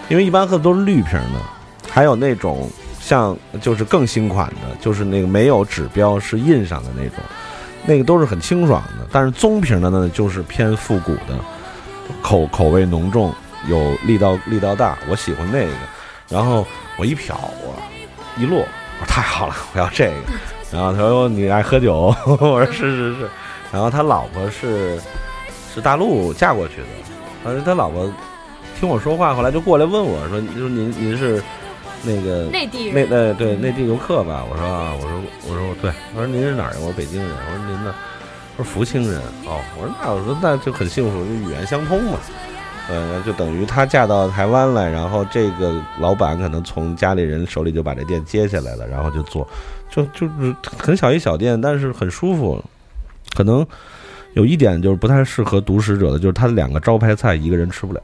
[0.09, 1.41] 因为一般喝的都是绿瓶的，
[1.91, 2.71] 还有那种
[3.11, 7.17] 像就是更新款的，就是那个没有指标是印上的那种，
[7.85, 9.05] 那个都是很清爽的。
[9.11, 11.35] 但是棕瓶的呢，就是偏复古的，
[12.23, 13.35] 口口味浓重，
[13.67, 15.73] 有力道力道大，我喜欢那个。
[16.29, 16.65] 然后
[16.97, 17.35] 我一瞟，
[17.65, 17.75] 我
[18.41, 20.15] 一落，我说太好了，我要这个。
[20.71, 23.29] 然后他说你爱喝酒， 我说是是是。
[23.73, 25.01] 然后他老婆是
[25.75, 26.87] 是大陆嫁过去的，
[27.43, 28.09] 反正他老婆
[28.79, 31.43] 听我说话，后来就过来问我说，说您您是。
[32.03, 36.81] 那个内地内呃对内地游客吧，我说啊，我说我说对，我说您是哪儿人？
[36.81, 37.31] 我说北京人。
[37.31, 37.95] 我说您呢？
[38.57, 39.21] 说福清人。
[39.47, 42.19] 哦，我说那我说那就很幸福，就语言相通嘛。
[42.89, 49.47] 呃，就等于她嫁到台湾来，然后这个老板可能从家里人手里就把这店接下来了，然后就做，
[49.89, 52.63] 就就是很小一小店，但是很舒服。
[53.37, 53.65] 可能
[54.35, 58.01] 有一点就是不太适合独食者的，就是他的两个招牌菜一个人吃不了。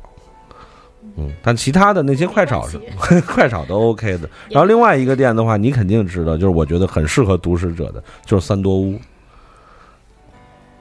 [1.19, 2.79] 嗯，但其他的那些快炒是
[3.27, 4.29] 快炒都 OK 的。
[4.51, 8.99] 然后另外一个店的话，你肯定知道，就是我觉得很适合独食者的，就是三多屋，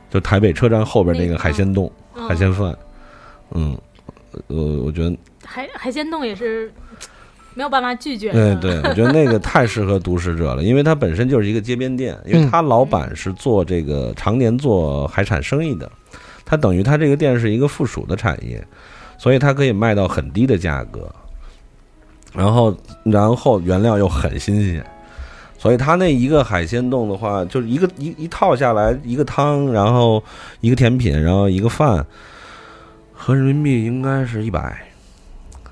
[0.09, 1.89] 就台北车站后边那个海鲜冻、
[2.27, 2.77] 海鲜饭。
[3.51, 3.77] 嗯，
[4.47, 6.69] 呃，我觉得海海鲜冻也是
[7.53, 8.33] 没有办法拒绝。
[8.33, 15.89] 对对，我觉得那个太适合独食者了，因为它本身就是一个街边店，因为他老板是做这个常年做海产生意的，
[16.43, 18.61] 他等于他这个店是一个附属的产业。
[19.17, 21.09] 所以它可以卖到很低的价格，
[22.33, 24.85] 然后然后原料又很新鲜，
[25.57, 30.23] 所以它那一个海鲜冻的话，就是一个一一套下来，一个汤，然后
[30.61, 32.05] 一个甜品，然后一个饭，
[33.13, 34.85] 合人民币应该是一百，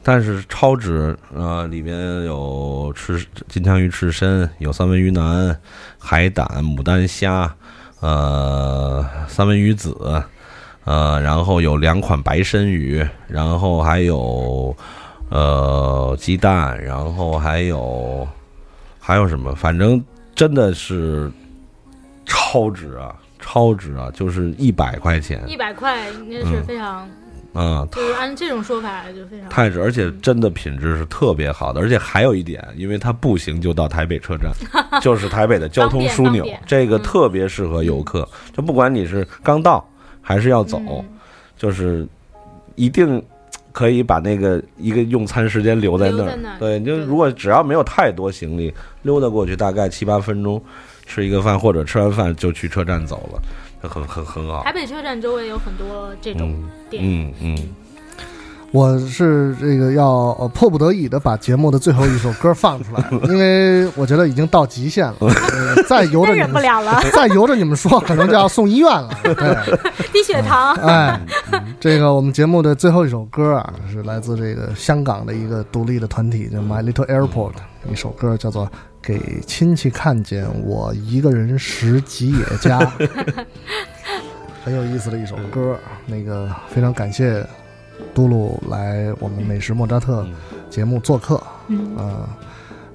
[0.02, 1.66] 但是超值啊！
[1.68, 5.56] 里面有吃金枪鱼刺身，有三文鱼腩、
[6.00, 7.54] 海胆、牡丹虾，
[8.00, 9.96] 呃，三文鱼子。
[10.86, 14.76] 呃，然后有两款白参鱼，然后还有
[15.30, 18.28] 呃鸡蛋，然后还有
[19.00, 19.56] 还有什么？
[19.56, 20.04] 反正
[20.36, 21.32] 真的是
[22.26, 24.12] 超值啊，超值啊！
[24.14, 27.08] 就是一百块钱，一百块应该是非常
[27.54, 34.52] 啊，就是按这种说法就非常太值，而且真的品质是特别好的，而且还有一点，因为它步行就到台北车站，
[35.00, 39.88] 就是台北的交通枢纽，这个特别适合游客，就不管你是刚到。
[40.24, 40.82] 还是要走，
[41.56, 42.08] 就是
[42.76, 43.22] 一定
[43.72, 46.58] 可以把那个一个用餐时间留在那儿。
[46.58, 48.74] 对，就如果只要没有太多行李，
[49.04, 50.60] 溜达过去大概七八分钟，
[51.06, 54.64] 吃一个饭或者吃完饭就去车站走了，很很很好。
[54.64, 56.56] 台北车站周围有很多这种
[56.90, 57.04] 店。
[57.06, 57.58] 嗯嗯。
[58.74, 65.16] 我是这个要迫不得已的把节目的最后一首歌放出来， 因为我觉得已经到极限了，
[65.88, 66.60] 再由着你们
[67.14, 69.10] 再由着你们说，可能就要送医院了。
[69.24, 69.78] 对，
[70.12, 70.74] 低血糖。
[70.78, 71.22] 哎，
[71.80, 77.54] 这个我们节目的最后一首歌啊，是来自这个香港的一个独立的团体，叫 My Little Airport，
[77.92, 78.66] 一首歌叫做
[79.04, 82.80] 《给亲戚看见我一个人食吉野家》，
[84.66, 85.78] 很有意思的一首歌。
[86.08, 87.46] 那个非常感谢。
[88.14, 90.26] 嘟噜来我们美食莫扎特
[90.70, 92.28] 节目做客，嗯，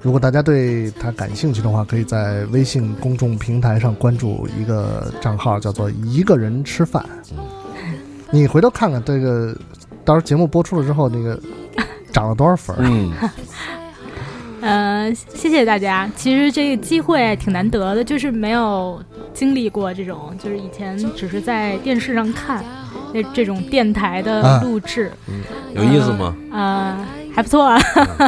[0.01, 7.05] 如果大家对他感兴趣的话，可以在微信公众平台上关注一个账号，叫做“一个人吃饭”。
[8.31, 9.53] 你回头看看这个，
[10.05, 11.39] 到时候节目播出了之后，那个
[12.13, 12.75] 涨了多少粉？
[12.79, 13.11] 嗯，
[14.61, 16.09] 呃，谢谢大家。
[16.15, 19.01] 其实这个机会挺难得的，就是没有
[19.33, 22.63] 经历过这种，就是以前只是在电视上看。
[23.11, 25.11] 那这种电台的录制，
[25.73, 26.35] 有意思吗？
[26.51, 27.75] 啊，还不错。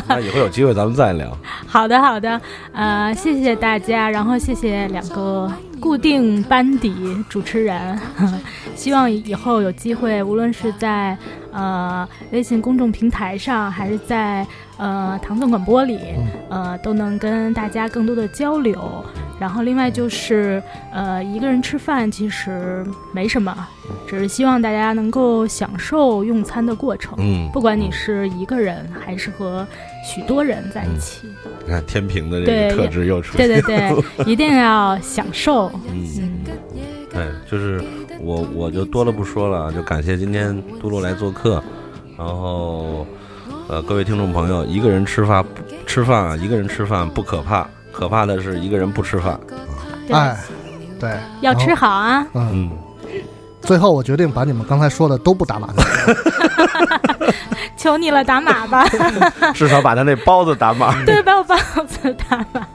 [0.07, 1.37] 那以后有机会咱们再聊。
[1.67, 2.41] 好的，好的。
[2.73, 6.91] 呃，谢谢大家，然后谢谢两个固定班底
[7.29, 7.99] 主持人。
[8.73, 11.15] 希望以后有机会，无论是在
[11.51, 14.45] 呃微信公众平台上，还是在
[14.81, 15.99] 呃唐宋广播里，
[16.49, 19.05] 呃，都能跟大家更多的交流。
[19.39, 23.55] 然后另外就是，呃，一个人吃饭其实没什么，
[24.07, 27.15] 只是希望大家能够享受用餐的过程。
[27.17, 29.65] 嗯，不管你是一个人还是和
[30.03, 31.27] 许多人在一起。
[31.65, 33.47] 你看天平的这个特质又出现。
[33.47, 35.71] 对对对， 一定要享受。
[35.89, 36.43] 嗯，
[37.11, 37.83] 对，就是
[38.19, 41.63] 我我就多了不说了，就感谢今天嘟噜来做客，
[42.15, 43.07] 然后
[43.72, 45.45] 呃各位听众朋友，一个人吃饭
[45.88, 47.65] 吃饭啊，一个人吃饭不可怕。
[47.93, 49.39] 可怕的是一个人不吃饭，
[50.11, 50.38] 哎，
[50.99, 52.26] 对，要吃好啊。
[52.34, 52.69] 嗯，
[53.61, 55.69] 最后我决定把你们刚才说的都不打码，
[57.77, 58.85] 求你了，打码吧。
[59.53, 60.93] 至少把他那包子打码。
[61.06, 62.65] 对，把我包子打码。